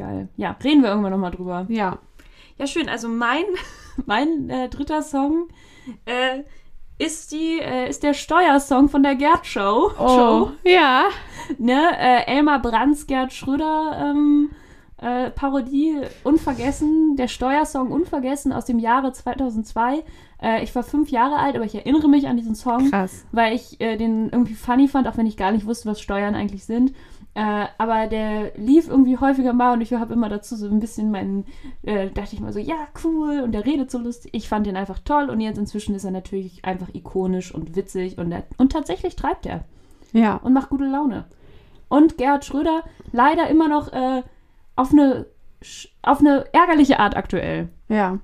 Geil. 0.01 0.29
Ja, 0.37 0.57
reden 0.65 0.83
wir 0.83 0.89
irgendwann 0.89 1.13
nochmal 1.13 1.31
drüber. 1.31 1.67
Ja. 1.69 1.99
Ja, 2.59 2.67
schön. 2.67 2.89
Also 2.89 3.09
mein, 3.09 3.45
mein 4.07 4.51
äh, 4.51 4.69
dritter 4.69 5.03
Song 5.03 5.49
äh, 6.07 6.43
ist, 6.99 7.33
die, 7.33 7.59
äh, 7.61 7.89
ist 7.89 8.03
der 8.03 8.15
Steuersong 8.15 8.89
von 8.89 9.03
der 9.03 9.15
Gerd 9.15 9.47
Show. 9.47 9.91
Show. 9.97 10.53
ja. 10.65 11.05
Ne? 11.59 11.81
Äh, 11.99 12.27
Elmar 12.37 12.61
Brands, 12.61 13.07
Gerd 13.07 13.33
Schröder 13.33 14.11
ähm, 14.11 14.51
äh, 14.99 15.31
Parodie 15.31 16.01
Unvergessen, 16.25 17.17
der 17.17 17.29
Steuersong 17.29 17.91
Unvergessen 17.91 18.53
aus 18.53 18.65
dem 18.65 18.79
Jahre 18.79 19.13
2002. 19.13 20.03
Äh, 20.43 20.63
ich 20.63 20.75
war 20.75 20.83
fünf 20.83 21.11
Jahre 21.11 21.37
alt, 21.37 21.57
aber 21.57 21.65
ich 21.65 21.75
erinnere 21.75 22.09
mich 22.09 22.27
an 22.27 22.37
diesen 22.37 22.55
Song 22.55 22.91
Krass. 22.91 23.27
weil 23.33 23.55
ich 23.55 23.79
den 23.79 24.31
irgendwie 24.31 24.55
funny 24.55 24.89
fand, 24.89 25.09
auch 25.09 25.17
wenn 25.19 25.27
ich 25.27 25.37
gar 25.37 25.53
nicht 25.53 25.67
wusste, 25.67 25.91
was 25.91 26.01
Steuern 26.01 26.35
eigentlich 26.35 26.65
sind. 26.65 26.93
Äh, 27.35 27.67
aber 27.79 28.09
der 28.09 28.53
lief 28.57 28.89
irgendwie 28.89 29.17
häufiger 29.17 29.53
mal 29.53 29.75
und 29.75 29.81
ich 29.83 29.93
habe 29.93 30.13
immer 30.15 30.29
dazu 30.29 30.57
so 30.57 30.67
ein 30.67 30.81
bisschen 30.81 31.11
meinen, 31.13 31.47
äh, 31.83 32.11
dachte 32.11 32.35
ich 32.35 32.41
mal 32.41 32.53
so, 32.53 32.59
ja, 32.59 32.89
cool 33.05 33.41
und 33.41 33.53
der 33.53 33.65
redet 33.65 33.91
so 33.91 33.99
lustig. 33.99 34.33
Ich 34.35 34.49
fand 34.49 34.67
den 34.67 34.77
einfach 34.77 34.99
toll 34.99 35.31
und 35.31 35.41
jetzt 35.41 35.59
inzwischen 35.59 35.95
ist 35.95 36.05
er 36.05 36.11
natürlich 36.11 36.65
einfach 36.65 36.89
ikonisch 36.93 37.55
und 37.55 37.77
witzig 37.77 38.19
und, 38.19 38.33
er, 38.33 38.43
und 38.59 38.73
tatsächlich 38.73 39.15
treibt 39.15 39.47
er 39.47 39.65
Ja. 40.13 40.37
und 40.37 40.53
macht 40.53 40.71
gute 40.71 40.87
Laune. 40.87 41.25
Und 41.89 42.19
Gerhard 42.19 42.45
Schröder 42.45 42.83
leider 43.13 43.49
immer 43.49 43.69
noch 43.69 43.93
äh, 43.93 44.23
auf 44.77 44.93
eine 44.93 45.27
auf 46.03 46.21
eine 46.21 46.47
ärgerliche 46.55 46.99
Art 46.99 47.17
aktuell. 47.17 47.69
Ja. 47.89 48.19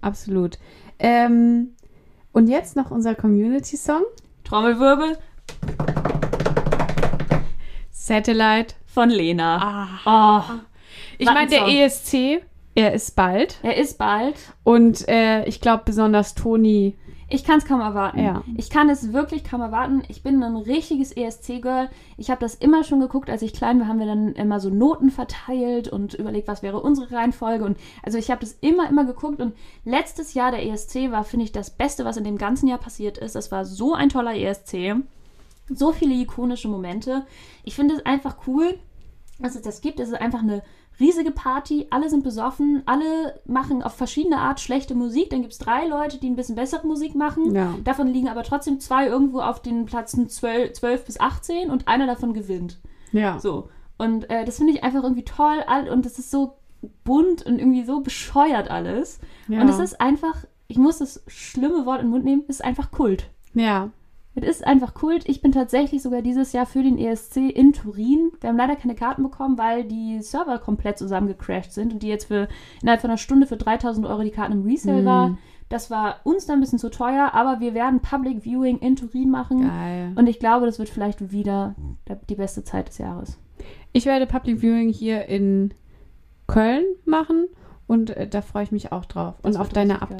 Absolut. 0.00 0.58
Ähm, 0.98 1.74
und 2.32 2.48
jetzt 2.48 2.76
noch 2.76 2.90
unser 2.90 3.14
Community-Song. 3.14 4.02
Trommelwirbel 4.42 5.18
Satellite. 8.06 8.74
von 8.86 9.08
Lena. 9.10 10.00
Ah. 10.04 10.48
Oh, 10.50 10.60
Ich 11.18 11.26
meine, 11.26 11.48
der. 11.48 11.66
ESC, 11.66 12.42
er 12.74 12.92
ist 12.92 13.14
bald. 13.16 13.58
er 13.62 13.76
ist 13.76 13.96
bald. 13.96 14.34
Und 14.64 15.08
äh, 15.08 15.44
ich 15.46 15.60
glaube 15.60 15.82
besonders 15.84 16.34
Toni. 16.34 16.96
Ich 17.28 17.44
kann 17.44 17.58
es 17.58 17.64
kaum 17.64 17.80
erwarten. 17.80 18.22
Ja. 18.22 18.42
Ich 18.58 18.68
kann 18.68 18.90
es 18.90 19.14
wirklich 19.14 19.44
kaum 19.44 19.62
erwarten. 19.62 20.02
Ich 20.08 20.22
bin 20.22 20.42
ein 20.42 20.56
richtiges 20.56 21.12
ESC-Girl. 21.12 21.88
Ich 22.18 22.28
habe 22.30 22.40
das 22.40 22.54
immer 22.56 22.84
schon 22.84 23.00
geguckt, 23.00 23.30
als 23.30 23.40
ich 23.40 23.54
klein 23.54 23.80
war, 23.80 23.86
haben 23.86 24.00
wir 24.00 24.06
dann 24.06 24.34
immer 24.34 24.60
so 24.60 24.68
Noten 24.68 25.10
verteilt 25.10 25.88
und 25.88 26.12
überlegt, 26.12 26.46
was 26.48 26.62
wäre 26.62 26.80
unsere 26.80 27.10
Reihenfolge. 27.10 27.64
Und 27.64 27.78
also 28.02 28.18
ich 28.18 28.30
habe 28.30 28.40
das 28.40 28.58
immer, 28.60 28.86
immer 28.90 29.04
geguckt. 29.06 29.40
Und 29.40 29.54
letztes 29.86 30.34
Jahr 30.34 30.50
der 30.50 30.66
ESC 30.66 31.10
war, 31.10 31.24
finde 31.24 31.44
ich, 31.44 31.52
das 31.52 31.70
Beste, 31.70 32.04
was 32.04 32.18
in 32.18 32.24
dem 32.24 32.36
ganzen 32.36 32.66
Jahr 32.68 32.78
passiert 32.78 33.16
ist. 33.16 33.34
Das 33.34 33.50
war 33.50 33.64
so 33.64 33.94
ein 33.94 34.10
toller 34.10 34.34
ESC. 34.36 34.96
So 35.74 35.92
viele 35.92 36.14
ikonische 36.14 36.68
Momente. 36.68 37.24
Ich 37.64 37.74
finde 37.74 37.94
es 37.96 38.06
einfach 38.06 38.36
cool, 38.46 38.74
dass 39.38 39.54
es 39.56 39.62
das 39.62 39.80
gibt. 39.80 40.00
Es 40.00 40.08
ist 40.08 40.20
einfach 40.20 40.40
eine 40.42 40.62
riesige 41.00 41.30
Party. 41.30 41.86
Alle 41.90 42.08
sind 42.10 42.22
besoffen. 42.22 42.82
Alle 42.86 43.40
machen 43.46 43.82
auf 43.82 43.94
verschiedene 43.94 44.38
Art 44.38 44.60
schlechte 44.60 44.94
Musik. 44.94 45.30
Dann 45.30 45.40
gibt 45.40 45.52
es 45.52 45.58
drei 45.58 45.86
Leute, 45.86 46.18
die 46.18 46.28
ein 46.28 46.36
bisschen 46.36 46.54
bessere 46.54 46.86
Musik 46.86 47.14
machen. 47.14 47.54
Ja. 47.54 47.74
Davon 47.84 48.08
liegen 48.08 48.28
aber 48.28 48.42
trotzdem 48.44 48.78
zwei 48.80 49.06
irgendwo 49.06 49.40
auf 49.40 49.60
den 49.62 49.86
Plätzen 49.86 50.28
12, 50.28 50.74
12 50.74 51.04
bis 51.06 51.18
18 51.20 51.70
und 51.70 51.88
einer 51.88 52.06
davon 52.06 52.34
gewinnt. 52.34 52.80
Ja. 53.12 53.38
So. 53.38 53.68
Und 53.98 54.30
äh, 54.30 54.44
das 54.44 54.58
finde 54.58 54.72
ich 54.72 54.84
einfach 54.84 55.02
irgendwie 55.02 55.24
toll. 55.24 55.62
All- 55.66 55.88
Und 55.90 56.06
es 56.06 56.18
ist 56.18 56.30
so 56.30 56.56
bunt 57.04 57.44
und 57.46 57.58
irgendwie 57.58 57.84
so 57.84 58.00
bescheuert 58.00 58.70
alles. 58.70 59.20
ja. 59.48 59.60
Und 59.60 59.68
es 59.68 59.78
ist 59.78 60.00
einfach, 60.00 60.44
ich 60.68 60.78
muss 60.78 60.98
das 60.98 61.22
schlimme 61.26 61.86
Wort 61.86 62.00
in 62.00 62.06
den 62.06 62.10
Mund 62.10 62.24
nehmen, 62.24 62.42
es 62.48 62.56
ist 62.56 62.64
einfach 62.64 62.90
Kult. 62.90 63.28
Ja. 63.54 63.90
Es 64.34 64.44
ist 64.48 64.66
einfach 64.66 64.94
Kult. 64.94 65.28
Ich 65.28 65.42
bin 65.42 65.52
tatsächlich 65.52 66.02
sogar 66.02 66.22
dieses 66.22 66.52
Jahr 66.52 66.64
für 66.66 66.82
den 66.82 66.96
ESC 66.98 67.36
in 67.50 67.72
Turin. 67.74 68.32
Wir 68.40 68.48
haben 68.48 68.56
leider 68.56 68.76
keine 68.76 68.94
Karten 68.94 69.22
bekommen, 69.22 69.58
weil 69.58 69.84
die 69.84 70.20
Server 70.22 70.58
komplett 70.58 70.96
zusammengecrashed 70.98 71.72
sind 71.72 71.92
und 71.92 72.02
die 72.02 72.08
jetzt 72.08 72.24
für 72.28 72.48
innerhalb 72.80 73.00
von 73.02 73.10
einer 73.10 73.18
Stunde 73.18 73.46
für 73.46 73.56
3000 73.58 74.06
Euro 74.06 74.22
die 74.22 74.30
Karten 74.30 74.52
im 74.54 74.62
Resale 74.62 75.02
Mhm. 75.02 75.06
war. 75.06 75.38
Das 75.68 75.90
war 75.90 76.16
uns 76.24 76.46
dann 76.46 76.58
ein 76.58 76.60
bisschen 76.60 76.78
zu 76.78 76.90
teuer, 76.90 77.30
aber 77.34 77.60
wir 77.60 77.74
werden 77.74 78.00
Public 78.00 78.42
Viewing 78.44 78.78
in 78.78 78.96
Turin 78.96 79.30
machen. 79.30 79.62
Geil. 79.68 80.12
Und 80.16 80.26
ich 80.28 80.38
glaube, 80.38 80.66
das 80.66 80.78
wird 80.78 80.88
vielleicht 80.88 81.30
wieder 81.32 81.74
der- 82.08 82.16
die 82.28 82.34
beste 82.34 82.64
Zeit 82.64 82.88
des 82.88 82.98
Jahres. 82.98 83.38
Ich 83.92 84.06
werde 84.06 84.26
Public 84.26 84.60
Viewing 84.60 84.88
hier 84.90 85.26
in 85.28 85.72
Köln 86.46 86.84
machen 87.04 87.46
und 87.86 88.10
äh, 88.10 88.26
da 88.28 88.40
freue 88.42 88.64
ich 88.64 88.72
mich 88.72 88.92
auch 88.92 89.04
drauf. 89.04 89.34
Das 89.42 89.54
und 89.56 89.60
auf 89.60 89.68
deine 89.68 89.94
richtig 89.94 90.08
geil. 90.10 90.18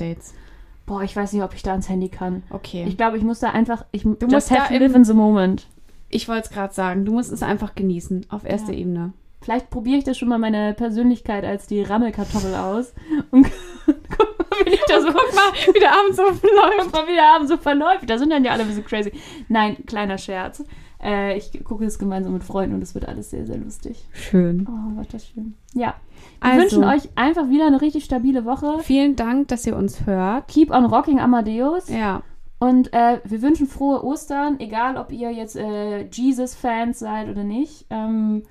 Boah, 0.87 1.03
ich 1.03 1.15
weiß 1.15 1.33
nicht, 1.33 1.43
ob 1.43 1.55
ich 1.55 1.63
da 1.63 1.71
ans 1.73 1.89
Handy 1.89 2.09
kann. 2.09 2.43
Okay. 2.51 2.85
Ich 2.89 2.97
glaube, 2.97 3.17
ich 3.17 3.23
muss 3.23 3.39
da 3.41 3.51
einfach. 3.51 3.85
Ich, 3.93 4.03
Du 4.03 4.11
just 4.21 4.31
musst 4.33 4.51
have 4.51 4.73
da 4.73 4.79
live 4.79 4.95
in 4.95 5.05
the 5.05 5.15
moment. 5.15 5.67
Ich 6.09 6.29
wollte 6.29 6.49
es 6.49 6.51
gerade 6.51 6.75
sagen, 6.75 7.05
du 7.05 7.13
musst 7.13 7.33
es 7.33 7.43
einfach 7.43 7.75
genießen, 7.75 8.27
auf 8.29 8.45
erster 8.45 8.73
Ja. 8.73 8.79
Ebene. 8.81 9.13
Vielleicht 9.41 9.71
probiere 9.71 9.99
ich 9.99 10.05
das 10.05 10.19
schon 10.19 10.29
mal 10.29 10.39
meine 10.39 10.73
Persönlichkeit 10.75 11.45
als 11.45 11.67
die 11.67 11.83
Rammelkartoffel 11.83 12.55
aus. 12.55 12.93
Und 13.31 13.47
guck 13.87 14.39
mal, 14.51 14.67
wie 14.67 14.75
ich 14.75 14.83
da 14.89 15.01
so. 15.01 15.07
Guck 15.09 15.35
mal, 15.35 15.75
wie 15.75 15.81
der 15.81 15.91
Abend 15.93 16.15
so 16.15 16.23
läuft. 16.23 16.43
Guck 16.83 16.93
mal, 16.93 17.07
wie 17.09 17.15
der 17.15 17.35
Abend 17.35 17.49
so 17.49 17.57
verläuft. 17.57 18.09
Da 18.09 18.19
sind 18.19 18.31
dann 18.31 18.45
ja 18.45 18.53
alle 18.53 18.63
ein 18.63 18.69
bisschen 18.69 18.85
crazy. 18.85 19.13
Nein, 19.49 19.85
kleiner 19.87 20.19
Scherz. 20.19 20.63
Äh, 21.03 21.37
ich 21.37 21.65
gucke 21.65 21.85
es 21.85 21.99
gemeinsam 21.99 22.33
mit 22.35 22.45
Freunden 22.45 22.77
und 22.77 22.83
es 22.83 22.95
wird 22.95 23.09
alles 23.09 23.31
sehr, 23.31 23.45
sehr 23.45 23.57
lustig. 23.57 24.07
Schön. 24.13 24.65
Oh, 24.71 24.97
was 24.97 25.09
das 25.09 25.27
schön. 25.27 25.55
Ja. 25.75 25.95
Wir 26.43 26.51
Also, 26.51 26.63
wünschen 26.63 26.85
euch 26.85 27.09
einfach 27.17 27.49
wieder 27.49 27.67
eine 27.67 27.81
richtig 27.81 28.05
stabile 28.05 28.45
Woche. 28.45 28.79
vielen 28.81 29.17
Dank, 29.17 29.49
dass 29.49 29.67
ihr 29.67 29.77
uns 29.77 30.07
hört. 30.07 30.49
Keep 30.49 30.71
on 30.71 30.85
rocking 30.87 31.21
Amadeus. 31.21 31.89
Ja. 31.89 32.23
Und 32.59 32.93
äh, 32.93 33.21
wir 33.25 33.43
wünschen 33.43 33.67
frohe 33.67 34.05
Ostern, 34.05 34.61
egal 34.61 34.97
ob 34.97 35.11
ihr 35.13 35.31
jetzt 35.33 35.57
äh, 35.57 36.03
Jesus-Fans 36.09 36.99
seid 37.01 37.29
oder 37.29 37.43
nicht. 37.45 37.87
Ähm, 37.91 38.45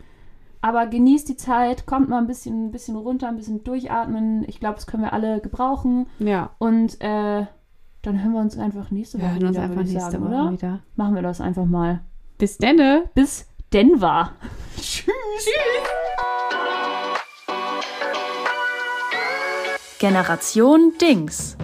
aber 0.62 0.86
genießt 0.88 1.28
die 1.30 1.38
Zeit, 1.38 1.86
kommt 1.86 2.10
mal 2.10 2.18
ein 2.20 2.28
bisschen, 2.28 2.68
ein 2.68 2.72
bisschen 2.72 2.96
runter, 2.96 3.28
ein 3.30 3.38
bisschen 3.38 3.64
durchatmen. 3.64 4.44
Ich 4.48 4.60
glaube, 4.60 4.76
das 4.76 4.86
können 4.86 5.04
wir 5.04 5.14
alle 5.14 5.40
gebrauchen. 5.40 6.08
Ja. 6.20 6.52
Und 6.60 7.00
äh, 7.02 7.46
dann 8.04 8.24
hören 8.24 8.34
wir 8.34 8.42
uns 8.42 8.58
einfach 8.58 8.92
nächste 8.92 9.18
Wir 9.18 9.26
Woche 9.26 9.34
hören 9.36 9.44
uns 9.48 9.52
wieder, 9.58 9.64
einfach 9.64 9.84
nächste 9.84 10.00
sagen, 10.00 10.24
Woche 10.26 10.34
oder? 10.34 10.52
wieder. 10.52 10.80
Machen 10.96 11.16
wir 11.16 11.22
das 11.22 11.40
einfach 11.42 11.66
mal. 11.66 12.02
Bis 12.38 12.58
denne. 12.58 13.10
Bis 13.16 13.48
Denver. 13.72 14.32
Generation 20.02 20.98
Dings. 20.98 21.56